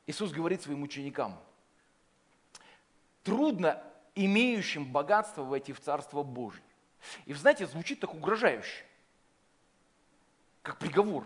Иисус 0.06 0.32
говорит 0.32 0.60
своим 0.60 0.82
ученикам, 0.82 1.38
трудно 3.22 3.82
имеющим 4.14 4.84
богатство 4.84 5.44
войти 5.44 5.72
в 5.72 5.80
Царство 5.80 6.22
Божье. 6.22 6.62
И, 7.24 7.32
знаете, 7.32 7.66
звучит 7.66 8.00
так 8.00 8.12
угрожающе, 8.12 8.84
как 10.62 10.76
приговор. 10.76 11.24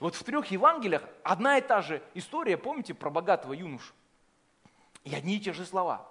Вот 0.00 0.14
в 0.14 0.24
трех 0.24 0.46
Евангелиях 0.46 1.02
одна 1.22 1.58
и 1.58 1.60
та 1.60 1.82
же 1.82 2.02
история, 2.14 2.56
помните, 2.56 2.94
про 2.94 3.10
богатого 3.10 3.52
юношу? 3.52 3.92
И 5.04 5.14
одни 5.14 5.36
и 5.36 5.40
те 5.40 5.52
же 5.52 5.64
слова. 5.64 6.08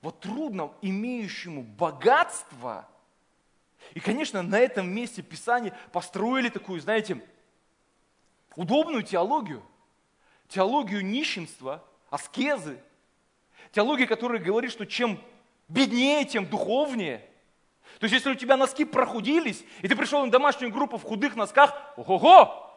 Вот 0.00 0.20
трудно 0.20 0.72
имеющему 0.82 1.62
богатство, 1.62 2.88
и, 3.94 4.00
конечно, 4.00 4.42
на 4.42 4.58
этом 4.58 4.88
месте 4.88 5.22
Писания 5.22 5.76
построили 5.92 6.48
такую, 6.48 6.80
знаете, 6.80 7.24
удобную 8.54 9.02
теологию– 9.02 9.62
теологию 10.52 11.04
нищенства, 11.04 11.82
аскезы, 12.10 12.78
теология, 13.72 14.06
которая 14.06 14.38
говорит, 14.38 14.70
что 14.70 14.84
чем 14.84 15.18
беднее, 15.68 16.24
тем 16.26 16.46
духовнее. 16.46 17.26
То 17.98 18.04
есть, 18.04 18.14
если 18.14 18.30
у 18.30 18.34
тебя 18.34 18.56
носки 18.56 18.84
прохудились, 18.84 19.64
и 19.80 19.88
ты 19.88 19.96
пришел 19.96 20.24
на 20.24 20.30
домашнюю 20.30 20.70
группу 20.70 20.98
в 20.98 21.02
худых 21.02 21.36
носках, 21.36 21.74
ого-го, 21.96 22.71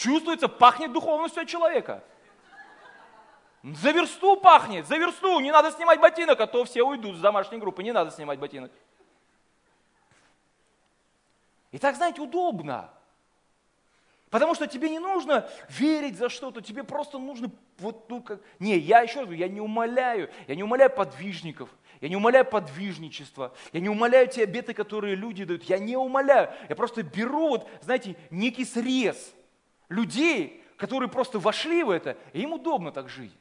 чувствуется, 0.00 0.48
пахнет 0.48 0.92
духовностью 0.92 1.42
от 1.42 1.48
человека. 1.48 2.02
За 3.62 3.90
версту 3.90 4.36
пахнет, 4.36 4.86
за 4.86 4.96
версту, 4.96 5.38
не 5.40 5.52
надо 5.52 5.70
снимать 5.70 6.00
ботинок, 6.00 6.40
а 6.40 6.46
то 6.46 6.64
все 6.64 6.82
уйдут 6.82 7.16
с 7.16 7.20
домашней 7.20 7.58
группы, 7.58 7.82
не 7.82 7.92
надо 7.92 8.10
снимать 8.10 8.38
ботинок. 8.38 8.72
И 11.70 11.78
так, 11.78 11.94
знаете, 11.94 12.22
удобно. 12.22 12.90
Потому 14.30 14.54
что 14.54 14.66
тебе 14.66 14.88
не 14.88 14.98
нужно 14.98 15.48
верить 15.68 16.16
за 16.16 16.30
что-то, 16.30 16.62
тебе 16.62 16.84
просто 16.84 17.18
нужно 17.18 17.50
вот, 17.78 18.08
ну, 18.08 18.22
как... 18.22 18.40
Не, 18.58 18.78
я 18.78 19.00
еще 19.00 19.20
раз 19.20 19.30
я 19.30 19.48
не 19.48 19.60
умоляю, 19.60 20.30
я 20.46 20.54
не 20.54 20.62
умоляю 20.62 20.90
подвижников, 20.90 21.68
я 22.00 22.08
не 22.08 22.16
умоляю 22.16 22.46
подвижничество, 22.46 23.52
я 23.72 23.80
не 23.80 23.88
умоляю 23.88 24.28
те 24.28 24.44
обеты, 24.44 24.72
которые 24.72 25.16
люди 25.16 25.44
дают, 25.44 25.64
я 25.64 25.78
не 25.78 25.96
умоляю, 25.96 26.50
я 26.68 26.76
просто 26.76 27.02
беру 27.02 27.48
вот, 27.48 27.68
знаете, 27.82 28.16
некий 28.30 28.64
срез 28.64 29.34
людей, 29.90 30.64
которые 30.78 31.10
просто 31.10 31.38
вошли 31.38 31.82
в 31.82 31.90
это, 31.90 32.16
и 32.32 32.40
им 32.40 32.54
удобно 32.54 32.90
так 32.90 33.10
жить. 33.10 33.32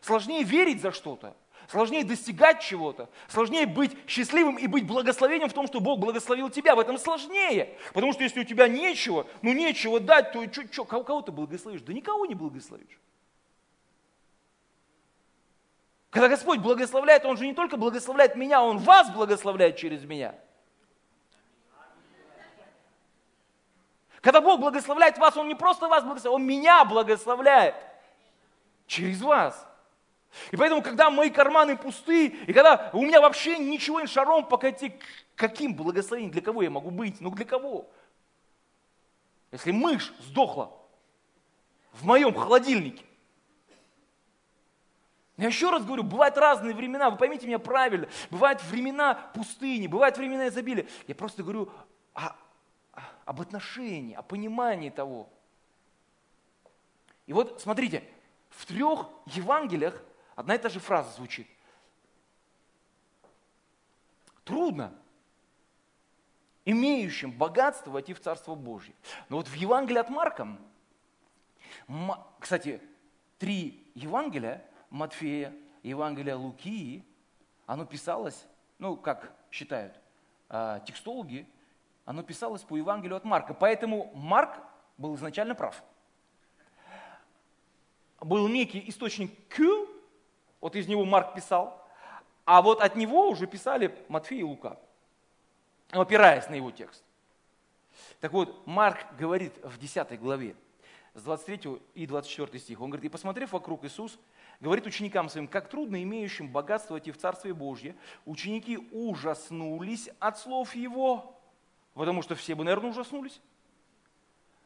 Сложнее 0.00 0.42
верить 0.42 0.80
за 0.80 0.90
что-то, 0.90 1.36
сложнее 1.68 2.02
достигать 2.02 2.60
чего-то, 2.60 3.08
сложнее 3.28 3.66
быть 3.66 3.96
счастливым 4.08 4.56
и 4.56 4.66
быть 4.66 4.86
благословением 4.86 5.48
в 5.48 5.52
том, 5.52 5.68
что 5.68 5.78
Бог 5.78 6.00
благословил 6.00 6.50
тебя. 6.50 6.74
В 6.74 6.80
этом 6.80 6.98
сложнее. 6.98 7.76
Потому 7.92 8.12
что 8.12 8.24
если 8.24 8.40
у 8.40 8.44
тебя 8.44 8.66
нечего, 8.66 9.26
ну 9.42 9.52
нечего 9.52 10.00
дать, 10.00 10.32
то 10.32 10.42
что, 10.50 10.72
что, 10.72 10.84
кого, 10.84 11.04
кого 11.04 11.22
ты 11.22 11.30
благословишь? 11.30 11.82
Да 11.82 11.92
никого 11.92 12.26
не 12.26 12.34
благословишь. 12.34 12.98
Когда 16.10 16.28
Господь 16.28 16.58
благословляет, 16.58 17.24
Он 17.24 17.36
же 17.36 17.46
не 17.46 17.54
только 17.54 17.76
благословляет 17.76 18.34
меня, 18.34 18.62
Он 18.62 18.78
вас 18.78 19.10
благословляет 19.10 19.76
через 19.76 20.02
меня. 20.04 20.34
Когда 24.20 24.40
Бог 24.40 24.60
благословляет 24.60 25.16
вас, 25.18 25.36
Он 25.36 25.48
не 25.48 25.54
просто 25.54 25.88
вас 25.88 26.04
благословляет, 26.04 26.40
Он 26.40 26.46
меня 26.46 26.84
благословляет 26.84 27.74
через 28.86 29.22
вас. 29.22 29.66
И 30.50 30.56
поэтому, 30.56 30.82
когда 30.82 31.10
мои 31.10 31.30
карманы 31.30 31.76
пусты, 31.76 32.26
и 32.26 32.52
когда 32.52 32.90
у 32.92 33.02
меня 33.04 33.20
вообще 33.20 33.58
ничего 33.58 34.00
не 34.00 34.06
шаром 34.06 34.46
покати, 34.46 34.92
каким 35.34 35.74
благословением, 35.74 36.32
для 36.32 36.42
кого 36.42 36.62
я 36.62 36.70
могу 36.70 36.90
быть? 36.90 37.20
Ну 37.20 37.30
для 37.30 37.44
кого? 37.44 37.88
Если 39.50 39.72
мышь 39.72 40.12
сдохла 40.20 40.70
в 41.92 42.04
моем 42.04 42.34
холодильнике, 42.34 43.04
я 45.36 45.46
еще 45.46 45.70
раз 45.70 45.82
говорю, 45.84 46.02
бывают 46.02 46.36
разные 46.36 46.74
времена, 46.74 47.08
вы 47.08 47.16
поймите 47.16 47.46
меня 47.46 47.58
правильно, 47.58 48.06
бывают 48.30 48.62
времена 48.64 49.14
пустыни, 49.34 49.86
бывают 49.86 50.18
времена 50.18 50.48
изобилия. 50.48 50.86
Я 51.08 51.14
просто 51.14 51.42
говорю 51.42 51.72
о, 52.12 52.36
об 53.30 53.40
отношении, 53.40 54.14
о 54.14 54.22
понимании 54.22 54.90
того. 54.90 55.28
И 57.26 57.32
вот 57.32 57.60
смотрите, 57.60 58.02
в 58.48 58.66
трех 58.66 59.08
Евангелиях 59.26 60.02
одна 60.34 60.56
и 60.56 60.58
та 60.58 60.68
же 60.68 60.80
фраза 60.80 61.12
звучит. 61.12 61.46
Трудно 64.42 64.92
имеющим 66.64 67.30
богатство 67.30 67.92
войти 67.92 68.14
в 68.14 68.20
Царство 68.20 68.56
Божье. 68.56 68.96
Но 69.28 69.36
вот 69.36 69.46
в 69.46 69.54
Евангелии 69.54 70.00
от 70.00 70.10
Марка, 70.10 70.58
кстати, 72.40 72.82
три 73.38 73.92
Евангелия, 73.94 74.68
Матфея, 74.90 75.54
Евангелия 75.84 76.34
Луки, 76.34 77.06
оно 77.66 77.84
писалось, 77.84 78.44
ну, 78.78 78.96
как 78.96 79.32
считают 79.52 80.00
а, 80.48 80.80
текстологи, 80.80 81.46
оно 82.10 82.24
писалось 82.24 82.62
по 82.62 82.74
Евангелию 82.74 83.16
от 83.16 83.24
Марка. 83.24 83.54
Поэтому 83.54 84.10
Марк 84.14 84.58
был 84.98 85.14
изначально 85.14 85.54
прав. 85.54 85.80
Был 88.20 88.48
некий 88.48 88.82
источник 88.88 89.30
Q, 89.48 89.88
вот 90.60 90.74
из 90.74 90.88
него 90.88 91.04
Марк 91.04 91.34
писал, 91.34 91.88
а 92.44 92.62
вот 92.62 92.82
от 92.82 92.96
него 92.96 93.28
уже 93.28 93.46
писали 93.46 93.96
Матфей 94.08 94.40
и 94.40 94.42
Лука, 94.42 94.76
опираясь 95.90 96.48
на 96.48 96.54
его 96.54 96.72
текст. 96.72 97.04
Так 98.18 98.32
вот, 98.32 98.66
Марк 98.66 99.06
говорит 99.16 99.52
в 99.62 99.78
10 99.78 100.18
главе, 100.18 100.56
с 101.14 101.22
23 101.22 101.80
и 101.94 102.08
24 102.08 102.58
стих, 102.58 102.80
он 102.80 102.90
говорит, 102.90 103.04
и 103.04 103.08
посмотрев 103.08 103.52
вокруг 103.52 103.84
Иисус, 103.84 104.18
говорит 104.58 104.84
ученикам 104.84 105.28
своим, 105.28 105.46
как 105.46 105.68
трудно 105.68 106.02
имеющим 106.02 106.48
богатство 106.48 106.94
войти 106.94 107.12
в 107.12 107.18
Царствие 107.18 107.54
Божье, 107.54 107.94
ученики 108.26 108.78
ужаснулись 108.90 110.10
от 110.18 110.40
слов 110.40 110.74
Его, 110.74 111.39
потому 111.94 112.22
что 112.22 112.34
все 112.34 112.54
бы, 112.54 112.64
наверное, 112.64 112.90
ужаснулись. 112.90 113.40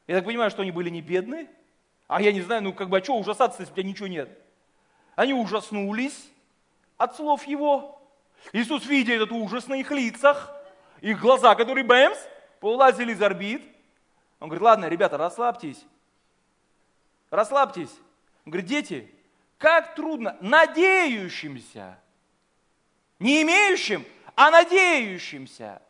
Я 0.07 0.17
так 0.17 0.25
понимаю, 0.25 0.51
что 0.51 0.63
они 0.63 0.71
были 0.71 0.91
не 0.91 1.01
бедные, 1.01 1.49
а 2.07 2.21
я 2.21 2.33
не 2.33 2.43
знаю, 2.43 2.63
ну 2.63 2.73
как 2.73 2.89
бы, 2.89 2.99
а 2.99 3.03
что 3.03 3.17
ужасаться, 3.17 3.63
если 3.63 3.73
у 3.73 3.77
тебя 3.77 3.89
ничего 3.89 4.07
нет? 4.07 4.39
Они 5.17 5.33
ужаснулись 5.33 6.31
от 6.97 7.17
слов 7.17 7.47
Его. 7.47 8.01
Иисус, 8.53 8.85
видя 8.87 9.15
этот 9.15 9.33
ужас 9.33 9.67
на 9.69 9.75
их 9.75 9.91
лицах, 9.91 10.55
их 11.01 11.21
глаза, 11.21 11.55
которые 11.55 11.85
бэмс, 11.85 12.19
полазили 12.61 13.13
из 13.13 13.23
орбит, 13.23 13.63
он 14.41 14.49
говорит, 14.49 14.63
ладно, 14.63 14.89
ребята, 14.89 15.17
расслабьтесь, 15.17 15.83
расслабьтесь. 17.31 17.91
Он 18.45 18.53
говорит, 18.53 18.69
дети, 18.69 19.11
как 19.57 19.95
трудно 19.95 20.37
надеющимся, 20.41 21.99
не 23.19 23.43
имеющим, 23.43 24.05
а 24.37 24.51
надеющимся 24.51 25.81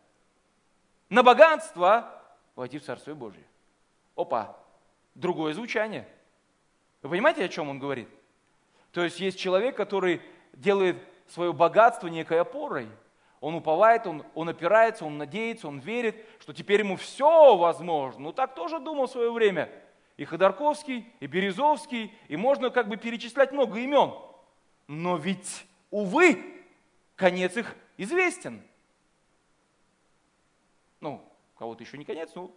на 1.09 1.23
богатство 1.23 2.23
войти 2.57 2.79
в 2.79 2.85
Царствие 2.85 3.15
Божие. 3.15 3.45
Опа, 4.17 4.57
другое 5.15 5.55
звучание. 5.55 6.09
Вы 7.03 7.11
понимаете, 7.11 7.45
о 7.45 7.49
чем 7.49 7.69
он 7.69 7.79
говорит? 7.79 8.09
То 8.93 9.03
есть 9.03 9.21
есть 9.21 9.39
человек, 9.39 9.77
который 9.77 10.23
делает 10.53 10.97
свое 11.29 11.53
богатство 11.53 12.09
некой 12.09 12.41
опорой. 12.41 12.89
Он 13.41 13.55
уповает, 13.55 14.07
он, 14.07 14.25
он 14.35 14.49
опирается, 14.49 15.05
он 15.05 15.19
надеется, 15.19 15.69
он 15.69 15.79
верит, 15.79 16.25
что 16.41 16.53
теперь 16.53 16.81
ему 16.81 16.97
все 16.97 17.57
возможно. 17.57 18.21
Ну 18.23 18.33
так 18.33 18.55
тоже 18.55 18.79
думал 18.79 19.07
в 19.07 19.11
свое 19.11 19.31
время– 19.33 19.71
и 20.17 20.25
Ходорковский, 20.25 21.07
и 21.21 21.27
Березовский, 21.27 22.13
и 22.29 22.37
можно 22.37 22.71
как 22.71 22.89
бы 22.89 22.97
перечислять 22.97 23.53
много 23.53 23.81
имен. 23.81 24.15
Но 24.87 25.17
ведь, 25.17 25.67
увы, 25.91 26.63
конец 27.17 27.57
их 27.57 27.75
известен. 27.97 28.63
Ну, 31.05 31.23
кого-то 31.59 31.85
еще 31.85 31.99
не 31.99 32.07
конец, 32.07 32.31
ну. 32.35 32.51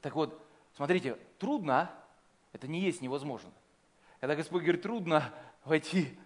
Так 0.00 0.16
вот, 0.16 0.44
смотрите, 0.74 1.16
трудно, 1.38 1.88
это 2.52 2.66
не 2.66 2.80
есть 2.80 3.00
невозможно. 3.00 3.52
Когда 4.18 4.34
Господь 4.34 4.62
говорит, 4.62 4.82
трудно 4.82 5.32
войти 5.64 6.18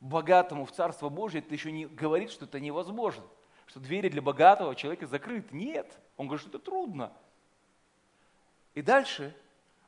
богатому 0.00 0.66
в 0.66 0.72
Царство 0.72 1.08
Божие, 1.08 1.40
это 1.40 1.54
еще 1.54 1.72
не 1.72 1.86
говорит, 1.86 2.30
что 2.30 2.44
это 2.44 2.60
невозможно 2.60 3.24
что 3.68 3.80
двери 3.80 4.08
для 4.08 4.22
богатого 4.22 4.74
человека 4.74 5.06
закрыты. 5.06 5.54
Нет. 5.54 5.98
Он 6.16 6.26
говорит, 6.26 6.40
что 6.40 6.56
это 6.56 6.64
трудно. 6.64 7.12
И 8.74 8.82
дальше 8.82 9.36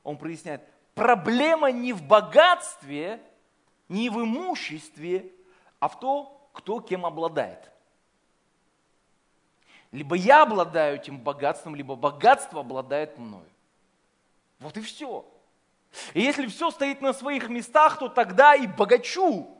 он 0.02 0.18
проясняет, 0.18 0.62
проблема 0.94 1.72
не 1.72 1.94
в 1.94 2.02
богатстве, 2.02 3.22
не 3.88 4.10
в 4.10 4.22
имуществе, 4.22 5.32
а 5.78 5.88
в 5.88 5.98
том, 5.98 6.39
кто 6.52 6.80
кем 6.80 7.06
обладает. 7.06 7.70
Либо 9.92 10.14
я 10.14 10.42
обладаю 10.42 10.96
этим 10.96 11.18
богатством, 11.18 11.74
либо 11.74 11.96
богатство 11.96 12.60
обладает 12.60 13.18
мною. 13.18 13.48
Вот 14.60 14.76
и 14.76 14.80
все. 14.80 15.26
И 16.14 16.20
если 16.20 16.46
все 16.46 16.70
стоит 16.70 17.00
на 17.00 17.12
своих 17.12 17.48
местах, 17.48 17.98
то 17.98 18.08
тогда 18.08 18.54
и 18.54 18.66
богачу 18.66 19.56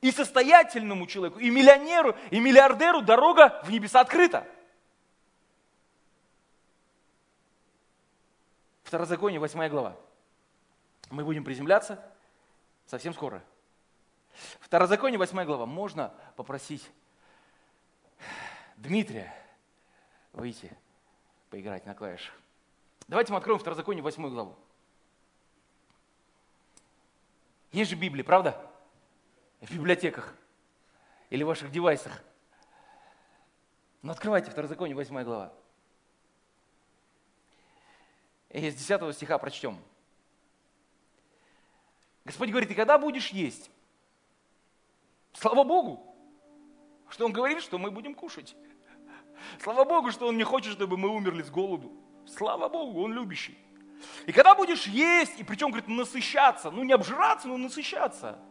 и 0.00 0.10
состоятельному 0.10 1.06
человеку, 1.06 1.38
и 1.38 1.48
миллионеру, 1.48 2.14
и 2.30 2.38
миллиардеру 2.38 3.00
дорога 3.00 3.60
в 3.64 3.70
небеса 3.70 4.00
открыта. 4.00 4.46
Второзаконие, 8.82 9.40
8 9.40 9.66
глава. 9.68 9.96
Мы 11.10 11.24
будем 11.24 11.42
приземляться 11.42 12.02
совсем 12.86 13.14
скоро. 13.14 13.42
Второзаконие, 14.60 15.18
8 15.18 15.44
глава. 15.44 15.66
Можно 15.66 16.12
попросить 16.36 16.90
Дмитрия 18.76 19.34
выйти, 20.32 20.76
поиграть 21.50 21.86
на 21.86 21.94
клавишах. 21.94 22.34
Давайте 23.08 23.32
мы 23.32 23.38
откроем 23.38 23.58
Второзаконие, 23.58 24.02
8 24.02 24.28
главу. 24.30 24.56
Есть 27.72 27.90
же 27.90 27.96
Библия, 27.96 28.24
правда? 28.24 28.70
в 29.66 29.72
библиотеках 29.72 30.34
или 31.30 31.42
в 31.42 31.46
ваших 31.46 31.70
девайсах. 31.70 32.22
Но 34.02 34.12
открывайте 34.12 34.50
Второзаконие, 34.50 34.94
8 34.94 35.22
глава. 35.24 35.52
И 38.50 38.70
с 38.70 38.74
10 38.74 39.14
стиха 39.14 39.38
прочтем. 39.38 39.82
Господь 42.24 42.50
говорит, 42.50 42.70
и 42.70 42.74
когда 42.74 42.98
будешь 42.98 43.30
есть? 43.30 43.70
Слава 45.34 45.64
Богу, 45.64 46.16
что 47.08 47.26
Он 47.26 47.32
говорит, 47.32 47.62
что 47.62 47.78
мы 47.78 47.90
будем 47.90 48.14
кушать. 48.14 48.56
Слава 49.60 49.84
Богу, 49.84 50.10
что 50.10 50.26
Он 50.26 50.36
не 50.36 50.44
хочет, 50.44 50.72
чтобы 50.72 50.96
мы 50.96 51.08
умерли 51.10 51.42
с 51.42 51.50
голоду. 51.50 51.92
Слава 52.26 52.68
Богу, 52.68 53.02
Он 53.02 53.12
любящий. 53.12 53.58
И 54.26 54.32
когда 54.32 54.54
будешь 54.54 54.86
есть, 54.86 55.38
и 55.38 55.44
причем, 55.44 55.68
говорит, 55.68 55.88
насыщаться, 55.88 56.70
ну 56.70 56.82
не 56.82 56.92
обжираться, 56.92 57.48
но 57.48 57.56
насыщаться– 57.56 58.38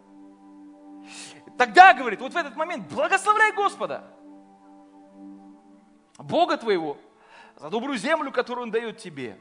Тогда, 1.57 1.93
говорит, 1.93 2.21
вот 2.21 2.33
в 2.33 2.37
этот 2.37 2.55
момент 2.55 2.87
благословляй 2.91 3.53
Господа, 3.53 4.03
Бога 6.17 6.57
твоего, 6.57 6.97
за 7.57 7.69
добрую 7.69 7.97
землю, 7.97 8.31
которую 8.31 8.63
Он 8.63 8.71
дает 8.71 8.97
тебе. 8.97 9.39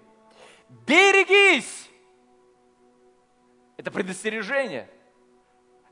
Берегись! 0.87 1.89
Это 3.77 3.91
предостережение. 3.91 4.91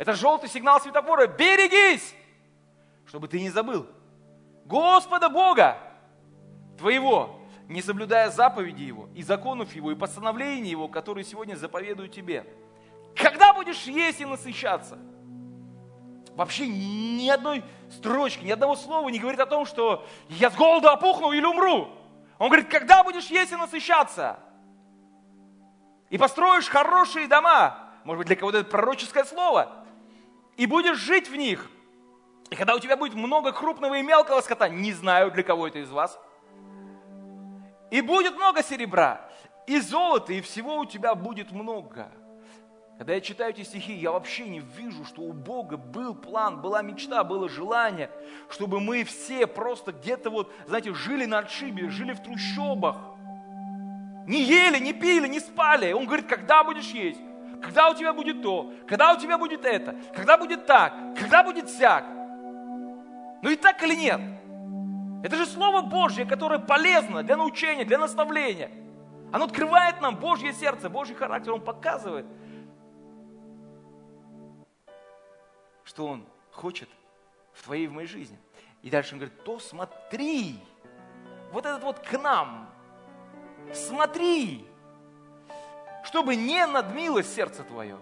Это 0.00 0.14
желтый 0.14 0.48
сигнал 0.48 0.80
светофора. 0.80 1.26
Берегись! 1.26 2.14
Чтобы 3.04 3.28
ты 3.28 3.38
не 3.38 3.50
забыл. 3.50 3.86
Господа 4.64 5.28
Бога 5.28 5.76
твоего, 6.78 7.38
не 7.68 7.82
соблюдая 7.82 8.30
заповеди 8.30 8.82
Его, 8.82 9.10
и 9.14 9.22
законов 9.22 9.74
Его, 9.74 9.92
и 9.92 9.94
постановлений 9.94 10.70
Его, 10.70 10.88
которые 10.88 11.24
сегодня 11.24 11.54
заповедую 11.54 12.08
тебе. 12.08 12.46
Когда 13.14 13.52
будешь 13.52 13.82
есть 13.82 14.22
и 14.22 14.24
насыщаться– 14.24 14.98
вообще 16.40 16.66
ни 16.66 17.28
одной 17.28 17.62
строчки, 17.90 18.42
ни 18.44 18.50
одного 18.50 18.74
слова 18.74 19.06
не 19.10 19.18
говорит 19.18 19.40
о 19.40 19.46
том, 19.46 19.66
что 19.66 20.06
я 20.30 20.50
с 20.50 20.56
голоду 20.56 20.88
опухну 20.88 21.32
или 21.32 21.44
умру. 21.44 21.90
Он 22.38 22.48
говорит, 22.48 22.70
когда 22.70 23.04
будешь 23.04 23.26
есть 23.26 23.52
и 23.52 23.56
насыщаться? 23.56 24.38
И 26.08 26.16
построишь 26.16 26.66
хорошие 26.66 27.28
дома, 27.28 27.90
может 28.04 28.20
быть, 28.20 28.26
для 28.28 28.36
кого-то 28.36 28.58
это 28.58 28.70
пророческое 28.70 29.24
слово, 29.24 29.79
и 30.60 30.66
будешь 30.66 30.98
жить 30.98 31.28
в 31.30 31.36
них. 31.36 31.70
И 32.50 32.54
когда 32.54 32.74
у 32.74 32.78
тебя 32.78 32.96
будет 32.96 33.14
много 33.14 33.50
крупного 33.50 33.94
и 33.94 34.02
мелкого 34.02 34.42
скота, 34.42 34.68
не 34.68 34.92
знаю, 34.92 35.30
для 35.30 35.42
кого 35.42 35.66
это 35.66 35.78
из 35.78 35.90
вас, 35.90 36.20
и 37.90 38.02
будет 38.02 38.34
много 38.36 38.62
серебра, 38.62 39.26
и 39.66 39.80
золота, 39.80 40.34
и 40.34 40.42
всего 40.42 40.76
у 40.76 40.84
тебя 40.84 41.14
будет 41.14 41.50
много– 41.50 42.12
когда 43.00 43.14
я 43.14 43.22
читаю 43.22 43.52
эти 43.52 43.62
стихи, 43.62 43.94
я 43.94 44.12
вообще 44.12 44.46
не 44.46 44.58
вижу, 44.58 45.06
что 45.06 45.22
у 45.22 45.32
Бога 45.32 45.78
был 45.78 46.14
план, 46.14 46.60
была 46.60 46.82
мечта, 46.82 47.24
было 47.24 47.48
желание, 47.48 48.10
чтобы 48.50 48.78
мы 48.78 49.04
все 49.04 49.46
просто 49.46 49.92
где-то 49.92 50.28
вот, 50.28 50.52
знаете, 50.66 50.92
жили 50.92 51.24
на 51.24 51.38
отшибе, 51.38 51.88
жили 51.88 52.12
в 52.12 52.22
трущобах. 52.22 52.98
Не 54.26 54.42
ели, 54.42 54.78
не 54.78 54.92
пили, 54.92 55.28
не 55.28 55.40
спали. 55.40 55.92
Он 55.92 56.04
говорит, 56.04 56.26
когда 56.26 56.62
будешь 56.62 56.90
есть? 56.90 57.18
Когда 57.62 57.90
у 57.90 57.94
тебя 57.94 58.12
будет 58.12 58.42
то? 58.42 58.72
Когда 58.86 59.12
у 59.12 59.18
тебя 59.18 59.38
будет 59.38 59.64
это? 59.64 59.96
Когда 60.14 60.36
будет 60.36 60.66
так? 60.66 60.94
Когда 61.18 61.42
будет 61.42 61.68
сяк? 61.68 62.04
Ну 63.42 63.50
и 63.50 63.56
так 63.56 63.82
или 63.82 63.94
нет? 63.94 64.20
Это 65.22 65.36
же 65.36 65.46
Слово 65.46 65.82
Божье, 65.82 66.24
которое 66.24 66.58
полезно 66.58 67.22
для 67.22 67.36
научения, 67.36 67.84
для 67.84 67.98
наставления. 67.98 68.70
Оно 69.32 69.44
открывает 69.44 70.00
нам 70.00 70.16
Божье 70.16 70.52
сердце, 70.52 70.88
Божий 70.88 71.14
характер. 71.14 71.52
Он 71.52 71.60
показывает, 71.60 72.26
что 75.84 76.06
Он 76.06 76.24
хочет 76.50 76.88
в 77.52 77.62
твоей 77.62 77.84
и 77.84 77.88
в 77.88 77.92
моей 77.92 78.08
жизни. 78.08 78.38
И 78.82 78.90
дальше 78.90 79.14
он 79.14 79.20
говорит, 79.20 79.44
то 79.44 79.58
смотри, 79.58 80.58
вот 81.52 81.66
этот 81.66 81.82
вот 81.82 81.98
к 82.00 82.18
нам, 82.18 82.70
смотри, 83.72 84.66
чтобы 86.04 86.36
не 86.36 86.66
надмилось 86.66 87.32
сердце 87.32 87.62
твое. 87.62 87.96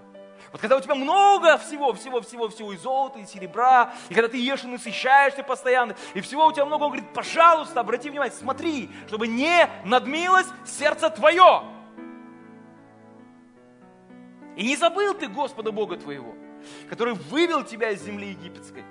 Вот 0.52 0.60
когда 0.60 0.76
у 0.76 0.80
тебя 0.80 0.94
много 0.94 1.58
всего, 1.58 1.92
всего, 1.92 2.20
всего, 2.20 2.48
всего, 2.48 2.72
и 2.72 2.76
золота, 2.76 3.18
и 3.18 3.26
серебра, 3.26 3.92
и 4.08 4.14
когда 4.14 4.28
ты 4.28 4.38
ешь 4.38 4.64
и 4.64 4.66
насыщаешься 4.66 5.42
постоянно, 5.42 5.94
и 6.14 6.20
всего 6.20 6.46
у 6.46 6.52
тебя 6.52 6.64
много, 6.64 6.84
он 6.84 6.90
говорит, 6.90 7.12
пожалуйста, 7.12 7.80
обрати 7.80 8.08
внимание, 8.08 8.34
смотри, 8.34 8.90
чтобы 9.08 9.26
не 9.26 9.68
надмилось 9.84 10.46
сердце 10.64 11.10
твое. 11.10 11.64
И 14.56 14.64
не 14.64 14.76
забыл 14.76 15.14
ты 15.14 15.28
Господа 15.28 15.70
Бога 15.70 15.96
твоего, 15.96 16.34
который 16.88 17.14
вывел 17.14 17.62
тебя 17.62 17.90
из 17.90 18.02
земли 18.02 18.30
египетской, 18.30 18.84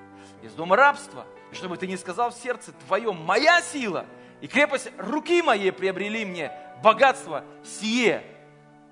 из 0.44 0.54
дома 0.54 0.76
рабства, 0.76 1.26
чтобы 1.52 1.78
ты 1.78 1.88
не 1.88 1.98
сказал 1.98 2.30
в 2.30 2.36
сердце 2.36 2.72
твоем, 2.86 3.18
моя 3.26 3.62
сила 3.62 4.06
и 4.42 4.48
крепость 4.48 4.92
руки 4.98 5.42
моей 5.42 5.72
приобрели 5.72 6.24
мне 6.24 6.52
богатство 6.84 7.44
сие, 7.64 8.24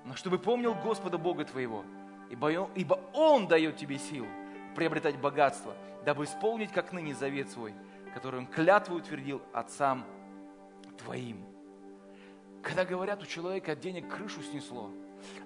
но 0.06 0.14
чтобы 0.14 0.38
помнил 0.38 0.74
Господа 0.74 1.18
Бога 1.18 1.44
твоего, 1.44 1.84
ибо, 2.30 3.00
Он 3.12 3.46
дает 3.46 3.76
тебе 3.76 3.98
силу 3.98 4.28
приобретать 4.74 5.18
богатство, 5.18 5.74
дабы 6.04 6.24
исполнить, 6.24 6.72
как 6.72 6.92
ныне, 6.92 7.14
завет 7.14 7.50
свой, 7.50 7.74
который 8.14 8.40
Он 8.40 8.46
клятву 8.46 8.96
утвердил 8.96 9.42
отцам 9.52 10.04
твоим. 10.98 11.44
Когда 12.62 12.84
говорят, 12.84 13.22
у 13.22 13.26
человека 13.26 13.72
от 13.72 13.80
денег 13.80 14.08
крышу 14.08 14.42
снесло, 14.42 14.90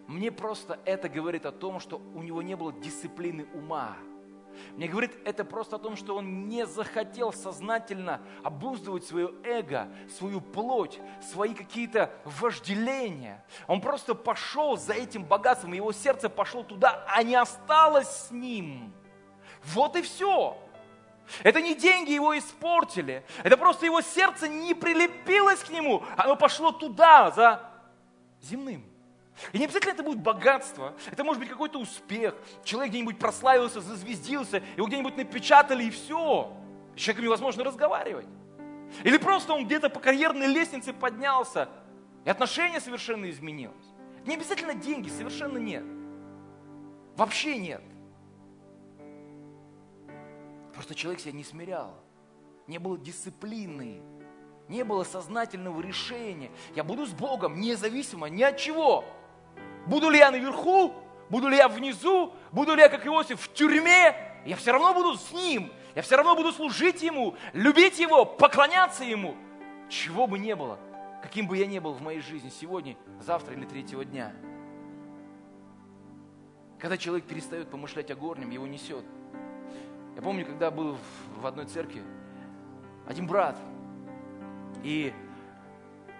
мне 0.07 0.31
просто 0.31 0.79
это 0.85 1.09
говорит 1.09 1.47
о 1.47 1.53
том, 1.53 1.81
что 1.81 1.99
у 2.15 2.23
него 2.23 2.43
не 2.43 2.57
было 2.57 2.73
дисциплины 2.73 3.47
ума– 3.55 3.97
мне 4.77 4.89
говорит 4.89 5.17
это 5.25 5.45
просто 5.45 5.77
о 5.77 5.79
том, 5.79 5.97
что 5.97 6.17
он 6.17 6.49
не 6.49 6.67
захотел 6.67 7.33
сознательно 7.33 8.21
обуздывать 8.43 9.05
свое 9.05 9.33
эго, 9.45 9.89
свою 10.19 10.41
плоть, 10.41 11.01
свои 11.33 11.55
какие-то 11.55 12.11
вожделения. 12.25 13.45
Он 13.67 13.81
просто 13.81 14.15
пошел 14.15 14.77
за 14.77 14.95
этим 14.95 15.25
богатством, 15.25 15.73
его 15.73 15.93
сердце 15.93 16.29
пошло 16.29 16.63
туда, 16.63 17.05
а 17.09 17.23
не 17.23 17.35
осталось 17.35 18.09
с 18.09 18.31
ним. 18.31 18.93
Вот 19.65 19.97
и 19.97 20.03
все. 20.03 20.57
Это 21.43 21.61
не 21.61 21.75
деньги 21.75 22.11
его 22.11 22.37
испортили, 22.37 23.25
это 23.45 23.57
просто 23.57 23.87
его 23.87 24.01
сердце 24.01 24.49
не 24.49 24.75
прилепилось 24.75 25.61
к 25.61 25.71
нему, 25.71 26.03
оно 26.17 26.35
пошло 26.35 26.73
туда, 26.73 27.31
за 27.31 27.71
земным. 28.43 28.90
И 29.53 29.59
не 29.59 29.65
обязательно 29.65 29.93
это 29.93 30.03
будет 30.03 30.21
богатство, 30.21 30.95
это 31.11 31.25
может 31.25 31.41
быть 31.41 31.49
какой-то 31.49 31.79
успех. 31.79 32.35
Человек 32.65 32.91
где-нибудь 32.91 33.19
прославился, 33.19 33.81
зазвездился, 33.81 34.63
его 34.77 34.87
где-нибудь 34.87 35.17
напечатали 35.17 35.85
и 35.85 35.91
все. 35.91 36.53
С 36.97 37.01
человеком 37.01 37.25
невозможно 37.25 37.65
разговаривать. 37.65 38.27
Или 39.05 39.17
просто 39.19 39.55
он 39.55 39.65
где-то 39.65 39.89
по 39.89 40.01
карьерной 40.01 40.47
лестнице 40.47 40.93
поднялся, 40.93 41.69
и 42.25 42.31
отношение 42.31 42.81
совершенно 42.81 43.31
изменилось. 43.31 43.77
Не 44.27 44.35
обязательно 44.35 44.75
деньги, 44.75 45.09
совершенно 45.09 45.59
нет. 45.59 45.85
Вообще 47.17 47.57
нет. 47.57 47.83
Просто 50.75 50.95
человек 50.95 51.21
себя 51.21 51.33
не 51.33 51.45
смирял. 51.45 51.95
Не 52.67 52.79
было 52.79 52.99
дисциплины. 52.99 54.03
Не 54.69 54.85
было 54.85 55.05
сознательного 55.05 55.81
решения. 55.81 56.51
Я 56.75 56.85
буду 56.85 57.07
с 57.07 57.11
Богом 57.11 57.61
независимо 57.61 58.29
ни 58.29 58.43
от 58.43 58.57
чего. 58.57 59.05
Буду 59.91 60.09
ли 60.09 60.19
я 60.19 60.31
наверху, 60.31 60.95
буду 61.31 61.49
ли 61.49 61.57
я 61.57 61.67
внизу, 61.67 62.33
буду 62.53 62.77
ли 62.77 62.81
я, 62.81 62.89
как 62.89 63.05
Иосиф, 63.09 63.41
в 63.41 63.53
тюрьме, 63.53 64.15
я 64.47 64.55
все 64.55 64.71
равно 64.71 64.95
буду 64.95 65.17
с 65.17 65.33
ним, 65.33 65.69
я 65.97 66.03
все 66.03 66.15
равно 66.15 66.37
буду 66.37 66.53
служить 66.53 67.03
ему, 67.03 67.35
любить 67.55 67.99
его, 67.99 68.25
поклоняться 68.25 69.03
ему. 69.03 69.35
Чего 69.89 70.29
бы 70.29 70.39
не 70.39 70.55
было, 70.55 70.79
каким 71.25 71.49
бы 71.49 71.57
я 71.57 71.67
ни 71.67 71.81
был 71.81 71.93
в 71.95 72.03
моей 72.03 72.21
жизни 72.21 72.51
сегодня, 72.51 72.97
завтра 73.21 73.57
или 73.57 73.65
третьего 73.65 74.05
дня. 74.05 74.33
Когда 76.79 76.97
человек 76.97 77.25
перестает 77.25 77.69
помышлять 77.69 78.13
о 78.13 78.15
горнем, 78.15 78.51
его 78.51 78.69
несет. 78.69 79.05
Я 80.15 80.23
помню, 80.23 80.47
когда 80.47 80.71
был 80.71 80.97
в 81.37 81.45
одной 81.45 81.67
церкви 81.67 82.05
один 83.09 83.27
брат, 83.27 83.59
и 84.85 85.13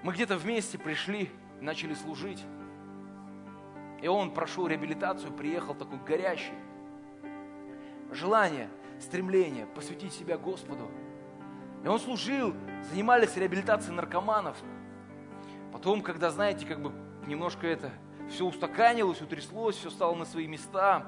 мы 0.03 0.13
где-то 0.13 0.37
вместе 0.37 0.77
пришли, 0.77 1.31
начали 1.61 1.95
служить. 1.95 2.45
И 4.03 4.09
он 4.09 4.33
прошел 4.33 4.67
реабилитацию, 4.67 5.33
приехал 5.33 5.75
такой 5.75 5.99
горящий. 5.99 6.55
Желание, 8.11 8.69
стремление 8.99 9.67
посвятить 9.67 10.13
себя 10.13 10.39
Господу. 10.39 10.91
И 11.85 11.89
он 11.89 11.99
служил, 12.01 12.55
занимались 12.91 13.37
реабилитацией 13.37 13.95
наркоманов. 13.95 14.57
Потом, 15.73 16.03
когда, 16.03 16.31
знаете, 16.31 16.67
как 16.67 16.81
бы 16.83 16.93
немножко 17.27 17.67
это 17.67 17.91
все 18.29 18.45
устаканилось, 18.45 19.21
утряслось, 19.21 19.77
все 19.77 19.91
стало 19.91 20.15
на 20.15 20.25
свои 20.25 20.47
места, 20.47 21.07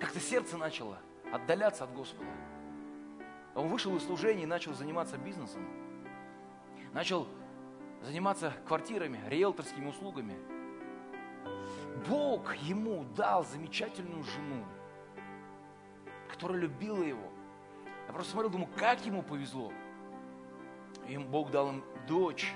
как-то 0.00 0.20
сердце 0.20 0.56
начало 0.56 0.98
отдаляться 1.32 1.84
от 1.84 1.92
Господа. 1.92 2.30
Он 3.54 3.68
вышел 3.68 3.94
из 3.96 4.04
служения 4.04 4.44
и 4.44 4.46
начал 4.46 4.72
заниматься 4.72 5.18
бизнесом. 5.18 5.66
Начал 6.92 7.26
заниматься 8.02 8.52
квартирами, 8.66 9.20
риэлторскими 9.28 9.88
услугами. 9.88 10.36
Бог 12.08 12.54
ему 12.56 13.04
дал 13.16 13.44
замечательную 13.44 14.22
жену, 14.22 14.64
которая 16.28 16.58
любила 16.58 17.02
его. 17.02 17.30
Я 18.06 18.12
просто 18.12 18.32
смотрел, 18.32 18.50
думаю, 18.50 18.70
как 18.76 19.04
ему 19.04 19.22
повезло. 19.22 19.72
И 21.08 21.18
Бог 21.18 21.50
дал 21.50 21.70
им 21.70 21.84
дочь. 22.06 22.52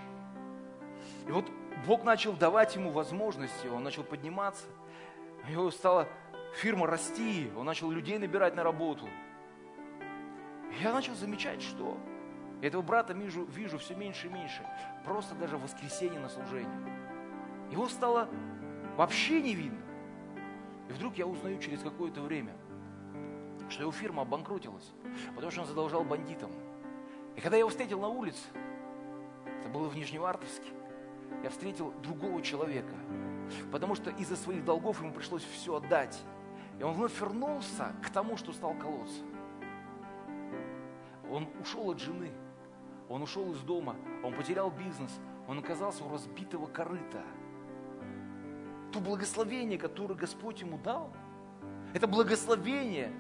И 1.26 1.30
вот 1.30 1.50
Бог 1.86 2.04
начал 2.04 2.32
давать 2.34 2.76
ему 2.76 2.90
возможности, 2.90 3.66
он 3.66 3.82
начал 3.82 4.04
подниматься. 4.04 4.66
У 5.44 5.50
него 5.50 5.70
стала 5.70 6.08
фирма 6.56 6.86
расти, 6.86 7.50
он 7.56 7.66
начал 7.66 7.90
людей 7.90 8.18
набирать 8.18 8.54
на 8.54 8.62
работу. 8.62 9.08
И 10.70 10.82
я 10.82 10.92
начал 10.92 11.14
замечать, 11.14 11.60
что 11.62 11.98
этого 12.66 12.82
брата 12.82 13.12
вижу, 13.12 13.44
вижу 13.44 13.78
все 13.78 13.94
меньше 13.94 14.28
и 14.28 14.30
меньше. 14.30 14.64
Просто 15.04 15.34
даже 15.34 15.56
в 15.56 15.62
воскресенье 15.62 16.20
на 16.20 16.28
служении. 16.28 16.68
Его 17.72 17.88
стало 17.88 18.28
вообще 18.96 19.42
не 19.42 19.54
видно. 19.54 19.80
И 20.88 20.92
вдруг 20.92 21.16
я 21.16 21.26
узнаю 21.26 21.58
через 21.58 21.80
какое-то 21.80 22.20
время, 22.20 22.54
что 23.68 23.82
его 23.82 23.92
фирма 23.92 24.22
обанкротилась, 24.22 24.92
потому 25.34 25.50
что 25.50 25.62
он 25.62 25.66
задолжал 25.66 26.04
бандитам. 26.04 26.50
И 27.36 27.40
когда 27.40 27.56
я 27.56 27.60
его 27.60 27.70
встретил 27.70 28.00
на 28.00 28.08
улице, 28.08 28.44
это 29.60 29.68
было 29.68 29.88
в 29.88 29.96
Нижневартовске, 29.96 30.70
я 31.42 31.50
встретил 31.50 31.92
другого 32.02 32.42
человека, 32.42 32.94
потому 33.70 33.94
что 33.94 34.10
из-за 34.10 34.36
своих 34.36 34.64
долгов 34.64 35.00
ему 35.00 35.12
пришлось 35.12 35.42
все 35.42 35.76
отдать. 35.76 36.20
И 36.78 36.82
он 36.82 36.94
вновь 36.94 37.18
вернулся 37.20 37.92
к 38.02 38.10
тому, 38.10 38.36
что 38.36 38.52
стал 38.52 38.74
колоться. 38.74 39.22
Он 41.30 41.48
ушел 41.60 41.90
от 41.90 41.98
жены, 41.98 42.30
он 43.08 43.22
ушел 43.22 43.52
из 43.52 43.60
дома, 43.60 43.96
он 44.22 44.34
потерял 44.34 44.70
бизнес, 44.70 45.20
он 45.48 45.58
оказался 45.58 46.04
у 46.04 46.10
разбитого 46.10 46.66
корыта. 46.66 47.22
То 48.92 49.00
благословение, 49.00 49.78
которое 49.78 50.14
Господь 50.14 50.60
ему 50.60 50.78
дал, 50.78 51.12
это 51.94 52.06
благословение 52.06 53.12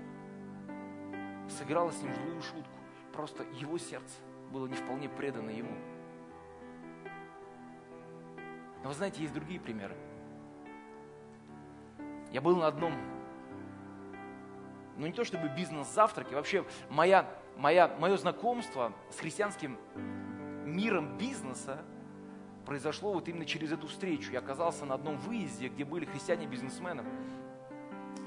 сыграло 1.48 1.90
с 1.90 2.02
ним 2.02 2.14
злую 2.14 2.42
шутку. 2.42 2.78
Просто 3.12 3.44
его 3.52 3.78
сердце 3.78 4.14
было 4.50 4.66
не 4.66 4.74
вполне 4.74 5.08
предано 5.08 5.50
ему. 5.50 5.76
Но 8.82 8.88
вы 8.88 8.94
знаете, 8.94 9.22
есть 9.22 9.34
другие 9.34 9.60
примеры. 9.60 9.96
Я 12.32 12.40
был 12.40 12.56
на 12.56 12.66
одном, 12.66 12.94
ну 14.96 15.06
не 15.06 15.12
то 15.12 15.24
чтобы 15.24 15.48
бизнес-завтраке, 15.48 16.34
вообще 16.34 16.64
моя 16.88 17.28
моя, 17.56 17.88
мое 17.98 18.16
знакомство 18.16 18.92
с 19.10 19.18
христианским 19.18 19.78
миром 20.64 21.16
бизнеса 21.18 21.78
произошло 22.64 23.12
вот 23.12 23.28
именно 23.28 23.44
через 23.44 23.72
эту 23.72 23.86
встречу. 23.86 24.32
Я 24.32 24.38
оказался 24.38 24.84
на 24.84 24.94
одном 24.94 25.18
выезде, 25.18 25.68
где 25.68 25.84
были 25.84 26.04
христиане-бизнесмены. 26.04 27.04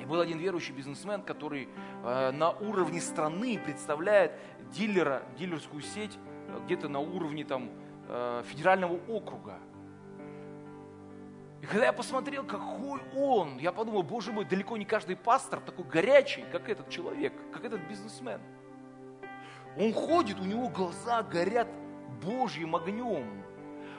И 0.01 0.05
был 0.05 0.19
один 0.19 0.39
верующий 0.39 0.73
бизнесмен, 0.73 1.21
который 1.21 1.69
э, 2.03 2.31
на 2.31 2.51
уровне 2.51 2.99
страны 2.99 3.59
представляет 3.63 4.33
дилера, 4.73 5.23
дилерскую 5.37 5.81
сеть 5.81 6.17
э, 6.47 6.59
где-то 6.65 6.89
на 6.89 6.99
уровне 6.99 7.45
там, 7.45 7.69
э, 8.09 8.43
федерального 8.45 8.99
округа. 9.07 9.57
И 11.61 11.65
когда 11.65 11.85
я 11.85 11.93
посмотрел, 11.93 12.43
какой 12.43 12.99
он, 13.15 13.57
я 13.57 13.71
подумал, 13.71 14.03
боже 14.03 14.31
мой, 14.33 14.45
далеко 14.45 14.75
не 14.77 14.85
каждый 14.85 15.15
пастор 15.15 15.61
такой 15.61 15.85
горячий, 15.85 16.43
как 16.51 16.69
этот 16.69 16.89
человек, 16.89 17.33
как 17.51 17.63
этот 17.63 17.81
бизнесмен– 17.87 18.41
Он 19.77 19.93
ходит, 19.93 20.39
у 20.39 20.43
него 20.43 20.69
глаза 20.69 21.23
горят 21.23 21.67
Божьим 22.21 22.75
огнем. 22.75 23.43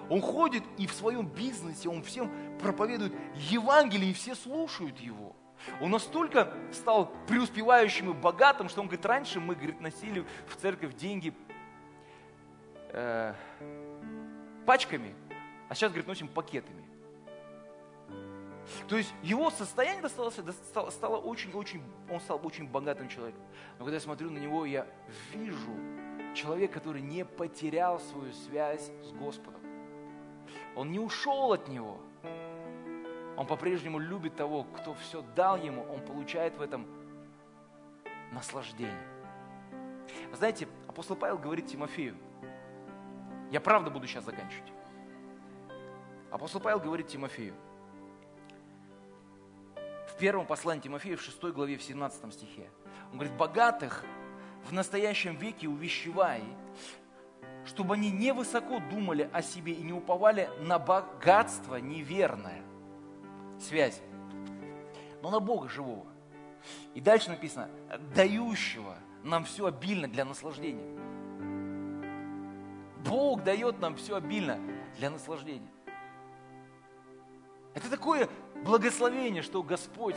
Он 0.09 0.21
ходит 0.21 0.63
и 0.79 0.87
в 0.87 0.93
своем 0.93 1.27
бизнесе, 1.27 1.89
он 1.89 2.03
всем 2.03 2.31
проповедует 2.59 3.13
Евангелие, 3.35 4.11
и 4.11 4.15
все 4.15 4.35
слушают 4.35 4.99
его. 4.99 5.35
Он 5.81 5.91
настолько 5.91 6.53
стал 6.73 7.13
преуспевающим 7.27 8.11
и 8.11 8.15
богатым, 8.15 8.69
что 8.69 8.81
он 8.81 8.87
говорит, 8.87 9.05
раньше 9.05 9.41
мы, 9.41 9.55
говорит, 9.55 9.81
носили 9.81 10.25
в 10.49 10.57
церковь 10.57 10.95
деньги 10.95 11.35
э, 12.91 13.35
пачками, 14.65 15.15
а 15.69 15.75
сейчас, 15.75 15.91
говорит, 15.91 16.07
носим 16.07 16.29
пакетами. 16.29 16.86
То 18.89 18.97
есть 18.97 19.15
его 19.23 19.51
состояние 19.51 20.03
досталось, 20.03 20.35
стало, 20.69 20.91
стало 20.91 21.17
очень-очень, 21.19 21.83
он 22.11 22.21
стал 22.21 22.41
очень 22.43 22.69
богатым 22.69 23.09
человеком. 23.09 23.43
Но 23.79 23.85
когда 23.85 23.95
я 23.95 24.01
смотрю 24.01 24.31
на 24.31 24.39
него, 24.39 24.65
я 24.65 24.87
вижу 25.33 25.71
человека, 26.35 26.75
который 26.75 27.01
не 27.01 27.25
потерял 27.25 28.01
свою 28.01 28.33
связь 28.33 28.91
с 29.03 29.13
Господом. 29.13 29.61
Он 30.75 30.91
не 30.91 30.99
ушел 30.99 31.53
от 31.53 31.69
него. 31.69 32.01
Он 33.37 33.47
по-прежнему 33.47 33.99
любит 33.99 34.37
того, 34.37 34.65
кто 34.65 34.95
все 34.95 35.23
дал 35.35 35.57
ему. 35.57 35.83
Он 35.93 36.01
получает 36.01 36.57
в 36.57 36.61
этом 36.63 36.87
наслаждение. 38.33 38.95
Знаете, 40.33 40.69
апостол 40.87 41.17
Павел 41.17 41.39
говорит 41.39 41.67
Тимофею, 41.67 42.17
я 43.51 43.61
правда 43.61 43.91
буду 43.91 44.07
сейчас 44.07 44.25
заканчивать. 44.25 44.73
Апостол 46.31 46.61
Павел 46.61 46.81
говорит 46.81 47.09
Тимофею, 47.09 47.55
первом 50.17 50.47
послании 50.47 50.83
Тимофея, 50.83 51.17
в 51.17 51.23
6 51.23 51.43
главе, 51.45 51.77
в 51.77 51.83
17 51.83 52.33
стихе. 52.33 52.71
Он 53.11 53.19
говорит, 53.19 53.37
богатых 53.37 54.05
в 54.65 54.73
настоящем 54.73 55.37
веке 55.37 55.69
увещевай, 55.69 56.43
чтобы 57.65 57.95
они 57.95 58.11
не 58.11 58.33
высоко 58.33 58.81
думали 58.91 59.29
о 59.33 59.43
себе 59.43 59.73
и 59.73 59.83
не 59.83 59.93
уповали 59.93 60.49
на 60.61 60.79
богатство 60.79 61.77
неверное. 61.77 62.63
Связь. 63.61 64.01
Но 65.23 65.31
на 65.31 65.41
Бога 65.41 65.69
живого. 65.69 66.07
И 66.95 67.01
дальше 67.01 67.31
написано, 67.31 67.69
дающего 68.15 68.97
нам 69.23 69.45
все 69.45 69.67
обильно 69.67 70.09
для 70.09 70.25
наслаждения. 70.25 70.97
Бог 73.05 73.45
дает 73.45 73.81
нам 73.81 73.97
все 73.97 74.17
обильно 74.17 74.59
для 74.97 75.11
наслаждения. 75.11 75.71
Это 77.75 77.91
такое 77.91 78.29
благословение, 78.65 79.43
что 79.43 79.63
Господь 79.63 80.17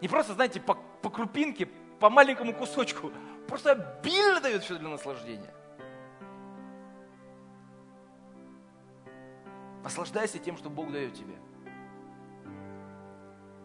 не 0.00 0.08
просто, 0.08 0.34
знаете, 0.34 0.60
по, 0.60 0.74
по 0.74 1.10
крупинке, 1.10 1.66
по 1.98 2.08
маленькому 2.08 2.54
кусочку, 2.54 3.10
просто 3.48 3.72
обильно 3.72 4.40
дает 4.40 4.62
все 4.62 4.78
для 4.78 4.88
наслаждения. 4.88 5.52
Наслаждайся 9.82 10.38
тем, 10.38 10.56
что 10.56 10.70
Бог 10.70 10.92
дает 10.92 11.14
тебе. 11.14 11.36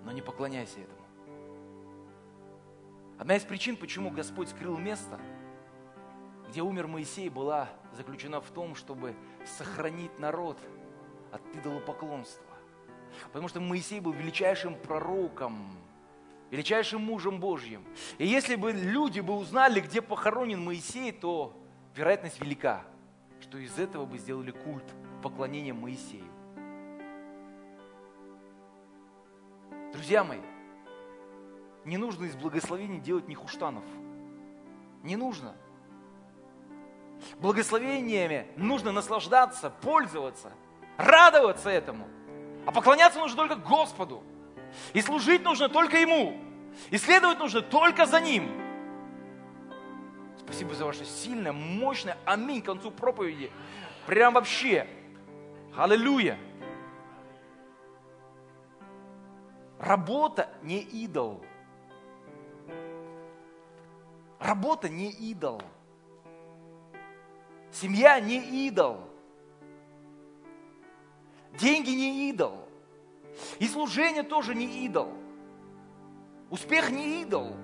Но 0.03 0.11
не 0.11 0.21
поклоняйся 0.21 0.79
этому. 0.79 0.99
Одна 3.19 3.35
из 3.35 3.43
причин, 3.43 3.77
почему 3.77 4.09
Господь 4.09 4.49
скрыл 4.49 4.77
место, 4.77 5.19
где 6.49 6.61
умер 6.61 6.87
Моисей, 6.87 7.29
была 7.29 7.69
заключена 7.93 8.41
в 8.41 8.49
том, 8.51 8.75
чтобы 8.75 9.15
сохранить 9.45 10.17
народ 10.19 10.57
от 11.31 11.41
идолопоклонства. 11.55 12.52
Потому 13.27 13.47
что 13.47 13.59
Моисей 13.59 13.99
был 13.99 14.11
величайшим 14.11 14.75
пророком, 14.75 15.77
величайшим 16.51 17.01
мужем 17.01 17.39
Божьим. 17.39 17.83
И 18.17 18.27
если 18.27 18.55
бы 18.55 18.71
люди 18.71 19.19
бы 19.19 19.33
узнали, 19.33 19.79
где 19.79 20.01
похоронен 20.01 20.63
Моисей, 20.63 21.11
то 21.11 21.55
вероятность 21.95 22.39
велика, 22.39 22.83
что 23.41 23.57
из 23.57 23.77
этого 23.79 24.05
бы 24.05 24.17
сделали 24.17 24.51
культ 24.51 24.85
поклонения 25.21 25.73
Моисею. 25.73 26.25
Друзья 29.93 30.23
мои, 30.23 30.41
не 31.85 31.97
нужно 31.97 32.25
из 32.25 32.35
благословений 32.35 32.99
делать 32.99 33.27
нехуштанов. 33.27 33.83
Не 35.03 35.15
нужно. 35.15 35.55
Благословениями 37.39 38.47
нужно 38.57 38.91
наслаждаться, 38.91 39.69
пользоваться, 39.69 40.51
радоваться 40.97 41.69
этому– 41.69 42.07
а 42.65 42.71
поклоняться 42.71 43.19
нужно 43.19 43.37
только 43.37 43.55
Господу. 43.55 44.23
И 44.93 45.01
служить 45.01 45.43
нужно 45.43 45.69
только 45.69 45.97
Ему. 45.97 46.37
И 46.89 46.97
следовать 46.97 47.39
нужно 47.39 47.61
только 47.61 48.05
за 48.05 48.19
Ним. 48.19 48.49
Спасибо 50.39 50.73
за 50.73 50.85
ваше 50.85 51.05
сильное, 51.05 51.53
мощное 51.53 52.17
аминь 52.25 52.61
к 52.61 52.65
концу 52.65 52.91
проповеди. 52.91 53.51
Прям 54.05 54.33
вообще. 54.33 54.87
Аллилуйя. 55.75 56.37
Работа 59.79 60.49
не 60.61 60.79
идол. 60.79 61.43
Работа 64.39 64.89
не 64.89 65.09
идол. 65.09 65.61
Семья 67.71 68.19
не 68.19 68.67
идол. 68.67 69.12
Деньги 71.59 71.91
не 71.91 72.29
идол. 72.29 72.67
И 73.59 73.67
служение 73.67 74.23
тоже 74.23 74.55
не 74.55 74.85
идол. 74.85 75.13
Успех 76.49 76.89
не 76.91 77.21
идол. 77.21 77.55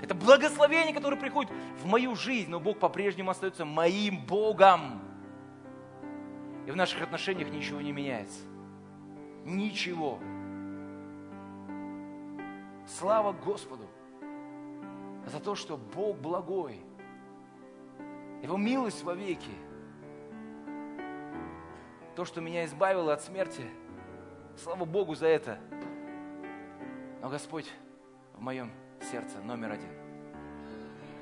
Это 0.00 0.14
благословение, 0.14 0.94
которое 0.94 1.16
приходит 1.16 1.52
в 1.82 1.86
мою 1.86 2.14
жизнь, 2.14 2.50
но 2.50 2.58
Бог 2.58 2.78
по-прежнему 2.78 3.30
остается 3.30 3.64
моим 3.64 4.24
Богом. 4.24 5.02
И 6.66 6.70
в 6.70 6.76
наших 6.76 7.02
отношениях 7.02 7.50
ничего 7.50 7.80
не 7.80 7.92
меняется. 7.92 8.40
Ничего. 9.44 10.18
Слава 12.98 13.32
Господу 13.32 13.86
за 15.26 15.40
то, 15.40 15.54
что 15.54 15.76
Бог 15.76 16.16
благой. 16.18 16.80
Его 18.42 18.56
милость 18.56 19.02
вовеки. 19.02 19.48
веки 19.48 19.63
то, 22.14 22.24
что 22.24 22.40
меня 22.40 22.64
избавило 22.64 23.12
от 23.12 23.22
смерти. 23.22 23.64
Слава 24.56 24.84
Богу 24.84 25.14
за 25.14 25.26
это. 25.26 25.58
Но 27.20 27.28
Господь 27.28 27.70
в 28.34 28.40
моем 28.40 28.70
сердце 29.10 29.38
номер 29.38 29.72
один. 29.72 29.90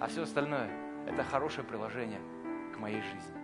А 0.01 0.09
все 0.09 0.22
остальное– 0.22 0.70
это 1.07 1.22
хорошее 1.22 1.66
приложение 1.66 2.20
к 2.74 2.78
моей 2.78 3.01
жизни. 3.01 3.41